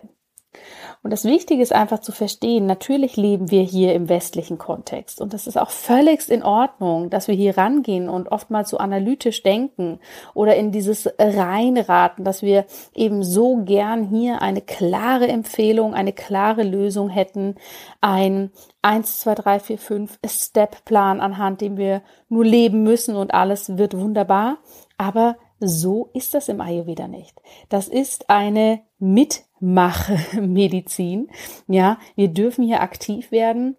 Und 1.04 1.12
das 1.12 1.26
Wichtige 1.26 1.62
ist 1.62 1.74
einfach 1.74 2.00
zu 2.00 2.12
verstehen, 2.12 2.66
natürlich 2.66 3.18
leben 3.18 3.52
wir 3.52 3.62
hier 3.62 3.93
im 3.93 4.10
westlichen 4.10 4.58
Kontext 4.58 5.22
und 5.22 5.34
das 5.34 5.48
ist 5.48 5.58
auch 5.58 5.70
völligst 5.70 6.30
in 6.30 6.43
Ordnung, 6.43 7.10
dass 7.10 7.28
wir 7.28 7.36
hier 7.36 7.58
rangehen 7.58 8.10
und 8.10 8.30
oftmals 8.32 8.70
so 8.70 8.78
analytisch 8.78 9.43
denken 9.43 10.00
oder 10.34 10.56
in 10.56 10.72
dieses 10.72 11.10
reinraten, 11.20 12.26
dass 12.26 12.41
wir 12.41 12.66
eben 12.93 13.24
so 13.24 13.58
gern 13.64 14.04
hier 14.04 14.41
eine 14.41 14.62
klare 14.62 15.28
Empfehlung, 15.28 15.93
eine 15.93 16.14
klare 16.14 16.64
Lösung 16.64 17.10
hätten, 17.10 17.56
ein 18.02 18.52
1, 18.82 19.20
2, 19.20 19.36
3, 19.36 19.60
4, 19.60 19.78
5 19.78 20.20
Step-Plan 20.26 21.22
anhand 21.22 21.62
dem 21.62 21.78
wir 21.78 22.02
nur 22.30 22.45
leben 22.45 22.84
müssen 22.84 23.16
und 23.16 23.34
alles 23.34 23.78
wird 23.78 23.98
wunderbar. 23.98 24.58
Aber 24.98 25.38
so 25.60 26.10
ist 26.14 26.34
das 26.34 26.49
im 26.49 26.60
Ayurveda 26.62 27.08
nicht. 27.08 27.39
Das 27.70 27.88
ist 27.88 28.28
eine 28.30 28.82
Mitmachmedizin. 28.99 31.30
Ja, 31.68 31.99
wir 32.16 32.28
dürfen 32.30 32.66
hier 32.66 32.82
aktiv 32.82 33.32
werden. 33.32 33.78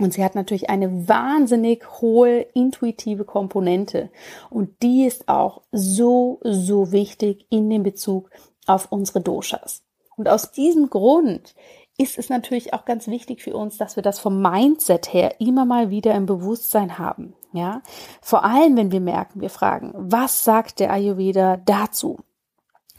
Und 0.00 0.12
sie 0.12 0.24
hat 0.24 0.34
natürlich 0.34 0.70
eine 0.70 1.08
wahnsinnig 1.08 2.00
hohe 2.00 2.40
intuitive 2.40 3.24
Komponente. 3.24 4.10
Und 4.50 4.82
die 4.82 5.04
ist 5.04 5.28
auch 5.28 5.62
so, 5.70 6.40
so 6.42 6.90
wichtig 6.90 7.46
in 7.48 7.70
dem 7.70 7.84
Bezug 7.84 8.28
auf 8.66 8.90
unsere 8.90 9.20
Doshas. 9.20 9.84
Und 10.16 10.28
aus 10.28 10.50
diesem 10.50 10.90
Grund 10.90 11.54
ist 11.96 12.18
es 12.18 12.28
natürlich 12.28 12.74
auch 12.74 12.84
ganz 12.84 13.06
wichtig 13.06 13.42
für 13.42 13.56
uns, 13.56 13.78
dass 13.78 13.94
wir 13.94 14.02
das 14.02 14.18
vom 14.18 14.42
Mindset 14.42 15.12
her 15.12 15.40
immer 15.40 15.64
mal 15.64 15.90
wieder 15.90 16.12
im 16.14 16.26
Bewusstsein 16.26 16.98
haben. 16.98 17.34
Ja, 17.54 17.82
vor 18.20 18.44
allem, 18.44 18.76
wenn 18.76 18.90
wir 18.90 19.00
merken, 19.00 19.40
wir 19.40 19.48
fragen, 19.48 19.92
was 19.94 20.42
sagt 20.42 20.80
der 20.80 20.92
Ayurveda 20.92 21.56
dazu? 21.58 22.18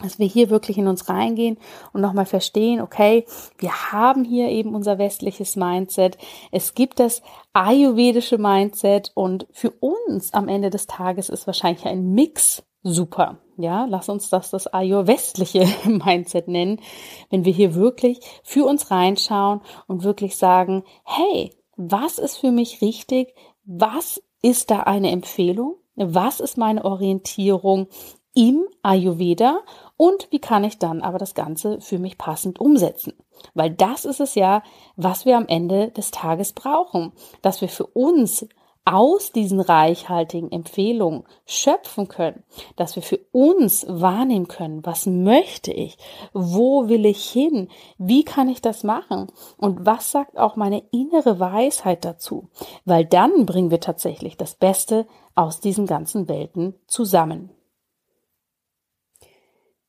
Dass 0.00 0.18
wir 0.18 0.26
hier 0.26 0.48
wirklich 0.48 0.78
in 0.78 0.88
uns 0.88 1.10
reingehen 1.10 1.58
und 1.92 2.00
nochmal 2.00 2.24
verstehen, 2.24 2.80
okay, 2.80 3.26
wir 3.58 3.92
haben 3.92 4.24
hier 4.24 4.48
eben 4.48 4.74
unser 4.74 4.96
westliches 4.96 5.56
Mindset. 5.56 6.16
Es 6.52 6.72
gibt 6.72 7.00
das 7.00 7.20
ayurvedische 7.52 8.38
Mindset 8.38 9.12
und 9.12 9.46
für 9.52 9.72
uns 9.72 10.32
am 10.32 10.48
Ende 10.48 10.70
des 10.70 10.86
Tages 10.86 11.28
ist 11.28 11.46
wahrscheinlich 11.46 11.84
ein 11.84 12.14
Mix 12.14 12.62
super. 12.82 13.36
Ja, 13.58 13.84
lass 13.84 14.08
uns 14.08 14.30
das 14.30 14.50
das 14.50 14.66
ayurvestliche 14.68 15.66
Mindset 15.84 16.48
nennen, 16.48 16.80
wenn 17.28 17.44
wir 17.44 17.52
hier 17.52 17.74
wirklich 17.74 18.20
für 18.42 18.64
uns 18.64 18.90
reinschauen 18.90 19.60
und 19.86 20.02
wirklich 20.02 20.38
sagen, 20.38 20.82
hey, 21.04 21.52
was 21.76 22.18
ist 22.18 22.38
für 22.38 22.52
mich 22.52 22.80
richtig? 22.80 23.34
Was 23.66 24.22
ist 24.42 24.70
da 24.70 24.80
eine 24.80 25.10
Empfehlung? 25.10 25.76
Was 25.96 26.40
ist 26.40 26.58
meine 26.58 26.84
Orientierung 26.84 27.88
im 28.34 28.66
Ayurveda? 28.82 29.60
Und 29.96 30.28
wie 30.30 30.40
kann 30.40 30.64
ich 30.64 30.78
dann 30.78 31.00
aber 31.00 31.18
das 31.18 31.34
Ganze 31.34 31.80
für 31.80 31.98
mich 31.98 32.18
passend 32.18 32.60
umsetzen? 32.60 33.14
Weil 33.54 33.70
das 33.70 34.04
ist 34.04 34.20
es 34.20 34.34
ja, 34.34 34.62
was 34.96 35.24
wir 35.24 35.36
am 35.36 35.48
Ende 35.48 35.90
des 35.90 36.10
Tages 36.10 36.52
brauchen, 36.52 37.12
dass 37.42 37.60
wir 37.60 37.68
für 37.68 37.86
uns 37.86 38.46
aus 38.86 39.32
diesen 39.32 39.60
reichhaltigen 39.60 40.50
Empfehlungen 40.52 41.24
schöpfen 41.44 42.06
können, 42.06 42.44
dass 42.76 42.94
wir 42.94 43.02
für 43.02 43.18
uns 43.32 43.84
wahrnehmen 43.88 44.46
können, 44.46 44.86
was 44.86 45.06
möchte 45.06 45.72
ich, 45.72 45.98
wo 46.32 46.88
will 46.88 47.04
ich 47.04 47.28
hin, 47.28 47.68
wie 47.98 48.24
kann 48.24 48.48
ich 48.48 48.62
das 48.62 48.84
machen 48.84 49.26
und 49.58 49.84
was 49.84 50.12
sagt 50.12 50.38
auch 50.38 50.54
meine 50.54 50.84
innere 50.92 51.40
Weisheit 51.40 52.04
dazu, 52.04 52.48
weil 52.84 53.04
dann 53.04 53.44
bringen 53.44 53.72
wir 53.72 53.80
tatsächlich 53.80 54.36
das 54.36 54.54
Beste 54.54 55.06
aus 55.34 55.60
diesen 55.60 55.86
ganzen 55.86 56.28
Welten 56.28 56.74
zusammen. 56.86 57.55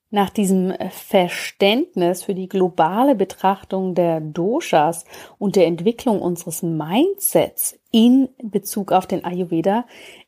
Nach 0.10 0.30
diesem 0.30 0.74
Verständnis 0.90 2.24
für 2.24 2.34
die 2.34 2.48
globale 2.48 3.14
Betrachtung 3.14 3.94
der 3.94 4.22
Doshas 4.22 5.04
und 5.38 5.58
der 5.58 5.68
Entwicklung 5.68 6.22
unseres 6.22 6.64
Mindsets 6.64 7.78
in 7.92 8.30
Bezug 8.42 8.94
auf 8.94 9.06
den 9.06 9.26
Ayurveda, 9.26 9.86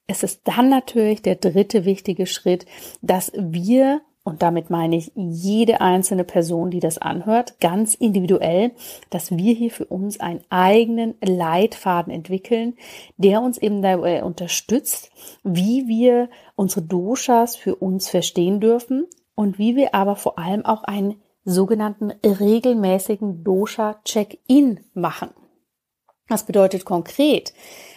ist 0.08 0.26
es 0.26 0.44
dann 0.44 0.70
natürlich 0.70 1.22
der 1.22 1.36
dritte 1.36 1.86
wichtige 1.86 2.26
Schritt, 2.26 2.66
dass 3.02 3.32
wir 3.36 4.02
und 4.26 4.42
damit 4.44 4.70
meine 4.70 4.98
ich 4.98 5.12
jede 5.16 5.82
einzelne 5.82 6.24
Person, 6.24 6.70
die 6.70 6.82
das 6.82 6.98
anhört, 6.98 7.60
ganz 7.62 7.96
individuell, 7.96 8.72
dass 9.10 9.36
wir 9.36 9.56
hier 9.56 9.72
für 9.72 9.86
uns 9.86 10.20
einen 10.20 10.42
eigenen 10.50 11.16
Leitfaden 11.22 12.14
entwickeln, 12.14 12.76
der 13.18 13.42
uns 13.42 13.58
eben 13.58 13.82
dabei 13.82 14.24
unterstützt, 14.24 15.10
wie 15.44 15.88
wir 15.88 16.30
unsere 16.56 16.82
Doshas 16.82 17.56
für 17.56 17.76
uns 17.76 18.10
verstehen 18.10 18.60
dürfen 18.60 19.08
und 19.40 19.58
wie 19.58 19.78
wir 19.78 19.96
aber 19.96 20.18
vor 20.18 20.38
allem 20.38 20.66
auch 20.66 20.84
ein 20.84 21.16
sogenannten 21.46 22.12
regelmäßigen 22.26 23.46
Dosha-Check-In 23.46 24.82
machen. 24.94 25.30
Was 26.28 26.46
bedeutet 26.46 26.84
konkret? 26.84 27.54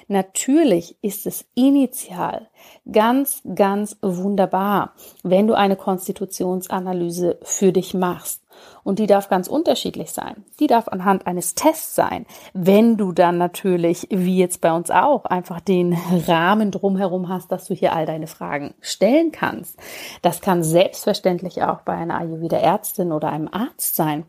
Natürlich 0.07 0.97
ist 1.03 1.27
es 1.27 1.45
initial 1.57 2.49
ganz, 2.93 3.43
ganz 3.57 3.97
wunderbar, 4.03 4.95
wenn 5.25 5.49
du 5.49 5.55
eine 5.55 5.75
Konstitutionsanalyse 5.75 7.41
für 7.43 7.73
dich 7.73 7.93
machst. 7.93 8.42
Und 8.85 8.99
die 8.99 9.07
darf 9.07 9.29
ganz 9.29 9.49
unterschiedlich 9.49 10.13
sein. 10.13 10.45
Die 10.61 10.67
darf 10.67 10.89
anhand 10.89 11.27
eines 11.27 11.55
Tests 11.55 11.95
sein. 11.95 12.27
Wenn 12.53 12.97
du 12.97 13.13
dann 13.13 13.39
natürlich, 13.39 14.09
wie 14.11 14.39
jetzt 14.39 14.61
bei 14.61 14.73
uns 14.73 14.91
auch, 14.91 15.25
einfach 15.25 15.61
den 15.61 15.97
Rahmen 16.27 16.71
drumherum 16.71 17.29
hast, 17.29 17.53
dass 17.53 17.67
du 17.67 17.75
hier 17.75 17.95
all 17.95 18.07
deine 18.07 18.27
Fragen 18.27 18.75
stellen 18.81 19.33
kannst. 19.33 19.79
Das 20.23 20.41
kann 20.41 20.63
selbstverständlich 20.63 21.63
auch 21.63 21.83
bei 21.83 21.93
einer 21.93 22.19
Ayurveda-Ärztin 22.19 23.13
oder 23.13 23.31
einem 23.31 23.49
Arzt 23.49 23.97
sein. 23.97 24.25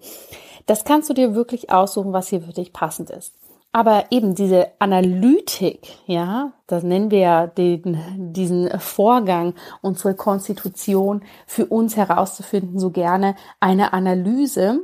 Das 0.65 0.86
kannst 0.86 1.09
du 1.09 1.13
dir 1.13 1.36
wirklich 1.36 1.71
aussuchen, 1.71 2.13
was 2.13 2.30
hier 2.30 2.41
für 2.41 2.53
dich 2.53 2.71
passend 2.71 3.09
ist. 3.09 3.34
Aber 3.76 4.11
eben 4.11 4.36
diese 4.36 4.67
Analytik, 4.78 5.97
ja, 6.05 6.53
das 6.67 6.84
nennen 6.84 7.09
wir 7.09 7.19
ja 7.19 7.47
den, 7.47 8.32
diesen 8.32 8.69
Vorgang, 8.80 9.55
unsere 9.82 10.13
Konstitution 10.13 11.24
für 11.47 11.65
uns 11.65 11.97
herauszufinden, 11.97 12.80
so 12.80 12.91
gerne 12.91 13.36
eine 13.59 13.91
Analyse. 13.91 14.82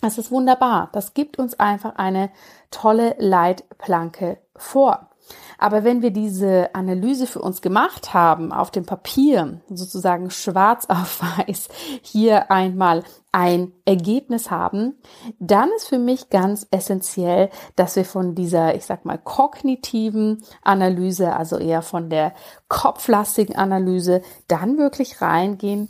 Das 0.00 0.18
ist 0.18 0.32
wunderbar. 0.32 0.90
Das 0.92 1.14
gibt 1.14 1.38
uns 1.38 1.60
einfach 1.60 1.94
eine 1.94 2.30
tolle 2.72 3.14
Leitplanke 3.18 4.38
vor. 4.56 5.10
Aber 5.58 5.82
wenn 5.82 6.02
wir 6.02 6.12
diese 6.12 6.74
Analyse 6.74 7.26
für 7.26 7.40
uns 7.40 7.60
gemacht 7.60 8.14
haben, 8.14 8.52
auf 8.52 8.70
dem 8.70 8.86
Papier, 8.86 9.60
sozusagen 9.68 10.30
schwarz 10.30 10.86
auf 10.88 11.20
weiß, 11.38 11.68
hier 12.00 12.50
einmal 12.50 13.02
ein 13.32 13.72
Ergebnis 13.84 14.50
haben, 14.50 14.94
dann 15.38 15.68
ist 15.76 15.88
für 15.88 15.98
mich 15.98 16.30
ganz 16.30 16.66
essentiell, 16.70 17.50
dass 17.76 17.96
wir 17.96 18.04
von 18.04 18.34
dieser, 18.34 18.74
ich 18.76 18.86
sag 18.86 19.04
mal, 19.04 19.18
kognitiven 19.18 20.44
Analyse, 20.62 21.34
also 21.34 21.58
eher 21.58 21.82
von 21.82 22.08
der 22.08 22.32
kopflastigen 22.68 23.56
Analyse, 23.56 24.22
dann 24.46 24.78
wirklich 24.78 25.20
reingehen 25.20 25.88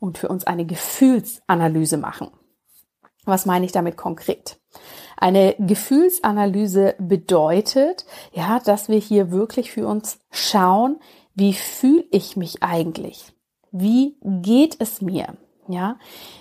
und 0.00 0.18
für 0.18 0.28
uns 0.28 0.44
eine 0.44 0.66
Gefühlsanalyse 0.66 1.96
machen. 1.96 2.30
Was 3.24 3.46
meine 3.46 3.64
ich 3.64 3.72
damit 3.72 3.96
konkret? 3.96 4.58
Eine 5.24 5.54
Gefühlsanalyse 5.58 6.96
bedeutet, 6.98 8.04
ja, 8.32 8.60
dass 8.60 8.90
wir 8.90 8.98
hier 8.98 9.30
wirklich 9.30 9.72
für 9.72 9.86
uns 9.86 10.18
schauen, 10.30 10.98
wie 11.34 11.54
fühle 11.54 12.04
ich 12.10 12.36
mich 12.36 12.62
eigentlich? 12.62 13.32
Wie 13.70 14.18
geht 14.22 14.76
es 14.80 15.00
mir? 15.00 15.38
Ja, 15.66 15.96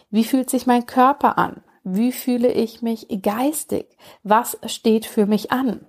wie 0.09 0.25
fühlt 0.25 0.49
sich 0.49 0.67
mein 0.67 0.85
Körper 0.85 1.37
an? 1.37 1.63
Wie 1.85 2.11
fühle 2.11 2.51
ich 2.51 2.81
mich 2.81 3.07
geistig? 3.21 3.87
Was 4.23 4.57
steht 4.65 5.05
für 5.05 5.27
mich 5.27 5.53
an? 5.53 5.87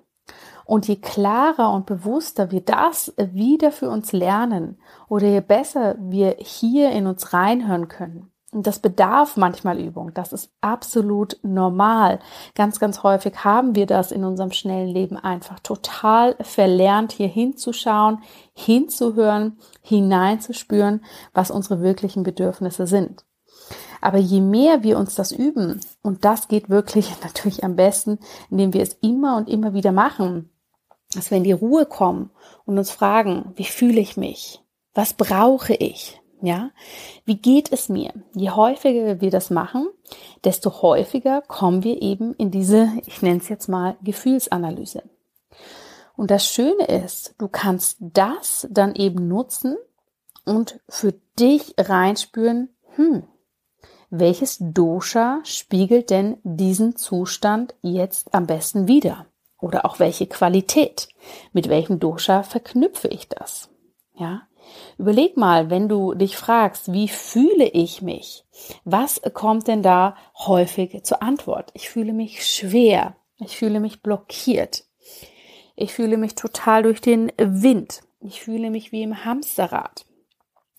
Und 0.65 0.87
je 0.87 0.95
klarer 0.95 1.73
und 1.73 1.87
bewusster 1.87 2.53
wir 2.53 2.61
das 2.61 3.13
wieder 3.19 3.73
für 3.73 3.91
uns 3.91 4.13
lernen 4.13 4.79
oder 5.09 5.27
je 5.27 5.41
besser 5.41 5.97
wir 5.99 6.37
hier 6.39 6.93
in 6.93 7.09
uns 7.09 7.33
reinhören 7.33 7.89
können, 7.89 8.31
das 8.63 8.79
bedarf 8.79 9.37
manchmal 9.37 9.81
Übung. 9.81 10.15
Das 10.15 10.33
ist 10.33 10.51
absolut 10.61 11.39
normal. 11.43 12.21
Ganz, 12.55 12.79
ganz 12.79 13.03
häufig 13.03 13.45
haben 13.45 13.75
wir 13.75 13.87
das 13.87 14.13
in 14.13 14.25
unserem 14.25 14.53
schnellen 14.53 14.89
Leben 14.89 15.17
einfach 15.17 15.59
total 15.61 16.37
verlernt, 16.41 17.13
hier 17.13 17.29
hinzuschauen, 17.29 18.23
hinzuhören, 18.55 19.59
hineinzuspüren, 19.83 21.05
was 21.33 21.51
unsere 21.51 21.81
wirklichen 21.81 22.23
Bedürfnisse 22.23 22.87
sind. 22.87 23.25
Aber 24.01 24.19
je 24.19 24.41
mehr 24.41 24.83
wir 24.83 24.99
uns 24.99 25.15
das 25.15 25.33
üben, 25.33 25.81
und 26.03 26.25
das 26.25 26.49
geht 26.49 26.69
wirklich 26.69 27.11
natürlich 27.23 27.65
am 27.65 27.77
besten, 27.77 28.19
indem 28.51 28.73
wir 28.73 28.83
es 28.83 28.95
immer 29.01 29.37
und 29.37 29.49
immer 29.49 29.75
wieder 29.75 29.93
machen, 29.93 30.51
dass 31.15 31.31
wir 31.31 31.39
in 31.39 31.45
die 31.45 31.53
Ruhe 31.53 31.87
kommen 31.87 32.31
und 32.65 32.79
uns 32.79 32.91
fragen, 32.91 33.53
wie 33.57 33.65
fühle 33.65 34.01
ich 34.01 34.17
mich? 34.17 34.63
Was 34.95 35.15
brauche 35.15 35.75
ich? 35.75 36.21
Ja, 36.45 36.73
wie 37.25 37.39
geht 37.39 37.73
es 37.73 37.89
mir? 37.89 38.13
Je 38.35 38.51
häufiger 38.51 39.23
wir 39.23 39.31
das 39.31 39.49
machen, 39.49 39.89
desto 40.45 40.83
häufiger 40.83 41.41
kommen 41.41 41.83
wir 41.85 42.03
eben 42.03 42.35
in 42.35 42.51
diese, 42.51 42.93
ich 43.07 43.23
nenne 43.23 43.39
es 43.39 43.49
jetzt 43.49 43.67
mal 43.67 43.97
Gefühlsanalyse. 44.03 45.05
Und 46.19 46.31
das 46.31 46.47
Schöne 46.47 46.85
ist, 46.85 47.35
du 47.39 47.49
kannst 47.49 47.97
das 47.99 48.69
dann 48.71 48.95
eben 48.95 49.27
nutzen 49.27 49.79
und 50.45 50.81
für 50.87 51.15
dich 51.39 51.77
reinspüren, 51.79 52.69
hm, 52.95 53.23
welches 54.11 54.59
Dosha 54.61 55.41
spiegelt 55.45 56.11
denn 56.11 56.37
diesen 56.43 56.97
Zustand 56.97 57.75
jetzt 57.81 58.35
am 58.35 58.47
besten 58.47 58.87
wider? 58.87 59.25
Oder 59.63 59.87
auch 59.87 59.99
welche 59.99 60.27
Qualität? 60.27 61.09
Mit 61.55 61.71
welchem 61.71 62.01
Dosha 62.01 62.43
verknüpfe 62.43 63.09
ich 63.09 63.31
das? 63.31 63.71
Ja, 64.15 64.43
Überleg 64.99 65.37
mal, 65.37 65.71
wenn 65.71 65.89
du 65.89 66.15
dich 66.15 66.37
fragst, 66.37 66.93
wie 66.93 67.09
fühle 67.09 67.67
ich 67.67 68.03
mich? 68.03 68.45
Was 68.85 69.21
kommt 69.33 69.69
denn 69.69 69.83
da 69.83 70.17
häufig 70.39 71.03
zur 71.05 71.23
Antwort? 71.23 71.71
Ich 71.75 71.89
fühle 71.89 72.13
mich 72.13 72.47
schwer. 72.47 73.17
Ich 73.39 73.57
fühle 73.57 73.81
mich 73.81 74.03
blockiert. 74.03 74.85
Ich 75.77 75.93
fühle 75.93 76.17
mich 76.17 76.35
total 76.35 76.85
durch 76.85 77.01
den 77.01 77.33
Wind. 77.37 78.03
Ich 78.21 78.43
fühle 78.43 78.71
mich 78.71 78.93
wie 78.93 79.03
im 79.03 79.25
Hamsterrad. 79.25 80.07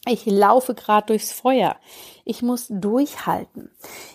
Ich 0.08 0.26
laufe 0.26 0.76
gerade 0.76 1.08
durchs 1.08 1.32
Feuer. 1.32 1.78
Ich 2.24 2.42
muss 2.42 2.68
durchhalten. 2.70 3.72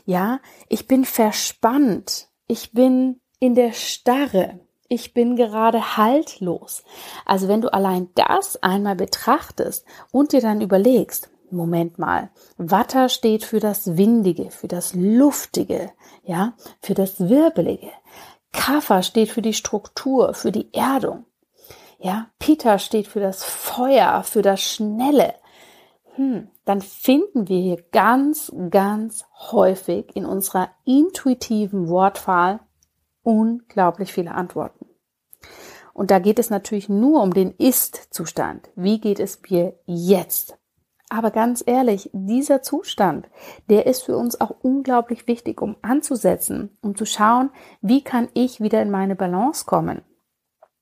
Ja, 0.06 0.40
ich 0.68 0.86
bin 0.86 1.04
verspannt. 1.04 2.28
Ich 2.46 2.72
bin 2.72 3.20
in 3.40 3.54
der 3.54 3.72
Starre 3.72 4.60
ich 4.90 5.14
bin 5.14 5.36
gerade 5.36 5.96
haltlos. 5.96 6.82
Also 7.24 7.48
wenn 7.48 7.60
du 7.60 7.72
allein 7.72 8.10
das 8.16 8.62
einmal 8.62 8.96
betrachtest 8.96 9.86
und 10.10 10.32
dir 10.32 10.40
dann 10.40 10.60
überlegst, 10.60 11.30
Moment 11.52 11.98
mal, 11.98 12.30
Watter 12.58 13.08
steht 13.08 13.44
für 13.44 13.60
das 13.60 13.96
Windige, 13.96 14.50
für 14.50 14.68
das 14.68 14.92
Luftige, 14.94 15.90
ja, 16.24 16.54
für 16.80 16.94
das 16.94 17.28
Wirbelige. 17.28 17.90
Kapha 18.52 19.02
steht 19.02 19.30
für 19.30 19.42
die 19.42 19.54
Struktur, 19.54 20.34
für 20.34 20.52
die 20.52 20.72
Erdung. 20.74 21.24
Ja, 21.98 22.26
Pitta 22.38 22.78
steht 22.78 23.06
für 23.06 23.20
das 23.20 23.44
Feuer, 23.44 24.22
für 24.24 24.42
das 24.42 24.60
Schnelle. 24.60 25.34
Hm, 26.16 26.48
dann 26.64 26.80
finden 26.80 27.48
wir 27.48 27.60
hier 27.60 27.82
ganz, 27.92 28.52
ganz 28.70 29.24
häufig 29.52 30.16
in 30.16 30.24
unserer 30.24 30.70
intuitiven 30.84 31.88
Wortwahl 31.88 32.60
unglaublich 33.22 34.12
viele 34.12 34.32
Antworten. 34.32 34.79
Und 35.92 36.10
da 36.10 36.18
geht 36.18 36.38
es 36.38 36.50
natürlich 36.50 36.88
nur 36.88 37.22
um 37.22 37.34
den 37.34 37.52
Ist-Zustand. 37.56 38.70
Wie 38.76 39.00
geht 39.00 39.20
es 39.20 39.40
mir 39.48 39.74
jetzt? 39.86 40.56
Aber 41.08 41.30
ganz 41.30 41.62
ehrlich, 41.66 42.08
dieser 42.12 42.62
Zustand, 42.62 43.28
der 43.68 43.86
ist 43.86 44.02
für 44.02 44.16
uns 44.16 44.40
auch 44.40 44.54
unglaublich 44.62 45.26
wichtig, 45.26 45.60
um 45.60 45.76
anzusetzen, 45.82 46.76
um 46.82 46.94
zu 46.94 47.04
schauen, 47.04 47.50
wie 47.80 48.02
kann 48.02 48.28
ich 48.34 48.60
wieder 48.60 48.80
in 48.80 48.90
meine 48.90 49.16
Balance 49.16 49.64
kommen. 49.64 50.02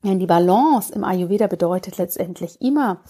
Denn 0.05 0.19
die 0.19 0.27
Balance 0.27 0.93
im 0.93 1.03
Ayurveda 1.03 1.47
bedeutet 1.47 1.97
letztendlich 1.97 2.61
immer, 2.61 3.01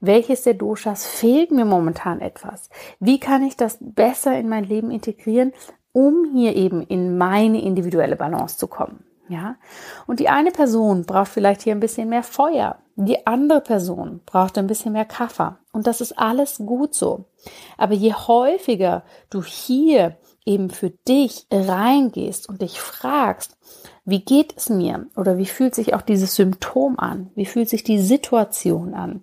welches 0.00 0.42
der 0.42 0.54
Doshas 0.54 1.04
fehlt 1.04 1.50
mir 1.50 1.64
momentan 1.64 2.20
etwas? 2.20 2.70
Wie 3.00 3.20
kann 3.20 3.42
ich 3.42 3.56
das 3.56 3.78
besser 3.80 4.38
in 4.38 4.48
mein 4.48 4.64
Leben 4.64 4.90
integrieren, 4.90 5.52
um 5.92 6.24
hier 6.32 6.56
eben 6.56 6.82
in 6.82 7.16
meine 7.18 7.62
individuelle 7.62 8.16
Balance 8.16 8.56
zu 8.56 8.66
kommen. 8.66 9.04
Ja, 9.28 9.56
und 10.06 10.20
die 10.20 10.28
eine 10.28 10.50
Person 10.50 11.04
braucht 11.04 11.28
vielleicht 11.28 11.62
hier 11.62 11.74
ein 11.74 11.80
bisschen 11.80 12.08
mehr 12.08 12.22
Feuer. 12.22 12.78
Die 12.96 13.26
andere 13.26 13.60
Person 13.60 14.20
braucht 14.26 14.58
ein 14.58 14.66
bisschen 14.66 14.92
mehr 14.92 15.04
Kaffee. 15.04 15.56
Und 15.72 15.86
das 15.86 16.00
ist 16.00 16.18
alles 16.18 16.58
gut 16.58 16.94
so. 16.94 17.24
Aber 17.78 17.94
je 17.94 18.12
häufiger 18.12 19.04
du 19.30 19.42
hier 19.42 20.18
eben 20.44 20.70
für 20.70 20.90
dich 20.90 21.46
reingehst 21.50 22.48
und 22.48 22.62
dich 22.62 22.80
fragst, 22.80 23.56
wie 24.04 24.24
geht 24.24 24.54
es 24.56 24.68
mir? 24.68 25.06
Oder 25.16 25.38
wie 25.38 25.46
fühlt 25.46 25.74
sich 25.74 25.94
auch 25.94 26.02
dieses 26.02 26.34
Symptom 26.34 26.98
an? 26.98 27.30
Wie 27.34 27.46
fühlt 27.46 27.68
sich 27.68 27.84
die 27.84 28.00
Situation 28.00 28.94
an? 28.94 29.22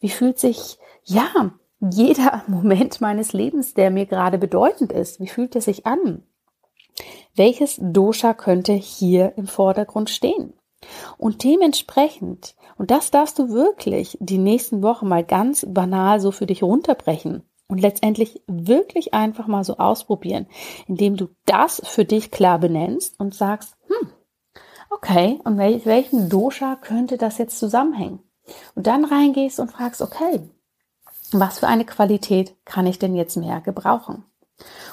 Wie 0.00 0.10
fühlt 0.10 0.38
sich, 0.38 0.78
ja, 1.04 1.52
jeder 1.80 2.42
Moment 2.48 3.00
meines 3.00 3.32
Lebens, 3.32 3.74
der 3.74 3.90
mir 3.90 4.06
gerade 4.06 4.38
bedeutend 4.38 4.92
ist. 4.92 5.20
Wie 5.20 5.28
fühlt 5.28 5.54
er 5.54 5.60
sich 5.60 5.86
an? 5.86 6.22
Welches 7.34 7.78
Dosha 7.80 8.34
könnte 8.34 8.72
hier 8.72 9.34
im 9.36 9.46
Vordergrund 9.46 10.10
stehen? 10.10 10.54
Und 11.16 11.44
dementsprechend, 11.44 12.54
und 12.76 12.90
das 12.90 13.10
darfst 13.10 13.38
du 13.38 13.50
wirklich 13.50 14.16
die 14.20 14.38
nächsten 14.38 14.82
Wochen 14.82 15.08
mal 15.08 15.24
ganz 15.24 15.66
banal 15.68 16.20
so 16.20 16.30
für 16.30 16.46
dich 16.46 16.62
runterbrechen 16.62 17.42
und 17.68 17.80
letztendlich 17.80 18.42
wirklich 18.46 19.14
einfach 19.14 19.46
mal 19.46 19.64
so 19.64 19.76
ausprobieren, 19.76 20.46
indem 20.86 21.16
du 21.16 21.28
das 21.46 21.82
für 21.84 22.04
dich 22.04 22.30
klar 22.30 22.58
benennst 22.58 23.18
und 23.18 23.34
sagst, 23.34 23.76
hm, 23.86 24.10
okay, 24.90 25.40
und 25.44 25.56
mit 25.56 25.84
welchem 25.84 26.28
Dosha 26.28 26.76
könnte 26.76 27.18
das 27.18 27.38
jetzt 27.38 27.58
zusammenhängen? 27.58 28.20
Und 28.74 28.86
dann 28.86 29.04
reingehst 29.04 29.60
und 29.60 29.70
fragst, 29.70 30.00
okay, 30.00 30.40
was 31.32 31.58
für 31.58 31.66
eine 31.66 31.84
Qualität 31.84 32.54
kann 32.64 32.86
ich 32.86 32.98
denn 32.98 33.14
jetzt 33.14 33.36
mehr 33.36 33.60
gebrauchen? 33.60 34.24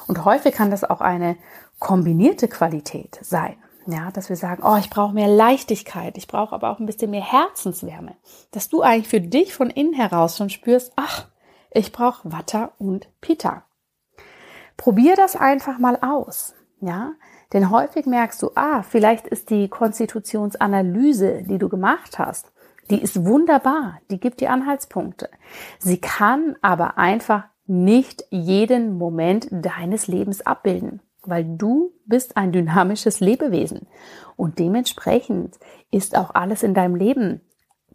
Und 0.07 0.25
häufig 0.25 0.53
kann 0.53 0.71
das 0.71 0.83
auch 0.83 1.01
eine 1.01 1.37
kombinierte 1.79 2.47
Qualität 2.47 3.19
sein. 3.21 3.55
Ja, 3.87 4.09
dass 4.11 4.29
wir 4.29 4.35
sagen, 4.35 4.63
oh, 4.65 4.77
ich 4.77 4.89
brauche 4.89 5.13
mehr 5.13 5.27
Leichtigkeit, 5.27 6.17
ich 6.17 6.27
brauche 6.27 6.55
aber 6.55 6.71
auch 6.71 6.79
ein 6.79 6.87
bisschen 6.87 7.11
mehr 7.11 7.23
Herzenswärme. 7.23 8.15
Dass 8.51 8.67
du 8.67 8.81
eigentlich 8.81 9.07
für 9.07 9.21
dich 9.21 9.53
von 9.53 9.69
innen 9.69 9.93
heraus 9.93 10.37
schon 10.37 10.49
spürst, 10.49 10.91
ach, 10.95 11.27
ich 11.69 11.91
brauche 11.91 12.31
Watter 12.31 12.71
und 12.79 13.07
Pita. 13.21 13.63
Probier 14.77 15.15
das 15.15 15.35
einfach 15.35 15.77
mal 15.77 15.99
aus. 16.01 16.55
Ja, 16.81 17.13
denn 17.53 17.69
häufig 17.69 18.05
merkst 18.05 18.41
du, 18.41 18.51
ah, 18.55 18.81
vielleicht 18.83 19.27
ist 19.27 19.49
die 19.49 19.69
Konstitutionsanalyse, 19.69 21.43
die 21.43 21.57
du 21.57 21.69
gemacht 21.69 22.19
hast, 22.19 22.51
die 22.89 23.01
ist 23.01 23.25
wunderbar, 23.25 23.99
die 24.11 24.19
gibt 24.19 24.41
dir 24.41 24.51
Anhaltspunkte. 24.51 25.29
Sie 25.79 25.99
kann 25.99 26.55
aber 26.61 26.97
einfach 26.97 27.45
nicht 27.67 28.25
jeden 28.29 28.97
Moment 28.97 29.47
deines 29.51 30.07
Lebens 30.07 30.45
abbilden, 30.45 31.01
weil 31.23 31.43
du 31.43 31.91
bist 32.05 32.37
ein 32.37 32.51
dynamisches 32.51 33.19
Lebewesen 33.19 33.87
und 34.35 34.59
dementsprechend 34.59 35.59
ist 35.91 36.17
auch 36.17 36.35
alles 36.35 36.63
in 36.63 36.73
deinem 36.73 36.95
Leben 36.95 37.41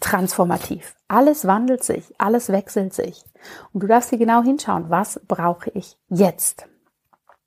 transformativ. 0.00 0.96
Alles 1.08 1.46
wandelt 1.46 1.84
sich, 1.84 2.14
alles 2.18 2.48
wechselt 2.48 2.94
sich 2.94 3.24
und 3.72 3.82
du 3.82 3.86
darfst 3.86 4.10
hier 4.10 4.18
genau 4.18 4.42
hinschauen, 4.42 4.90
was 4.90 5.20
brauche 5.28 5.70
ich 5.70 5.96
jetzt? 6.08 6.66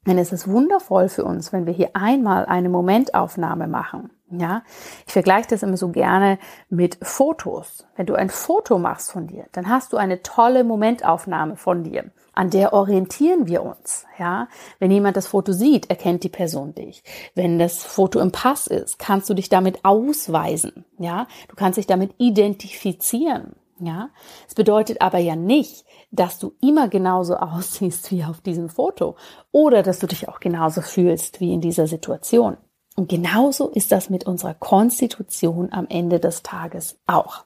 Denn 0.05 0.17
es 0.17 0.33
ist 0.33 0.47
wundervoll 0.47 1.09
für 1.09 1.23
uns, 1.23 1.53
wenn 1.53 1.65
wir 1.65 1.73
hier 1.73 1.91
einmal 1.93 2.45
eine 2.45 2.69
Momentaufnahme 2.69 3.67
machen. 3.67 4.11
Ja, 4.35 4.63
ich 5.05 5.13
vergleiche 5.13 5.49
das 5.49 5.61
immer 5.61 5.77
so 5.77 5.89
gerne 5.89 6.39
mit 6.69 6.97
Fotos. 7.03 7.85
Wenn 7.95 8.07
du 8.07 8.15
ein 8.15 8.31
Foto 8.31 8.79
machst 8.79 9.11
von 9.11 9.27
dir, 9.27 9.45
dann 9.51 9.69
hast 9.69 9.93
du 9.93 9.97
eine 9.97 10.23
tolle 10.23 10.63
Momentaufnahme 10.63 11.55
von 11.55 11.83
dir. 11.83 12.11
An 12.33 12.49
der 12.49 12.73
orientieren 12.73 13.45
wir 13.45 13.61
uns. 13.61 14.07
Ja, 14.17 14.47
wenn 14.79 14.89
jemand 14.89 15.17
das 15.17 15.27
Foto 15.27 15.51
sieht, 15.51 15.91
erkennt 15.91 16.23
die 16.23 16.29
Person 16.29 16.73
dich. 16.73 17.03
Wenn 17.35 17.59
das 17.59 17.83
Foto 17.83 18.19
im 18.19 18.31
Pass 18.31 18.65
ist, 18.65 18.97
kannst 18.97 19.29
du 19.29 19.35
dich 19.35 19.49
damit 19.49 19.85
ausweisen. 19.85 20.83
Ja, 20.97 21.27
du 21.47 21.55
kannst 21.55 21.77
dich 21.77 21.85
damit 21.85 22.15
identifizieren. 22.17 23.55
Ja, 23.79 24.09
es 24.47 24.55
bedeutet 24.55 25.01
aber 25.01 25.19
ja 25.19 25.35
nicht, 25.35 25.85
dass 26.09 26.39
du 26.39 26.53
immer 26.59 26.87
genauso 26.87 27.35
aussiehst 27.37 28.09
wie 28.11 28.23
auf 28.23 28.41
diesem 28.41 28.69
Foto 28.69 29.15
oder 29.51 29.83
dass 29.83 29.99
du 29.99 30.07
dich 30.07 30.27
auch 30.27 30.39
genauso 30.39 30.81
fühlst 30.81 31.39
wie 31.39 31.53
in 31.53 31.61
dieser 31.61 31.85
Situation. 31.85 32.57
Und 32.95 33.09
genauso 33.09 33.69
ist 33.69 33.91
das 33.91 34.09
mit 34.09 34.25
unserer 34.25 34.53
Konstitution 34.53 35.71
am 35.71 35.87
Ende 35.89 36.19
des 36.19 36.43
Tages 36.43 36.99
auch. 37.07 37.45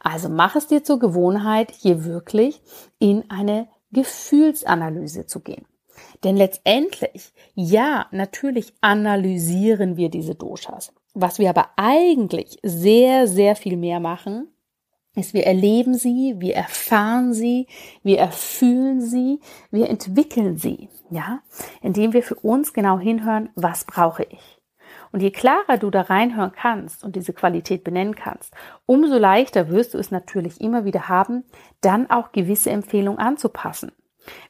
Also 0.00 0.28
mach 0.28 0.56
es 0.56 0.66
dir 0.66 0.84
zur 0.84 0.98
Gewohnheit, 0.98 1.70
hier 1.70 2.04
wirklich 2.04 2.60
in 2.98 3.30
eine 3.30 3.68
Gefühlsanalyse 3.92 5.26
zu 5.26 5.40
gehen. 5.40 5.64
Denn 6.24 6.36
letztendlich, 6.36 7.32
ja, 7.54 8.06
natürlich 8.10 8.72
analysieren 8.80 9.96
wir 9.96 10.08
diese 10.08 10.34
Doshas. 10.34 10.92
Was 11.14 11.38
wir 11.38 11.50
aber 11.50 11.70
eigentlich 11.76 12.58
sehr, 12.62 13.28
sehr 13.28 13.54
viel 13.54 13.76
mehr 13.76 14.00
machen, 14.00 14.48
ist, 15.14 15.34
wir 15.34 15.46
erleben 15.46 15.94
sie, 15.94 16.36
wir 16.38 16.54
erfahren 16.54 17.34
sie, 17.34 17.66
wir 18.02 18.18
erfühlen 18.18 19.02
sie, 19.02 19.40
wir 19.70 19.90
entwickeln 19.90 20.56
sie, 20.56 20.88
ja, 21.10 21.42
indem 21.82 22.14
wir 22.14 22.22
für 22.22 22.36
uns 22.36 22.72
genau 22.72 22.98
hinhören, 22.98 23.50
was 23.54 23.84
brauche 23.84 24.24
ich. 24.24 24.51
Und 25.12 25.20
je 25.20 25.30
klarer 25.30 25.78
du 25.78 25.90
da 25.90 26.02
reinhören 26.02 26.52
kannst 26.52 27.04
und 27.04 27.14
diese 27.16 27.32
Qualität 27.32 27.84
benennen 27.84 28.16
kannst, 28.16 28.54
umso 28.86 29.18
leichter 29.18 29.68
wirst 29.68 29.94
du 29.94 29.98
es 29.98 30.10
natürlich 30.10 30.60
immer 30.60 30.84
wieder 30.84 31.08
haben, 31.08 31.44
dann 31.80 32.10
auch 32.10 32.32
gewisse 32.32 32.70
Empfehlungen 32.70 33.20
anzupassen. 33.20 33.92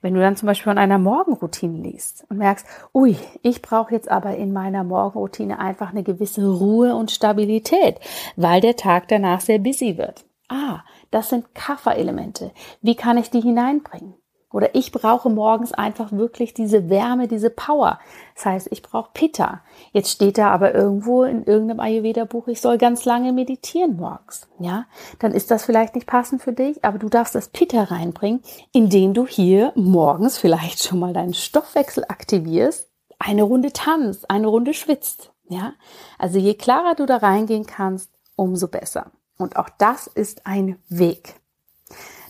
Wenn 0.02 0.14
du 0.14 0.20
dann 0.20 0.36
zum 0.36 0.46
Beispiel 0.46 0.70
von 0.70 0.78
einer 0.78 0.98
Morgenroutine 0.98 1.78
liest 1.78 2.26
und 2.28 2.36
merkst, 2.36 2.66
ui, 2.94 3.16
ich 3.42 3.62
brauche 3.62 3.94
jetzt 3.94 4.10
aber 4.10 4.36
in 4.36 4.52
meiner 4.52 4.84
Morgenroutine 4.84 5.58
einfach 5.58 5.90
eine 5.90 6.02
gewisse 6.02 6.46
Ruhe 6.46 6.94
und 6.94 7.10
Stabilität, 7.10 7.98
weil 8.36 8.60
der 8.60 8.76
Tag 8.76 9.08
danach 9.08 9.40
sehr 9.40 9.58
busy 9.58 9.96
wird 9.96 10.26
ah, 10.52 10.84
das 11.10 11.30
sind 11.30 11.54
Kafferelemente. 11.54 12.52
Wie 12.82 12.94
kann 12.94 13.16
ich 13.16 13.30
die 13.30 13.40
hineinbringen? 13.40 14.14
Oder 14.52 14.74
ich 14.74 14.92
brauche 14.92 15.30
morgens 15.30 15.72
einfach 15.72 16.12
wirklich 16.12 16.54
diese 16.54 16.88
Wärme, 16.88 17.28
diese 17.28 17.50
Power. 17.50 17.98
Das 18.34 18.46
heißt, 18.46 18.68
ich 18.70 18.82
brauche 18.82 19.10
Pitta. 19.14 19.62
Jetzt 19.92 20.10
steht 20.10 20.38
da 20.38 20.50
aber 20.50 20.74
irgendwo 20.74 21.24
in 21.24 21.44
irgendeinem 21.44 21.80
Ayurveda-Buch, 21.80 22.48
ich 22.48 22.60
soll 22.60 22.78
ganz 22.78 23.04
lange 23.04 23.32
meditieren 23.32 23.96
morgens. 23.96 24.48
Ja, 24.58 24.86
dann 25.18 25.32
ist 25.32 25.50
das 25.50 25.64
vielleicht 25.64 25.94
nicht 25.94 26.06
passend 26.06 26.42
für 26.42 26.52
dich, 26.52 26.84
aber 26.84 26.98
du 26.98 27.08
darfst 27.08 27.34
das 27.34 27.48
Pitta 27.48 27.84
reinbringen, 27.84 28.42
indem 28.72 29.14
du 29.14 29.26
hier 29.26 29.72
morgens 29.74 30.38
vielleicht 30.38 30.82
schon 30.82 30.98
mal 30.98 31.12
deinen 31.12 31.34
Stoffwechsel 31.34 32.04
aktivierst, 32.08 32.88
eine 33.18 33.42
Runde 33.42 33.72
tanzt, 33.72 34.30
eine 34.30 34.48
Runde 34.48 34.74
schwitzt. 34.74 35.32
Ja, 35.48 35.74
also 36.18 36.38
je 36.38 36.54
klarer 36.54 36.94
du 36.94 37.04
da 37.04 37.18
reingehen 37.18 37.66
kannst, 37.66 38.10
umso 38.36 38.68
besser. 38.68 39.12
Und 39.38 39.56
auch 39.56 39.68
das 39.78 40.06
ist 40.06 40.46
ein 40.46 40.78
Weg. 40.88 41.34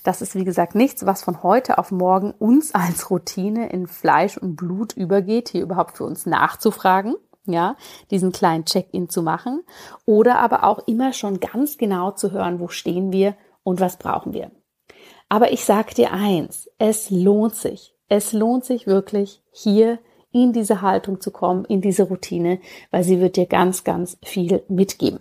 Das 0.02 0.20
ist, 0.20 0.34
wie 0.34 0.44
gesagt, 0.44 0.74
nichts, 0.74 1.06
was 1.06 1.22
von 1.22 1.42
heute 1.42 1.78
auf 1.78 1.92
morgen 1.92 2.32
uns 2.32 2.74
als 2.74 3.10
Routine 3.10 3.70
in 3.70 3.86
Fleisch 3.86 4.36
und 4.36 4.56
Blut 4.56 4.94
übergeht, 4.94 5.48
hier 5.48 5.62
überhaupt 5.62 5.96
für 5.96 6.04
uns 6.04 6.26
nachzufragen, 6.26 7.14
ja, 7.44 7.76
diesen 8.10 8.32
kleinen 8.32 8.64
Check-in 8.64 9.08
zu 9.08 9.22
machen 9.22 9.62
oder 10.04 10.38
aber 10.38 10.64
auch 10.64 10.86
immer 10.86 11.12
schon 11.12 11.40
ganz 11.40 11.78
genau 11.78 12.10
zu 12.12 12.32
hören, 12.32 12.60
wo 12.60 12.68
stehen 12.68 13.12
wir 13.12 13.36
und 13.62 13.80
was 13.80 13.96
brauchen 13.96 14.32
wir. 14.32 14.50
Aber 15.28 15.52
ich 15.52 15.64
sag 15.64 15.94
dir 15.94 16.12
eins, 16.12 16.68
es 16.78 17.10
lohnt 17.10 17.54
sich. 17.54 17.96
Es 18.08 18.34
lohnt 18.34 18.66
sich 18.66 18.86
wirklich, 18.86 19.42
hier 19.50 19.98
in 20.32 20.52
diese 20.52 20.82
Haltung 20.82 21.20
zu 21.20 21.30
kommen, 21.30 21.64
in 21.64 21.80
diese 21.80 22.02
Routine, 22.04 22.60
weil 22.90 23.04
sie 23.04 23.20
wird 23.20 23.36
dir 23.36 23.46
ganz, 23.46 23.84
ganz 23.84 24.18
viel 24.22 24.62
mitgeben. 24.68 25.20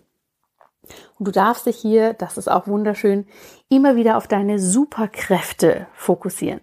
Und 1.18 1.28
du 1.28 1.32
darfst 1.32 1.66
dich 1.66 1.78
hier, 1.78 2.14
das 2.14 2.38
ist 2.38 2.50
auch 2.50 2.68
wunderschön, 2.68 3.28
immer 3.70 3.96
wieder 3.96 4.18
auf 4.18 4.28
deine 4.28 4.60
Superkräfte 4.60 5.88
fokussieren. 5.94 6.62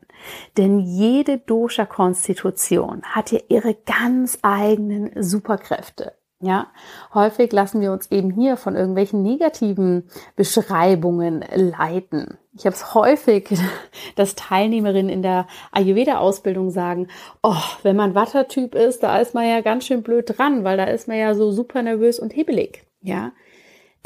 Denn 0.56 0.80
jede 0.80 1.38
Dosha-Konstitution 1.38 3.02
hat 3.04 3.30
hier 3.30 3.44
ihre 3.48 3.74
ganz 3.74 4.38
eigenen 4.42 5.10
Superkräfte. 5.22 6.12
Ja, 6.40 6.68
häufig 7.14 7.50
lassen 7.52 7.80
wir 7.80 7.90
uns 7.90 8.12
eben 8.12 8.30
hier 8.30 8.56
von 8.56 8.76
irgendwelchen 8.76 9.24
negativen 9.24 10.08
Beschreibungen 10.36 11.44
leiten. 11.52 12.38
Ich 12.54 12.64
habe 12.64 12.76
es 12.76 12.94
häufig, 12.94 13.58
dass 14.14 14.36
Teilnehmerinnen 14.36 15.10
in 15.10 15.22
der 15.22 15.48
Ayurveda-Ausbildung 15.72 16.70
sagen, 16.70 17.08
oh, 17.42 17.56
wenn 17.82 17.96
man 17.96 18.14
Wattertyp 18.14 18.76
ist, 18.76 19.02
da 19.02 19.18
ist 19.18 19.34
man 19.34 19.48
ja 19.48 19.62
ganz 19.62 19.86
schön 19.86 20.04
blöd 20.04 20.38
dran, 20.38 20.62
weil 20.62 20.76
da 20.76 20.84
ist 20.84 21.08
man 21.08 21.16
ja 21.16 21.34
so 21.34 21.50
super 21.50 21.82
nervös 21.82 22.20
und 22.20 22.36
hebelig. 22.36 22.84
Ja, 23.00 23.32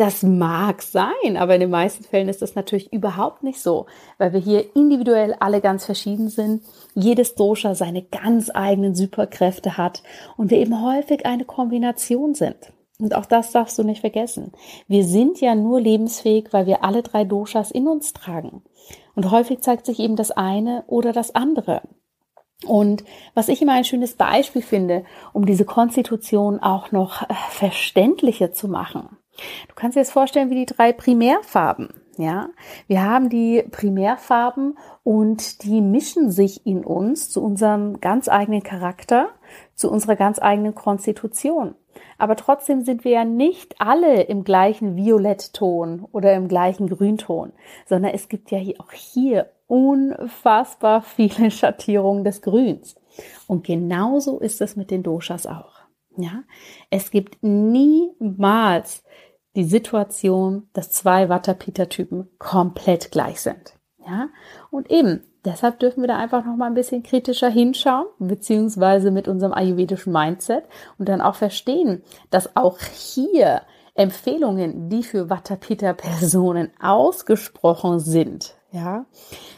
das 0.03 0.25
mag 0.25 0.83
sein, 0.83 1.37
aber 1.37 1.55
in 1.55 1.61
den 1.61 1.71
meisten 1.71 2.03
Fällen 2.03 2.29
ist 2.29 2.43
das 2.43 2.57
natürlich 2.57 2.93
überhaupt 2.93 3.45
nicht 3.45 3.61
so, 3.61 3.87
weil 4.19 4.33
wir 4.33 4.41
hier 4.41 4.75
individuell 4.75 5.37
alle 5.39 5.61
ganz 5.61 5.85
verschieden 5.85 6.29
sind, 6.29 6.65
jedes 6.93 7.37
Dosha 7.37 7.77
seine 7.77 8.03
ganz 8.03 8.51
eigenen 8.53 8.97
Superkräfte 8.97 9.77
hat 9.77 10.03
und 10.37 10.51
wir 10.51 10.59
eben 10.59 10.83
häufig 10.85 11.25
eine 11.25 11.45
Kombination 11.45 12.35
sind. 12.35 12.57
Und 12.99 13.15
auch 13.15 13.27
das 13.27 13.53
darfst 13.53 13.79
du 13.79 13.85
nicht 13.85 14.01
vergessen. 14.01 14.51
Wir 14.89 15.05
sind 15.05 15.41
ja 15.41 15.55
nur 15.55 15.81
lebensfähig, 15.81 16.49
weil 16.51 16.67
wir 16.67 16.83
alle 16.83 17.05
drei 17.05 17.23
Doshas 17.23 17.71
in 17.71 17.87
uns 17.87 18.13
tragen. 18.13 18.63
Und 19.15 19.31
häufig 19.31 19.61
zeigt 19.61 19.87
sich 19.87 20.01
eben 20.01 20.17
das 20.17 20.33
eine 20.33 20.83
oder 20.89 21.13
das 21.13 21.33
andere. 21.33 21.83
Und 22.67 23.05
was 23.35 23.49
ich 23.49 23.63
immer 23.63 23.75
ein 23.75 23.85
schönes 23.85 24.15
Beispiel 24.15 24.63
finde, 24.63 25.05
um 25.33 25.47
diese 25.47 25.65
Konstitution 25.65 26.59
auch 26.59 26.91
noch 26.91 27.23
äh, 27.23 27.35
verständlicher 27.51 28.53
zu 28.53 28.67
machen, 28.67 29.17
Du 29.69 29.75
kannst 29.75 29.97
dir 29.97 30.01
jetzt 30.01 30.13
vorstellen, 30.13 30.51
wie 30.51 30.65
die 30.65 30.67
drei 30.67 30.93
Primärfarben. 30.93 32.03
Ja, 32.19 32.51
wir 32.89 33.03
haben 33.03 33.31
die 33.31 33.65
Primärfarben 33.71 34.77
und 35.03 35.63
die 35.65 35.81
mischen 35.81 36.31
sich 36.31 36.67
in 36.67 36.85
uns 36.85 37.31
zu 37.31 37.43
unserem 37.43 38.01
ganz 38.01 38.29
eigenen 38.29 38.63
Charakter, 38.63 39.31
zu 39.75 39.91
unserer 39.91 40.17
ganz 40.17 40.39
eigenen 40.41 40.75
Konstitution. 40.75 41.75
Aber 42.19 42.37
trotzdem 42.37 42.85
sind 42.85 43.05
wir 43.05 43.13
ja 43.13 43.25
nicht 43.25 43.77
alle 43.81 44.23
im 44.23 44.45
gleichen 44.45 44.97
Violettton 44.97 46.07
oder 46.13 46.35
im 46.35 46.49
gleichen 46.49 46.89
Grünton, 46.89 47.53
sondern 47.87 48.13
es 48.13 48.29
gibt 48.29 48.51
ja 48.51 48.61
auch 48.79 48.93
hier 48.93 49.51
unfassbar 49.67 51.03
viele 51.03 51.51
Schattierungen 51.51 52.25
des 52.25 52.43
Grüns. 52.43 52.97
Und 53.47 53.65
genauso 53.65 54.39
ist 54.39 54.61
es 54.61 54.77
mit 54.77 54.91
den 54.91 55.03
Doshas 55.03 55.47
auch. 55.47 55.81
Ja, 56.17 56.43
es 56.91 57.11
gibt 57.11 57.43
niemals 57.43 59.03
die 59.55 59.65
Situation, 59.65 60.69
dass 60.73 60.91
zwei 60.91 61.29
Vata-Pitta-Typen 61.29 62.29
komplett 62.39 63.11
gleich 63.11 63.41
sind. 63.41 63.75
Ja, 64.05 64.29
und 64.71 64.91
eben 64.91 65.23
deshalb 65.45 65.79
dürfen 65.79 66.03
wir 66.03 66.09
da 66.09 66.19
einfach 66.19 66.45
noch 66.45 66.57
mal 66.57 66.67
ein 66.67 66.75
bisschen 66.75 67.03
kritischer 67.03 67.49
hinschauen, 67.49 68.07
beziehungsweise 68.19 69.11
mit 69.11 69.29
unserem 69.29 69.53
ayurvedischen 69.53 70.13
Mindset 70.13 70.65
und 70.99 71.09
dann 71.09 71.21
auch 71.21 71.37
verstehen, 71.37 72.03
dass 72.31 72.57
auch 72.57 72.79
hier 72.79 73.63
Empfehlungen, 73.95 74.89
die 74.89 75.03
für 75.03 75.29
Vata-Pitta-Personen 75.29 76.71
ausgesprochen 76.81 78.01
sind, 78.01 78.55
ja, 78.71 79.05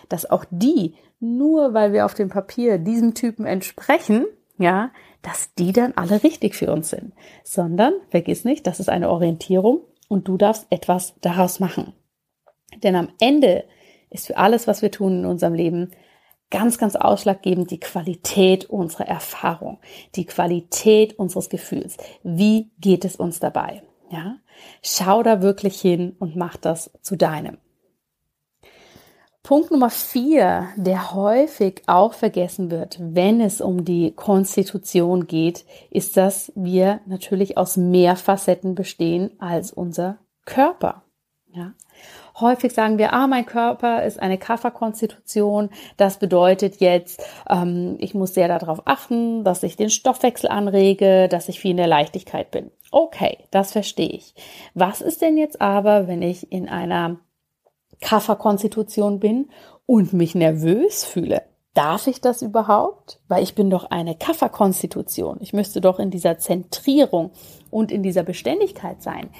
dass 0.08 0.28
auch 0.28 0.44
die, 0.50 0.94
nur 1.20 1.72
weil 1.72 1.92
wir 1.92 2.04
auf 2.04 2.14
dem 2.14 2.28
Papier 2.28 2.78
diesem 2.78 3.14
Typen 3.14 3.46
entsprechen, 3.46 4.26
ja, 4.58 4.90
dass 5.24 5.54
die 5.54 5.72
dann 5.72 5.94
alle 5.96 6.22
richtig 6.22 6.54
für 6.54 6.70
uns 6.70 6.90
sind, 6.90 7.14
sondern 7.42 7.94
vergiss 8.10 8.44
nicht, 8.44 8.66
das 8.66 8.78
ist 8.78 8.90
eine 8.90 9.10
Orientierung 9.10 9.80
und 10.06 10.28
du 10.28 10.36
darfst 10.36 10.66
etwas 10.70 11.14
daraus 11.22 11.58
machen. 11.58 11.94
Denn 12.82 12.94
am 12.94 13.08
Ende 13.20 13.64
ist 14.10 14.26
für 14.26 14.36
alles, 14.36 14.68
was 14.68 14.82
wir 14.82 14.90
tun 14.90 15.20
in 15.20 15.26
unserem 15.26 15.54
Leben, 15.54 15.90
ganz, 16.50 16.78
ganz 16.78 16.94
ausschlaggebend 16.94 17.70
die 17.70 17.80
Qualität 17.80 18.66
unserer 18.66 19.08
Erfahrung, 19.08 19.78
die 20.14 20.26
Qualität 20.26 21.18
unseres 21.18 21.48
Gefühls. 21.48 21.96
Wie 22.22 22.70
geht 22.78 23.04
es 23.04 23.16
uns 23.16 23.40
dabei? 23.40 23.82
Ja, 24.10 24.36
schau 24.82 25.22
da 25.22 25.40
wirklich 25.40 25.80
hin 25.80 26.14
und 26.18 26.36
mach 26.36 26.56
das 26.56 26.90
zu 27.00 27.16
deinem. 27.16 27.58
Punkt 29.44 29.70
Nummer 29.70 29.90
vier, 29.90 30.68
der 30.74 31.12
häufig 31.12 31.82
auch 31.86 32.14
vergessen 32.14 32.70
wird, 32.70 32.96
wenn 32.98 33.42
es 33.42 33.60
um 33.60 33.84
die 33.84 34.12
Konstitution 34.12 35.26
geht, 35.26 35.66
ist, 35.90 36.16
dass 36.16 36.50
wir 36.54 37.00
natürlich 37.04 37.58
aus 37.58 37.76
mehr 37.76 38.16
Facetten 38.16 38.74
bestehen 38.74 39.32
als 39.38 39.70
unser 39.70 40.16
Körper. 40.46 41.02
Ja. 41.52 41.74
Häufig 42.40 42.72
sagen 42.72 42.96
wir, 42.96 43.12
ah, 43.12 43.26
mein 43.26 43.44
Körper 43.44 44.02
ist 44.04 44.18
eine 44.18 44.38
Kafferkonstitution. 44.38 45.68
Das 45.98 46.18
bedeutet 46.18 46.76
jetzt, 46.80 47.22
ähm, 47.48 47.98
ich 48.00 48.14
muss 48.14 48.32
sehr 48.32 48.48
darauf 48.48 48.86
achten, 48.86 49.44
dass 49.44 49.62
ich 49.62 49.76
den 49.76 49.90
Stoffwechsel 49.90 50.48
anrege, 50.48 51.28
dass 51.28 51.50
ich 51.50 51.60
viel 51.60 51.72
in 51.72 51.76
der 51.76 51.86
Leichtigkeit 51.86 52.50
bin. 52.50 52.70
Okay, 52.90 53.36
das 53.50 53.72
verstehe 53.72 54.08
ich. 54.08 54.34
Was 54.72 55.02
ist 55.02 55.20
denn 55.20 55.36
jetzt 55.36 55.60
aber, 55.60 56.08
wenn 56.08 56.22
ich 56.22 56.50
in 56.50 56.66
einer 56.66 57.18
Kafferkonstitution 58.04 59.18
bin 59.18 59.48
und 59.86 60.12
mich 60.12 60.34
nervös 60.34 61.04
fühle? 61.04 61.42
Darf 61.72 62.06
ich 62.06 62.20
das 62.20 62.42
überhaupt? 62.42 63.18
Weil 63.26 63.42
ich 63.42 63.56
bin 63.56 63.70
doch 63.70 63.90
eine 63.90 64.14
Kafferkonstitution. 64.14 65.38
Ich 65.40 65.52
müsste 65.52 65.80
doch 65.80 65.98
in 65.98 66.10
dieser 66.10 66.38
Zentrierung 66.38 67.32
und 67.70 67.90
in 67.90 68.04
dieser 68.04 68.22
Beständigkeit 68.22 69.02
sein. 69.02 69.30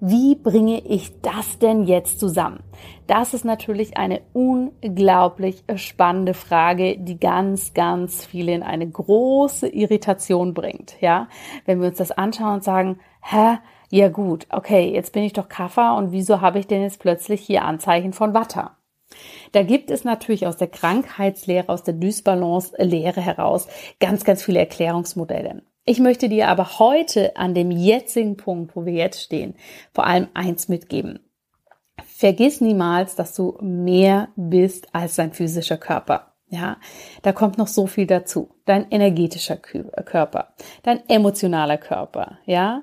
Wie 0.00 0.34
bringe 0.34 0.80
ich 0.80 1.20
das 1.20 1.58
denn 1.60 1.84
jetzt 1.84 2.18
zusammen? 2.18 2.64
Das 3.06 3.34
ist 3.34 3.44
natürlich 3.44 3.96
eine 3.98 4.22
unglaublich 4.32 5.62
spannende 5.76 6.34
Frage, 6.34 6.98
die 6.98 7.20
ganz, 7.20 7.74
ganz 7.74 8.24
viele 8.24 8.54
in 8.54 8.62
eine 8.64 8.88
große 8.88 9.68
Irritation 9.68 10.54
bringt. 10.54 10.96
Ja, 11.00 11.28
wenn 11.66 11.80
wir 11.80 11.88
uns 11.88 11.98
das 11.98 12.10
anschauen 12.10 12.54
und 12.54 12.64
sagen, 12.64 12.98
hä, 13.20 13.58
ja 13.90 14.08
gut, 14.08 14.46
okay, 14.50 14.92
jetzt 14.92 15.12
bin 15.12 15.22
ich 15.22 15.32
doch 15.32 15.48
Kaffer 15.48 15.96
und 15.96 16.12
wieso 16.12 16.40
habe 16.40 16.58
ich 16.58 16.66
denn 16.66 16.82
jetzt 16.82 17.00
plötzlich 17.00 17.40
hier 17.42 17.64
Anzeichen 17.64 18.12
von 18.12 18.34
Watter? 18.34 18.76
Da 19.52 19.62
gibt 19.62 19.90
es 19.90 20.04
natürlich 20.04 20.46
aus 20.46 20.56
der 20.56 20.68
Krankheitslehre, 20.68 21.68
aus 21.68 21.82
der 21.82 21.94
Dysbalance-Lehre 21.94 23.20
heraus 23.20 23.68
ganz, 24.00 24.24
ganz 24.24 24.42
viele 24.42 24.58
Erklärungsmodelle. 24.58 25.62
Ich 25.84 26.00
möchte 26.00 26.28
dir 26.28 26.48
aber 26.48 26.78
heute 26.78 27.36
an 27.36 27.54
dem 27.54 27.70
jetzigen 27.70 28.36
Punkt, 28.36 28.74
wo 28.74 28.86
wir 28.86 28.94
jetzt 28.94 29.22
stehen, 29.22 29.54
vor 29.92 30.06
allem 30.06 30.28
eins 30.34 30.68
mitgeben. 30.68 31.20
Vergiss 32.06 32.60
niemals, 32.60 33.16
dass 33.16 33.34
du 33.34 33.58
mehr 33.60 34.28
bist 34.34 34.94
als 34.94 35.16
dein 35.16 35.32
physischer 35.32 35.76
Körper. 35.76 36.33
Ja, 36.54 36.76
da 37.22 37.32
kommt 37.32 37.58
noch 37.58 37.66
so 37.66 37.88
viel 37.88 38.06
dazu. 38.06 38.48
Dein 38.64 38.88
energetischer 38.90 39.56
Körper, 39.56 40.54
dein 40.84 41.02
emotionaler 41.08 41.78
Körper, 41.78 42.38
ja, 42.46 42.82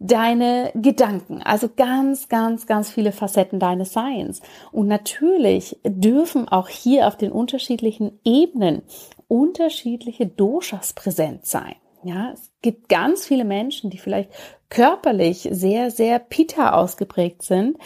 deine 0.00 0.72
Gedanken, 0.74 1.40
also 1.40 1.68
ganz, 1.74 2.28
ganz, 2.28 2.66
ganz 2.66 2.90
viele 2.90 3.12
Facetten 3.12 3.60
deines 3.60 3.92
Seins. 3.92 4.42
Und 4.72 4.88
natürlich 4.88 5.78
dürfen 5.84 6.48
auch 6.48 6.68
hier 6.68 7.06
auf 7.06 7.16
den 7.16 7.30
unterschiedlichen 7.30 8.18
Ebenen 8.24 8.82
unterschiedliche 9.28 10.26
Doshas 10.26 10.92
präsent 10.92 11.46
sein. 11.46 11.76
Ja, 12.02 12.32
es 12.32 12.50
gibt 12.60 12.88
ganz 12.88 13.24
viele 13.24 13.44
Menschen, 13.44 13.88
die 13.88 13.98
vielleicht 13.98 14.30
körperlich 14.68 15.48
sehr, 15.52 15.92
sehr 15.92 16.18
Pita 16.18 16.72
ausgeprägt 16.72 17.42
sind, 17.42 17.78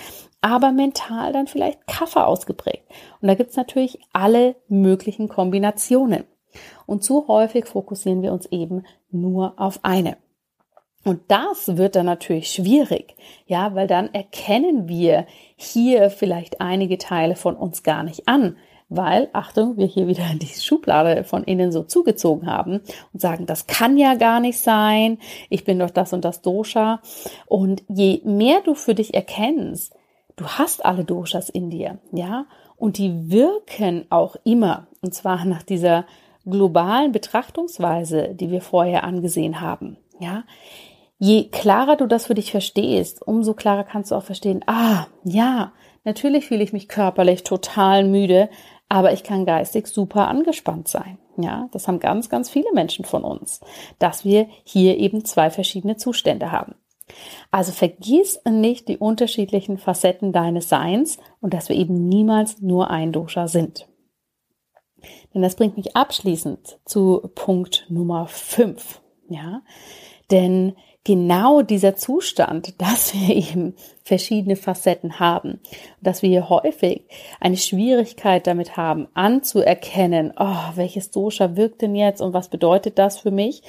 aber 0.46 0.70
mental 0.70 1.32
dann 1.32 1.48
vielleicht 1.48 1.88
Kaffer 1.88 2.28
ausgeprägt. 2.28 2.84
Und 3.20 3.26
da 3.26 3.34
gibt's 3.34 3.56
natürlich 3.56 3.98
alle 4.12 4.54
möglichen 4.68 5.28
Kombinationen. 5.28 6.22
Und 6.86 7.02
zu 7.02 7.26
häufig 7.26 7.66
fokussieren 7.66 8.22
wir 8.22 8.32
uns 8.32 8.46
eben 8.46 8.84
nur 9.10 9.54
auf 9.56 9.80
eine. 9.82 10.16
Und 11.04 11.20
das 11.28 11.76
wird 11.76 11.96
dann 11.96 12.06
natürlich 12.06 12.50
schwierig, 12.50 13.16
ja, 13.46 13.74
weil 13.74 13.86
dann 13.86 14.12
erkennen 14.14 14.88
wir 14.88 15.26
hier 15.56 16.10
vielleicht 16.10 16.60
einige 16.60 16.98
Teile 16.98 17.36
von 17.36 17.56
uns 17.56 17.82
gar 17.82 18.02
nicht 18.02 18.26
an, 18.28 18.56
weil, 18.88 19.28
Achtung, 19.32 19.76
wir 19.76 19.86
hier 19.86 20.06
wieder 20.06 20.24
die 20.34 20.46
Schublade 20.46 21.24
von 21.24 21.42
innen 21.42 21.72
so 21.72 21.82
zugezogen 21.82 22.48
haben 22.48 22.82
und 23.12 23.20
sagen, 23.20 23.46
das 23.46 23.66
kann 23.66 23.96
ja 23.96 24.14
gar 24.14 24.38
nicht 24.38 24.58
sein, 24.58 25.18
ich 25.50 25.64
bin 25.64 25.80
doch 25.80 25.90
das 25.90 26.12
und 26.12 26.24
das 26.24 26.40
Dosha. 26.40 27.00
Und 27.46 27.82
je 27.88 28.20
mehr 28.24 28.60
du 28.64 28.74
für 28.74 28.94
dich 28.94 29.14
erkennst, 29.14 29.92
du 30.36 30.46
hast 30.46 30.84
alle 30.84 31.04
Doshas 31.04 31.48
in 31.48 31.70
dir, 31.70 31.98
ja, 32.12 32.46
und 32.76 32.98
die 32.98 33.30
wirken 33.30 34.06
auch 34.10 34.36
immer, 34.44 34.86
und 35.00 35.14
zwar 35.14 35.44
nach 35.44 35.62
dieser 35.62 36.04
globalen 36.44 37.12
Betrachtungsweise, 37.12 38.34
die 38.34 38.50
wir 38.50 38.60
vorher 38.60 39.04
angesehen 39.04 39.60
haben, 39.60 39.96
ja. 40.20 40.44
Je 41.18 41.48
klarer 41.48 41.96
du 41.96 42.06
das 42.06 42.26
für 42.26 42.34
dich 42.34 42.50
verstehst, 42.50 43.26
umso 43.26 43.54
klarer 43.54 43.84
kannst 43.84 44.10
du 44.10 44.14
auch 44.14 44.22
verstehen, 44.22 44.62
ah, 44.66 45.06
ja, 45.24 45.72
natürlich 46.04 46.46
fühle 46.46 46.62
ich 46.62 46.74
mich 46.74 46.88
körperlich 46.88 47.42
total 47.42 48.04
müde, 48.04 48.50
aber 48.90 49.14
ich 49.14 49.24
kann 49.24 49.46
geistig 49.46 49.86
super 49.86 50.28
angespannt 50.28 50.88
sein. 50.88 51.18
Ja, 51.38 51.68
das 51.72 51.86
haben 51.86 52.00
ganz, 52.00 52.28
ganz 52.28 52.48
viele 52.48 52.72
Menschen 52.72 53.04
von 53.04 53.24
uns, 53.24 53.60
dass 53.98 54.24
wir 54.24 54.48
hier 54.64 54.96
eben 54.98 55.24
zwei 55.24 55.50
verschiedene 55.50 55.96
Zustände 55.96 56.50
haben. 56.50 56.74
Also 57.50 57.72
vergiss 57.72 58.40
nicht 58.48 58.88
die 58.88 58.98
unterschiedlichen 58.98 59.78
Facetten 59.78 60.32
deines 60.32 60.68
Seins 60.68 61.18
und 61.40 61.54
dass 61.54 61.68
wir 61.68 61.76
eben 61.76 62.08
niemals 62.08 62.60
nur 62.60 62.90
ein 62.90 63.12
Dosha 63.12 63.48
sind. 63.48 63.88
Denn 65.34 65.42
das 65.42 65.56
bringt 65.56 65.76
mich 65.76 65.96
abschließend 65.96 66.78
zu 66.84 67.30
Punkt 67.34 67.86
Nummer 67.88 68.26
5. 68.26 69.00
Ja, 69.28 69.62
denn 70.30 70.76
genau 71.04 71.62
dieser 71.62 71.96
Zustand, 71.96 72.74
dass 72.80 73.14
wir 73.14 73.34
eben 73.34 73.74
verschiedene 74.02 74.56
Facetten 74.56 75.20
haben, 75.20 75.60
dass 76.00 76.22
wir 76.22 76.28
hier 76.28 76.48
häufig 76.48 77.04
eine 77.40 77.56
Schwierigkeit 77.56 78.46
damit 78.46 78.76
haben, 78.76 79.08
anzuerkennen, 79.14 80.32
oh, 80.36 80.74
welches 80.74 81.10
Dosha 81.10 81.56
wirkt 81.56 81.82
denn 81.82 81.94
jetzt 81.94 82.20
und 82.20 82.34
was 82.34 82.48
bedeutet 82.48 82.98
das 82.98 83.18
für 83.18 83.30
mich? 83.30 83.62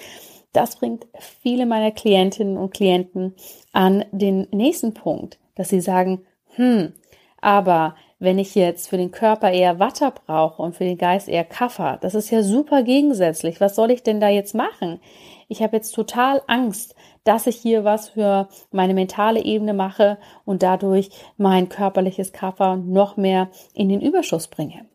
Das 0.57 0.77
bringt 0.77 1.05
viele 1.39 1.67
meiner 1.67 1.91
Klientinnen 1.91 2.57
und 2.57 2.73
Klienten 2.73 3.35
an 3.73 4.03
den 4.11 4.47
nächsten 4.49 4.95
Punkt, 4.95 5.37
dass 5.53 5.69
sie 5.69 5.81
sagen, 5.81 6.25
hm, 6.55 6.93
aber 7.39 7.95
wenn 8.17 8.39
ich 8.39 8.55
jetzt 8.55 8.89
für 8.89 8.97
den 8.97 9.11
Körper 9.11 9.51
eher 9.51 9.77
Watter 9.77 10.09
brauche 10.09 10.63
und 10.63 10.75
für 10.75 10.83
den 10.83 10.97
Geist 10.97 11.29
eher 11.29 11.43
Kaffer, 11.43 11.99
das 12.01 12.15
ist 12.15 12.31
ja 12.31 12.41
super 12.41 12.81
gegensätzlich. 12.81 13.61
Was 13.61 13.75
soll 13.75 13.91
ich 13.91 14.01
denn 14.01 14.19
da 14.19 14.29
jetzt 14.29 14.55
machen? 14.55 14.99
Ich 15.47 15.61
habe 15.61 15.75
jetzt 15.75 15.91
total 15.91 16.41
Angst, 16.47 16.95
dass 17.23 17.45
ich 17.45 17.57
hier 17.57 17.83
was 17.83 18.09
für 18.09 18.49
meine 18.71 18.95
mentale 18.95 19.43
Ebene 19.43 19.75
mache 19.75 20.17
und 20.43 20.63
dadurch 20.63 21.11
mein 21.37 21.69
körperliches 21.69 22.33
Kaffer 22.33 22.77
noch 22.77 23.15
mehr 23.15 23.49
in 23.75 23.89
den 23.89 24.01
Überschuss 24.01 24.47
bringe. 24.47 24.87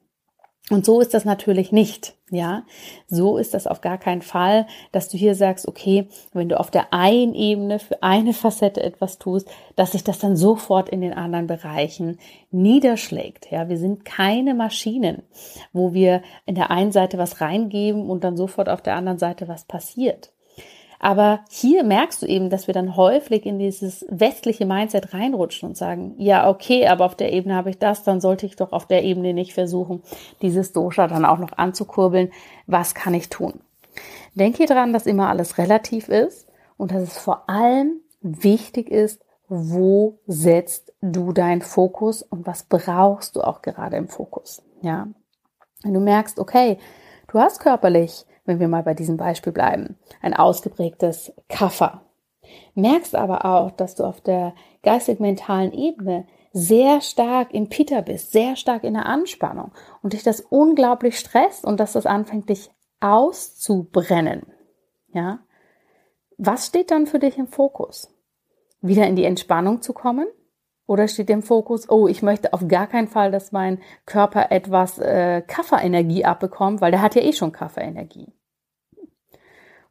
Und 0.73 0.87
so 0.87 1.03
ist 1.03 1.13
das 1.13 1.27
natürlich 1.27 1.71
nicht. 1.71 2.15
Ja, 2.31 2.63
so 3.07 3.37
ist 3.37 3.53
das 3.53 3.67
auf 3.67 3.83
gar 3.83 3.99
keinen 3.99 4.23
Fall, 4.23 4.67
dass 4.91 5.11
du 5.11 5.19
hier 5.19 5.35
sagst, 5.35 5.69
okay, 5.69 6.09
wenn 6.33 6.49
du 6.49 6.59
auf 6.59 6.71
der 6.71 6.95
einen 6.95 7.35
Ebene 7.35 7.79
für 7.79 8.03
eine 8.03 8.33
Facette 8.33 8.83
etwas 8.83 9.19
tust, 9.19 9.51
dass 9.77 9.93
sich 9.93 10.03
das 10.03 10.19
dann 10.19 10.35
sofort 10.35 10.89
in 10.89 11.03
den 11.03 11.13
anderen 11.13 11.47
Bereichen 11.47 12.19
niederschlägt. 12.51 13.51
Ja, 13.51 13.69
wir 13.69 13.77
sind 13.77 14.07
keine 14.07 14.55
Maschinen, 14.55 15.25
wo 15.75 15.93
wir 15.93 16.23
in 16.47 16.55
der 16.55 16.71
einen 16.71 16.91
Seite 16.91 17.19
was 17.19 17.43
reingeben 17.43 18.09
und 18.09 18.25
dann 18.25 18.39
sofort 18.39 18.71
auf 18.71 18.81
der 18.81 18.97
anderen 18.97 19.19
Seite 19.19 19.49
was 19.49 19.65
passiert. 19.65 20.33
Aber 21.03 21.41
hier 21.51 21.83
merkst 21.83 22.23
du 22.23 22.27
eben, 22.27 22.49
dass 22.49 22.69
wir 22.69 22.75
dann 22.75 22.97
häufig 22.97 23.45
in 23.45 23.59
dieses 23.59 24.07
westliche 24.09 24.67
Mindset 24.67 25.13
reinrutschen 25.13 25.69
und 25.69 25.77
sagen, 25.77 26.15
ja, 26.17 26.49
okay, 26.49 26.87
aber 26.87 27.05
auf 27.05 27.17
der 27.17 27.33
Ebene 27.33 27.57
habe 27.57 27.71
ich 27.71 27.79
das, 27.79 28.05
dann 28.05 28.21
sollte 28.21 28.47
ich 28.47 28.55
doch 28.55 28.71
auf 28.71 28.87
der 28.87 29.03
Ebene 29.03 29.35
nicht 29.35 29.53
versuchen, 29.53 30.05
dieses 30.43 30.73
Dosha 30.73 31.09
dann 31.09 31.25
auch 31.25 31.39
noch 31.39 31.59
anzukurbeln. 31.59 32.31
Was 32.69 32.95
kann 32.95 33.15
ich 33.15 33.31
tun? 33.31 33.55
Denk 34.37 34.57
hier 34.57 34.69
dran, 34.69 34.93
dass 34.93 35.07
immer 35.07 35.29
alles 35.29 35.59
relativ 35.59 36.09
ist 36.09 36.47
und 36.77 36.93
dass 36.93 37.03
es 37.03 37.19
vor 37.19 37.51
allem 37.51 38.01
wichtig 38.21 38.89
ist, 38.89 39.25
wo 39.49 40.21
setzt 40.29 40.95
du 41.01 41.33
deinen 41.33 41.63
Fokus 41.63 42.23
und 42.23 42.47
was 42.47 42.63
brauchst 42.63 43.35
du 43.35 43.43
auch 43.43 43.61
gerade 43.61 43.97
im 43.97 44.07
Fokus? 44.07 44.63
Ja. 44.83 45.09
Wenn 45.83 45.95
du 45.95 46.01
merkst, 46.01 46.39
okay, 46.39 46.79
du 47.27 47.41
hast 47.41 47.59
körperlich 47.59 48.25
wenn 48.45 48.61
wir 48.61 48.69
mal 48.69 48.83
bei 48.83 48.95
diesem 48.95 49.17
Beispiel 49.17 49.53
bleiben, 49.53 49.97
ein 50.21 50.35
ausgeprägtes 50.35 51.33
Kaffer. 51.49 52.03
Merkst 52.75 53.15
aber 53.15 53.45
auch, 53.45 53.71
dass 53.71 53.95
du 53.95 54.05
auf 54.05 54.21
der 54.21 54.55
geistig-mentalen 54.83 55.73
Ebene 55.73 56.27
sehr 56.53 57.01
stark 57.01 57.55
im 57.55 57.69
Pita 57.69 58.03
bist, 58.03 58.33
sehr 58.33 58.57
stark 58.57 58.85
in 58.85 58.95
der 58.95 59.07
Anspannung 59.07 59.73
und 60.03 60.13
dich 60.13 60.23
das 60.23 60.41
unglaublich 60.41 61.19
stresst 61.19 61.65
und 61.65 61.81
dass 61.81 61.93
das 61.93 62.05
anfängt, 62.05 62.49
dich 62.49 62.71
auszubrennen, 63.01 64.47
ja, 65.13 65.41
was 66.39 66.67
steht 66.67 66.91
dann 66.91 67.07
für 67.07 67.19
dich 67.19 67.39
im 67.39 67.47
Fokus? 67.47 68.13
Wieder 68.81 69.07
in 69.07 69.17
die 69.17 69.25
Entspannung 69.25 69.81
zu 69.83 69.93
kommen? 69.93 70.27
Oder 70.93 71.09
steht 71.09 71.31
im 71.31 71.43
Fokus, 71.43 71.89
oh, 71.89 72.07
ich 72.07 72.23
möchte 72.23 72.53
auf 72.53 72.69
gar 72.69 72.87
keinen 72.87 73.09
Fall, 73.09 73.31
dass 73.31 73.51
mein 73.51 73.79
Körper 74.05 74.53
etwas 74.53 74.99
äh, 74.99 75.41
Kaffeeenergie 75.41 76.27
abbekommt, 76.27 76.83
weil 76.83 76.91
der 76.91 77.01
hat 77.01 77.15
ja 77.15 77.23
eh 77.23 77.33
schon 77.33 77.51
Kaffeeenergie. 77.51 78.31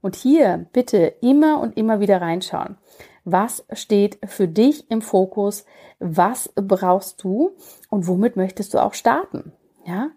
Und 0.01 0.15
hier 0.15 0.67
bitte 0.73 1.15
immer 1.21 1.59
und 1.59 1.75
immer 1.75 2.01
wieder 2.01 2.21
reinschauen. 2.21 2.77
Was 3.23 3.65
steht 3.73 4.19
für 4.27 4.47
dich 4.47 4.91
im 4.91 5.01
Fokus? 5.01 5.65
Was 5.97 6.53
brauchst 6.53 7.23
du? 7.23 7.55
Und 7.89 8.07
womit 8.07 8.35
möchtest 8.35 8.75
du 8.75 8.77
auch 8.77 8.93
starten? 8.93 9.53
Ja? 9.87 10.11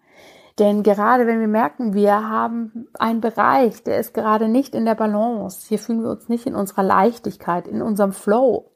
Denn 0.58 0.82
gerade 0.82 1.26
wenn 1.26 1.40
wir 1.40 1.48
merken, 1.48 1.94
wir 1.94 2.28
haben 2.28 2.88
einen 2.98 3.22
Bereich, 3.22 3.82
der 3.84 4.00
ist 4.00 4.12
gerade 4.12 4.48
nicht 4.48 4.74
in 4.74 4.84
der 4.84 4.96
Balance, 4.96 5.66
hier 5.66 5.78
fühlen 5.78 6.02
wir 6.02 6.10
uns 6.10 6.28
nicht 6.28 6.44
in 6.44 6.54
unserer 6.54 6.82
Leichtigkeit, 6.82 7.66
in 7.66 7.80
unserem 7.80 8.12
Flow, 8.12 8.73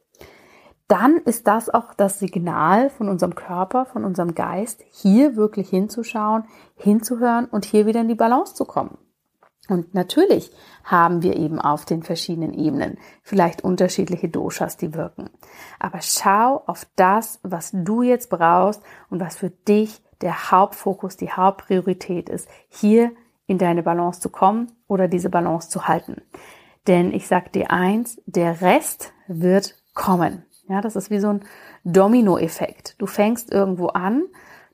dann 0.89 1.19
ist 1.19 1.47
das 1.47 1.69
auch 1.69 1.93
das 1.95 2.19
Signal 2.19 2.89
von 2.89 3.09
unserem 3.09 3.35
Körper, 3.35 3.85
von 3.85 4.05
unserem 4.05 4.35
Geist, 4.35 4.83
hier 4.91 5.37
wirklich 5.37 5.69
hinzuschauen, 5.69 6.45
hinzuhören 6.77 7.45
und 7.45 7.67
hier 7.67 7.87
wieder 7.87 8.01
in 8.01 8.09
die 8.09 8.15
Balance 8.15 8.55
zu 8.55 8.65
kommen. 8.65 8.97
Und 9.69 9.93
natürlich 9.93 10.51
haben 10.83 11.23
wir 11.23 11.37
eben 11.37 11.61
auf 11.61 11.85
den 11.85 12.03
verschiedenen 12.03 12.55
Ebenen 12.55 12.97
vielleicht 13.23 13.63
unterschiedliche 13.63 14.31
Doshas, 14.31 14.79
die 14.79 14.95
wirken. 14.95 15.29
Aber 15.79 16.01
schau 16.01 16.63
auf 16.67 16.87
das, 16.97 17.39
was 17.43 17.71
du 17.73 18.01
jetzt 18.01 18.31
brauchst 18.31 18.83
und 19.11 19.21
was 19.21 19.37
für 19.37 19.51
dich 19.51 20.01
der 20.23 20.51
Hauptfokus, 20.51 21.19
die 21.19 21.31
Hauptpriorität 21.31 22.31
ist, 22.31 22.49
hier 22.71 23.13
in 23.47 23.59
deine 23.59 23.83
Balance 23.83 24.21
zu 24.21 24.31
kommen 24.31 24.73
oder 24.87 25.07
diese 25.07 25.29
Balance 25.29 25.69
zu 25.69 25.87
halten. 25.87 26.23
Denn 26.87 27.13
ich 27.13 27.29
sag 27.29 27.53
dir 27.53 27.71
eins, 27.71 28.21
der 28.25 28.63
Rest 28.63 29.13
wird 29.27 29.75
kommen. 29.93 30.45
Ja, 30.69 30.83
das 30.83 30.97
ist 30.97 31.11
wie 31.11 31.21
so 31.21 31.29
ein 31.29 31.41
Dominoeffekt. 31.85 32.95
Du 32.99 33.07
fängst 33.07 33.51
irgendwo 33.53 33.89
an, 33.89 34.25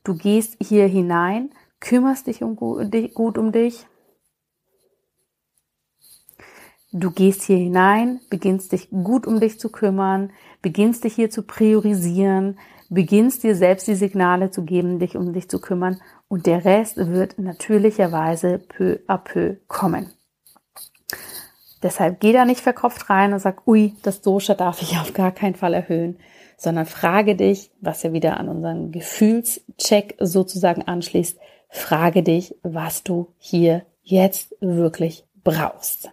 du 0.03 0.17
gehst 0.17 0.57
hier 0.61 0.87
hinein, 0.87 1.51
kümmerst 1.79 2.27
dich 2.27 2.43
um, 2.43 2.57
gut 2.57 3.39
um 3.39 3.53
dich. 3.53 3.87
Du 6.93 7.11
gehst 7.11 7.43
hier 7.43 7.57
hinein, 7.57 8.21
beginnst 8.31 8.73
dich 8.73 8.91
gut 8.91 9.27
um 9.27 9.41
dich 9.41 9.59
zu 9.59 9.71
kümmern, 9.71 10.31
beginnst 10.63 11.05
dich 11.05 11.15
hier 11.15 11.31
zu 11.31 11.43
priorisieren, 11.43 12.59
beginnst 12.89 13.43
dir 13.43 13.57
selbst 13.57 13.89
die 13.89 13.97
Signale 13.97 14.51
zu 14.51 14.65
geben, 14.65 15.01
dich 15.01 15.17
um 15.17 15.33
dich 15.33 15.49
zu 15.49 15.61
kümmern 15.61 16.01
und 16.29 16.47
der 16.47 16.65
Rest 16.65 16.97
wird 16.97 17.39
natürlicherweise 17.39 18.59
peu 18.59 19.01
à 19.09 19.19
peu 19.19 19.57
kommen. 19.67 20.13
Deshalb 21.85 22.19
geh 22.19 22.33
da 22.33 22.47
nicht 22.47 22.63
verkopft 22.63 23.11
rein 23.11 23.35
und 23.35 23.41
sag, 23.41 23.69
ui, 23.69 23.93
das 24.03 24.23
Dosha 24.23 24.55
darf 24.55 24.81
ich 24.81 24.99
auf 24.99 25.13
gar 25.13 25.33
keinen 25.33 25.55
Fall 25.55 25.75
erhöhen, 25.75 26.17
sondern 26.57 26.87
frage 26.87 27.37
dich, 27.37 27.71
was 27.83 28.03
ja 28.03 28.15
wieder 28.15 28.41
an 28.41 28.49
unseren 28.49 28.91
Gefühlscheck 28.91 30.17
sozusagen 30.19 30.81
anschließt, 30.83 31.39
frage 31.69 32.23
dich, 32.23 32.57
was 32.63 33.03
du 33.03 33.35
hier 33.37 33.85
jetzt 34.03 34.57
wirklich 34.61 35.27
brauchst. 35.45 36.11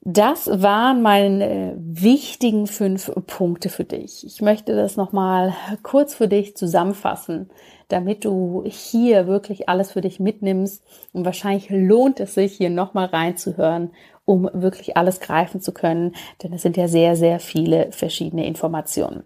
Das 0.00 0.46
waren 0.62 1.02
meine 1.02 1.74
wichtigen 1.76 2.68
fünf 2.68 3.10
Punkte 3.26 3.68
für 3.68 3.84
dich. 3.84 4.24
Ich 4.24 4.40
möchte 4.40 4.76
das 4.76 4.96
nochmal 4.96 5.54
kurz 5.82 6.14
für 6.14 6.28
dich 6.28 6.56
zusammenfassen, 6.56 7.50
damit 7.88 8.24
du 8.24 8.64
hier 8.66 9.26
wirklich 9.26 9.68
alles 9.68 9.92
für 9.92 10.00
dich 10.00 10.20
mitnimmst. 10.20 10.84
Und 11.12 11.24
wahrscheinlich 11.24 11.68
lohnt 11.70 12.20
es 12.20 12.34
sich, 12.34 12.56
hier 12.56 12.70
nochmal 12.70 13.06
reinzuhören, 13.06 13.90
um 14.24 14.48
wirklich 14.52 14.96
alles 14.96 15.20
greifen 15.20 15.60
zu 15.60 15.72
können, 15.72 16.14
denn 16.42 16.52
es 16.52 16.62
sind 16.62 16.76
ja 16.76 16.86
sehr, 16.86 17.16
sehr 17.16 17.40
viele 17.40 17.90
verschiedene 17.92 18.46
Informationen. 18.46 19.24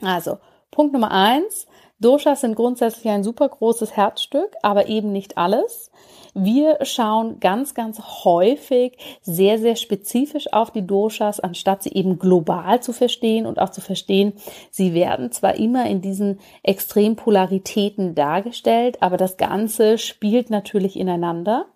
Also, 0.00 0.38
Punkt 0.70 0.92
Nummer 0.92 1.12
eins. 1.12 1.66
Doshas 2.00 2.42
sind 2.42 2.54
grundsätzlich 2.54 3.08
ein 3.08 3.24
super 3.24 3.48
großes 3.48 3.96
Herzstück, 3.96 4.54
aber 4.62 4.88
eben 4.88 5.10
nicht 5.10 5.36
alles. 5.36 5.90
Wir 6.32 6.78
schauen 6.82 7.40
ganz, 7.40 7.74
ganz 7.74 8.00
häufig 8.24 8.96
sehr, 9.22 9.58
sehr 9.58 9.74
spezifisch 9.74 10.52
auf 10.52 10.70
die 10.70 10.86
Doshas, 10.86 11.40
anstatt 11.40 11.82
sie 11.82 11.92
eben 11.92 12.20
global 12.20 12.80
zu 12.80 12.92
verstehen 12.92 13.46
und 13.46 13.58
auch 13.58 13.70
zu 13.70 13.80
verstehen, 13.80 14.34
sie 14.70 14.94
werden 14.94 15.32
zwar 15.32 15.56
immer 15.56 15.86
in 15.86 16.00
diesen 16.00 16.38
Extrempolaritäten 16.62 18.14
dargestellt, 18.14 19.02
aber 19.02 19.16
das 19.16 19.36
Ganze 19.36 19.98
spielt 19.98 20.50
natürlich 20.50 20.96
ineinander. 20.96 21.66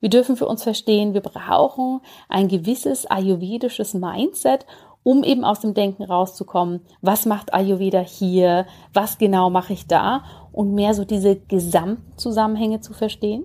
Wir 0.00 0.10
dürfen 0.10 0.36
für 0.36 0.46
uns 0.46 0.64
verstehen, 0.64 1.14
wir 1.14 1.20
brauchen 1.20 2.00
ein 2.28 2.48
gewisses 2.48 3.06
ayurvedisches 3.06 3.94
Mindset, 3.94 4.66
um 5.04 5.24
eben 5.24 5.44
aus 5.44 5.60
dem 5.60 5.74
Denken 5.74 6.04
rauszukommen, 6.04 6.80
was 7.00 7.26
macht 7.26 7.54
Ayurveda 7.54 8.00
hier, 8.00 8.66
was 8.92 9.18
genau 9.18 9.50
mache 9.50 9.72
ich 9.72 9.86
da 9.86 10.24
und 10.52 10.74
mehr 10.74 10.94
so 10.94 11.04
diese 11.04 11.36
Gesamtzusammenhänge 11.36 12.80
zu 12.80 12.92
verstehen. 12.92 13.44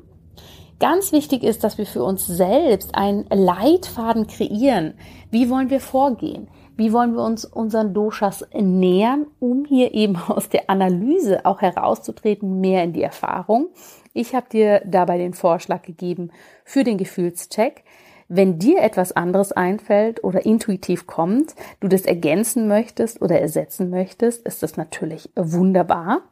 Ganz 0.79 1.11
wichtig 1.11 1.43
ist, 1.43 1.63
dass 1.63 1.79
wir 1.79 1.87
für 1.87 2.03
uns 2.03 2.27
selbst 2.27 2.93
einen 2.93 3.25
Leitfaden 3.31 4.27
kreieren. 4.27 4.93
Wie 5.31 5.49
wollen 5.49 5.71
wir 5.71 5.79
vorgehen? 5.79 6.49
Wie 6.75 6.93
wollen 6.93 7.15
wir 7.15 7.23
uns 7.23 7.43
unseren 7.43 7.95
Doshas 7.95 8.45
nähern, 8.53 9.25
um 9.39 9.65
hier 9.65 9.95
eben 9.95 10.15
aus 10.27 10.49
der 10.49 10.69
Analyse 10.69 11.43
auch 11.45 11.61
herauszutreten, 11.61 12.61
mehr 12.61 12.83
in 12.83 12.93
die 12.93 13.01
Erfahrung? 13.01 13.69
Ich 14.13 14.35
habe 14.35 14.47
dir 14.49 14.81
dabei 14.85 15.17
den 15.17 15.33
Vorschlag 15.33 15.81
gegeben 15.81 16.29
für 16.63 16.83
den 16.83 16.99
Gefühlscheck. 16.99 17.83
Wenn 18.29 18.59
dir 18.59 18.81
etwas 18.81 19.13
anderes 19.13 19.53
einfällt 19.53 20.23
oder 20.23 20.45
intuitiv 20.45 21.07
kommt, 21.07 21.55
du 21.79 21.87
das 21.87 22.01
ergänzen 22.01 22.67
möchtest 22.67 23.21
oder 23.21 23.39
ersetzen 23.39 23.89
möchtest, 23.89 24.45
ist 24.45 24.63
das 24.63 24.75
natürlich 24.75 25.29
wunderbar. 25.35 26.23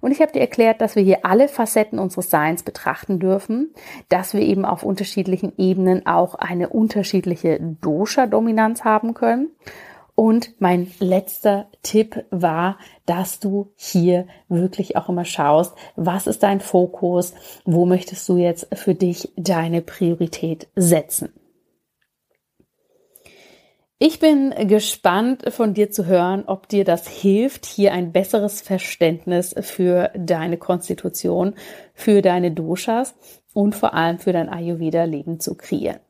Und 0.00 0.12
ich 0.12 0.20
habe 0.20 0.32
dir 0.32 0.40
erklärt, 0.40 0.80
dass 0.80 0.96
wir 0.96 1.02
hier 1.02 1.24
alle 1.24 1.48
Facetten 1.48 1.98
unseres 1.98 2.30
Seins 2.30 2.62
betrachten 2.62 3.18
dürfen, 3.18 3.72
dass 4.08 4.32
wir 4.32 4.42
eben 4.42 4.64
auf 4.64 4.82
unterschiedlichen 4.82 5.52
Ebenen 5.58 6.06
auch 6.06 6.34
eine 6.34 6.68
unterschiedliche 6.68 7.58
Dosha-Dominanz 7.60 8.84
haben 8.84 9.14
können. 9.14 9.50
Und 10.18 10.60
mein 10.60 10.90
letzter 10.98 11.68
Tipp 11.84 12.24
war, 12.30 12.78
dass 13.06 13.38
du 13.38 13.70
hier 13.76 14.26
wirklich 14.48 14.96
auch 14.96 15.08
immer 15.08 15.24
schaust, 15.24 15.76
was 15.94 16.26
ist 16.26 16.42
dein 16.42 16.58
Fokus, 16.60 17.34
wo 17.64 17.86
möchtest 17.86 18.28
du 18.28 18.36
jetzt 18.36 18.66
für 18.76 18.96
dich 18.96 19.32
deine 19.36 19.80
Priorität 19.80 20.66
setzen. 20.74 21.32
Ich 24.00 24.18
bin 24.18 24.52
gespannt 24.66 25.52
von 25.52 25.72
dir 25.72 25.92
zu 25.92 26.06
hören, 26.06 26.42
ob 26.48 26.68
dir 26.68 26.84
das 26.84 27.06
hilft, 27.06 27.64
hier 27.64 27.92
ein 27.92 28.10
besseres 28.10 28.60
Verständnis 28.60 29.54
für 29.60 30.10
deine 30.16 30.56
Konstitution, 30.56 31.54
für 31.94 32.22
deine 32.22 32.50
Doshas 32.50 33.14
und 33.54 33.76
vor 33.76 33.94
allem 33.94 34.18
für 34.18 34.32
dein 34.32 34.48
Ayurveda-Leben 34.48 35.38
zu 35.38 35.54
kreieren. 35.54 36.00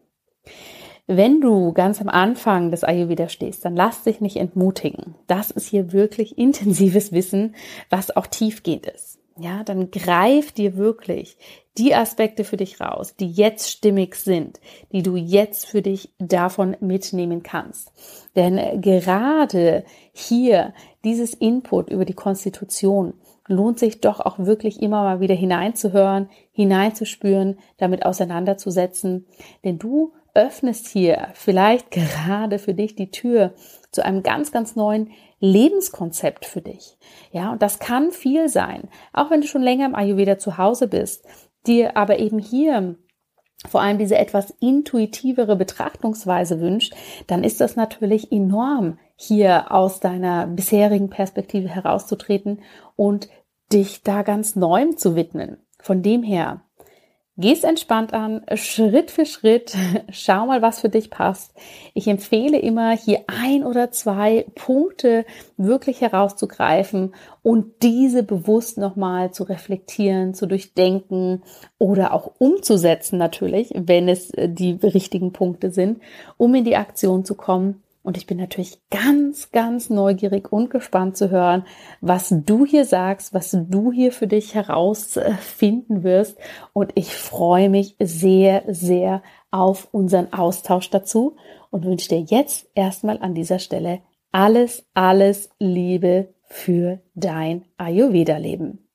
Wenn 1.11 1.40
du 1.40 1.72
ganz 1.72 2.02
am 2.02 2.11
Anfang 2.11 2.70
des 2.70 2.84
Ayurveda 2.84 3.30
stehst, 3.30 3.64
dann 3.64 3.74
lass 3.74 4.02
dich 4.02 4.20
nicht 4.20 4.36
entmutigen. 4.36 5.14
Das 5.26 5.50
ist 5.50 5.66
hier 5.66 5.94
wirklich 5.94 6.36
intensives 6.36 7.12
Wissen, 7.12 7.54
was 7.88 8.14
auch 8.14 8.26
tiefgehend 8.26 8.84
ist. 8.86 9.18
Ja, 9.38 9.64
dann 9.64 9.90
greif 9.90 10.52
dir 10.52 10.76
wirklich 10.76 11.38
die 11.78 11.94
Aspekte 11.94 12.44
für 12.44 12.59
dich 12.59 12.78
raus, 12.80 13.14
die 13.16 13.30
jetzt 13.30 13.70
stimmig 13.70 14.16
sind, 14.16 14.61
die 14.92 15.02
du 15.02 15.16
jetzt 15.16 15.64
für 15.64 15.80
dich 15.80 16.12
davon 16.18 16.76
mitnehmen 16.80 17.42
kannst. 17.42 17.90
Denn 18.36 18.82
gerade 18.82 19.84
hier 20.12 20.74
dieses 21.04 21.32
Input 21.32 21.88
über 21.88 22.04
die 22.04 22.14
Konstitution 22.14 23.14
lohnt 23.46 23.78
sich 23.78 24.02
doch 24.02 24.20
auch 24.20 24.38
wirklich 24.40 24.82
immer 24.82 25.04
mal 25.04 25.20
wieder 25.20 25.36
hineinzuhören, 25.36 26.28
hineinzuspüren, 26.52 27.59
damit 27.78 28.04
auseinanderzusetzen. 28.04 29.24
Denn 29.64 29.78
du 29.78 30.12
öffnest 30.39 30.86
hier 30.86 31.28
vielleicht 31.34 31.91
gerade 31.91 32.61
für 32.61 32.72
dich 32.72 32.95
die 32.95 33.11
Tür 33.11 33.55
zu 33.91 34.05
einem 34.05 34.22
ganz, 34.22 34.53
ganz 34.53 34.76
neuen 34.76 35.11
Lebenskonzept 35.41 36.45
für 36.47 36.62
dich. 36.62 36.97
Ja, 37.32 37.53
und 37.53 37.61
das 37.61 37.80
kann 37.80 38.12
viel 38.12 38.49
sein. 38.49 38.89
Auch 39.12 39.30
wenn 39.30 39.41
du 39.41 39.49
schon 39.49 39.62
länger 39.62 39.86
im 39.86 39.97
Ayurveda 39.97 40.39
zu 40.39 40.57
Hause 40.57 40.86
bist, 40.86 41.26
dir 41.66 41.97
aber 41.97 42.20
eben 42.20 42.39
hier 42.39 42.97
vor 43.66 43.82
allem 43.82 43.99
diese 43.99 44.16
etwas 44.16 44.55
intuitivere 44.61 45.57
Betrachtungsweise 45.57 46.61
wünscht, 46.61 46.95
dann 47.26 47.43
ist 47.43 47.61
das 47.61 47.74
natürlich 47.74 48.30
enorm, 48.30 48.99
hier 49.16 49.72
aus 49.72 49.99
deiner 49.99 50.47
bisherigen 50.47 51.11
Perspektive 51.11 51.68
herauszutreten 51.68 52.62
und 52.95 53.28
dich 53.72 54.05
da 54.05 54.22
ganz 54.22 54.55
neuem 54.55 54.97
zu 54.97 55.16
widmen. 55.16 55.57
Von 55.80 56.03
dem 56.03 56.22
her, 56.22 56.62
Geh's 57.41 57.62
entspannt 57.62 58.14
an, 58.14 58.43
Schritt 58.55 59.12
für 59.12 59.24
Schritt. 59.24 59.72
Schau 60.11 60.47
mal, 60.47 60.61
was 60.61 60.80
für 60.80 60.89
dich 60.89 61.09
passt. 61.09 61.55
Ich 61.95 62.09
empfehle 62.09 62.59
immer, 62.59 62.97
hier 62.97 63.20
ein 63.28 63.62
oder 63.62 63.93
zwei 63.93 64.45
Punkte 64.57 65.24
wirklich 65.57 66.01
herauszugreifen 66.01 67.14
und 67.45 67.82
diese 67.82 68.24
bewusst 68.24 68.76
nochmal 68.76 69.30
zu 69.30 69.45
reflektieren, 69.45 70.34
zu 70.34 70.47
durchdenken 70.47 71.45
oder 71.78 72.12
auch 72.12 72.32
umzusetzen 72.39 73.18
natürlich, 73.18 73.70
wenn 73.72 74.09
es 74.09 74.30
äh, 74.30 74.49
die 74.49 74.72
richtigen 74.72 75.32
Punkte 75.32 75.70
sind, 75.70 76.01
um 76.39 76.57
in 76.57 76.64
die 76.64 76.74
Aktion 76.74 77.24
zu 77.24 77.36
kommen 77.36 77.84
und 78.09 78.16
ich 78.16 78.26
bin 78.26 78.38
natürlich 78.38 78.80
ganz, 78.88 79.50
ganz 79.50 79.90
neugierig 79.90 80.50
und 80.50 80.70
gespannt 80.70 81.18
zu 81.18 81.28
hören, 81.28 81.66
was 82.00 82.34
du 82.34 82.64
hier 82.64 82.86
sagst, 82.86 83.34
was 83.34 83.50
du 83.50 83.92
hier 83.92 84.12
für 84.12 84.26
dich 84.26 84.54
herausfinden 84.54 86.04
wirst. 86.04 86.38
Und 86.72 86.92
ich 86.94 87.14
freue 87.14 87.68
mich 87.68 87.96
sehr, 88.00 88.62
sehr 88.66 89.22
auf 89.50 89.88
unseren 89.92 90.32
Austausch 90.32 90.88
dazu 90.88 91.36
und 91.68 91.84
wünsche 91.84 92.09
dir 92.09 92.20
jetzt 92.20 92.70
erstmal 92.74 93.18
an 93.18 93.34
dieser 93.34 93.59
Stelle 93.59 94.00
alles, 94.32 94.86
alles 94.94 95.50
Liebe 95.59 96.32
für 96.44 97.00
dein 97.14 97.66
Ayurveda-Leben. 97.76 98.88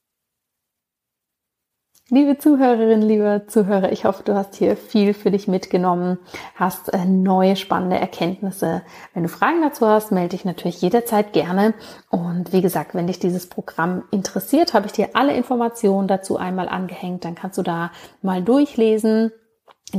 Liebe 2.10 2.38
Zuhörerin, 2.38 3.02
lieber 3.02 3.48
Zuhörer, 3.48 3.94
ich 3.94 4.04
hoffe, 4.04 4.24
du 4.24 4.36
hast 4.36 4.56
hier 4.56 4.76
viel 4.76 5.14
für 5.14 5.32
dich 5.32 5.48
mitgenommen, 5.48 6.18
hast 6.54 6.94
äh, 6.94 7.06
neue 7.06 7.56
spannende 7.56 7.98
Erkenntnisse. 7.98 8.82
Wenn 9.14 9.24
du 9.24 9.30
Fragen 9.30 9.62
dazu 9.62 9.88
hast, 9.88 10.12
melde 10.12 10.36
dich 10.36 10.44
natürlich 10.44 10.82
jederzeit 10.82 11.32
gerne. 11.32 11.74
Und 12.10 12.52
wie 12.52 12.62
gesagt, 12.62 12.94
wenn 12.94 13.08
dich 13.08 13.20
dieses 13.20 13.48
Programm 13.48 14.04
interessiert, 14.12 14.74
habe 14.74 14.88
ich 14.88 14.92
dir 14.92 15.12
alle 15.14 15.34
Informationen 15.34 16.10
dazu 16.10 16.36
einmal 16.36 16.68
angehängt. 16.68 17.24
Dann 17.24 17.36
kannst 17.36 17.58
du 17.58 17.62
da 17.62 17.90
mal 18.22 18.44
durchlesen 18.44 19.32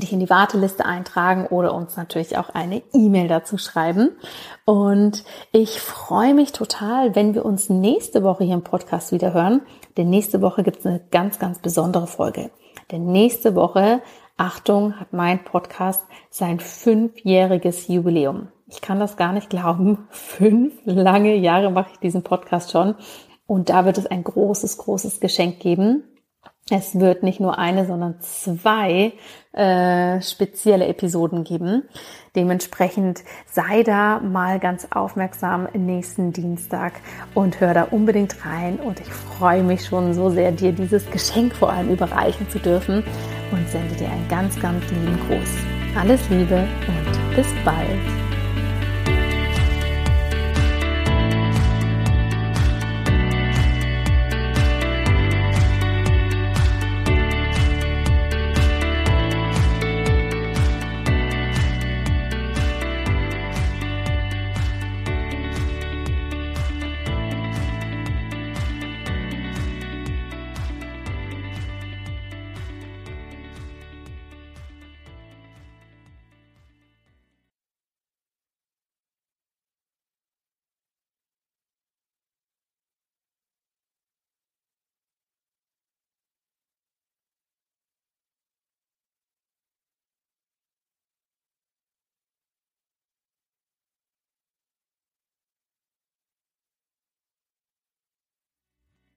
dich 0.01 0.13
in 0.13 0.21
die 0.21 0.31
Warteliste 0.31 0.85
eintragen 0.85 1.47
oder 1.47 1.75
uns 1.75 1.97
natürlich 1.97 2.37
auch 2.37 2.51
eine 2.51 2.83
E-Mail 2.93 3.29
dazu 3.29 3.59
schreiben. 3.59 4.11
Und 4.65 5.25
ich 5.53 5.81
freue 5.81 6.35
mich 6.35 6.53
total, 6.53 7.15
wenn 7.15 7.35
wir 7.35 7.45
uns 7.45 7.69
nächste 7.71 8.23
Woche 8.23 8.45
hier 8.45 8.55
im 8.55 8.65
Podcast 8.65 9.13
wieder 9.13 9.33
hören. 9.33 9.63
Denn 9.97 10.11
nächste 10.11 10.41
Woche 10.43 10.63
gibt 10.63 10.81
es 10.81 10.87
eine 10.87 11.01
ganz, 11.11 11.39
ganz 11.39 11.59
besondere 11.59 12.07
Folge. 12.07 12.51
Denn 12.91 13.07
nächste 13.07 13.55
Woche, 13.55 14.01
Achtung, 14.37 14.99
hat 14.99 15.13
mein 15.13 15.45
Podcast 15.45 16.03
sein 16.31 16.61
fünfjähriges 16.61 17.89
Jubiläum. 17.89 18.49
Ich 18.67 18.81
kann 18.81 18.99
das 18.99 19.17
gar 19.17 19.33
nicht 19.33 19.51
glauben. 19.51 20.07
Fünf 20.11 20.75
lange 20.85 21.37
Jahre 21.37 21.71
mache 21.71 21.91
ich 21.93 21.99
diesen 22.01 22.23
Podcast 22.23 22.73
schon. 22.73 22.95
Und 23.47 23.69
da 23.69 23.85
wird 23.85 23.99
es 23.99 24.07
ein 24.07 24.25
großes, 24.25 24.79
großes 24.79 25.21
Geschenk 25.21 25.61
geben. 25.61 26.05
Es 26.71 26.99
wird 26.99 27.23
nicht 27.23 27.41
nur 27.41 27.59
eine, 27.59 27.85
sondern 27.85 28.21
zwei 28.21 29.13
äh, 29.53 30.23
spezielle 30.23 30.87
Episoden 30.87 31.45
geben. 31.45 31.83
Dementsprechend 32.35 33.23
sei 33.53 33.83
da 33.83 34.19
mal 34.21 34.59
ganz 34.59 34.89
aufmerksam 34.91 35.69
nächsten 35.75 36.33
Dienstag 36.33 36.95
und 37.35 37.61
hör 37.61 37.75
da 37.75 37.83
unbedingt 37.91 38.47
rein. 38.47 38.79
Und 38.79 38.99
ich 39.01 39.13
freue 39.13 39.63
mich 39.63 39.85
schon 39.85 40.15
so 40.15 40.31
sehr, 40.31 40.53
dir 40.53 40.73
dieses 40.73 41.09
Geschenk 41.11 41.55
vor 41.55 41.71
allem 41.71 41.91
überreichen 41.91 42.49
zu 42.49 42.59
dürfen 42.59 43.05
und 43.53 43.69
sende 43.69 43.95
dir 43.97 44.09
einen 44.09 44.29
ganz, 44.29 44.59
ganz 44.59 44.83
lieben 44.91 45.19
Gruß. 45.29 46.01
Alles 46.01 46.29
Liebe 46.31 46.67
und 46.89 47.37
bis 47.37 47.47
bald. 47.63 48.24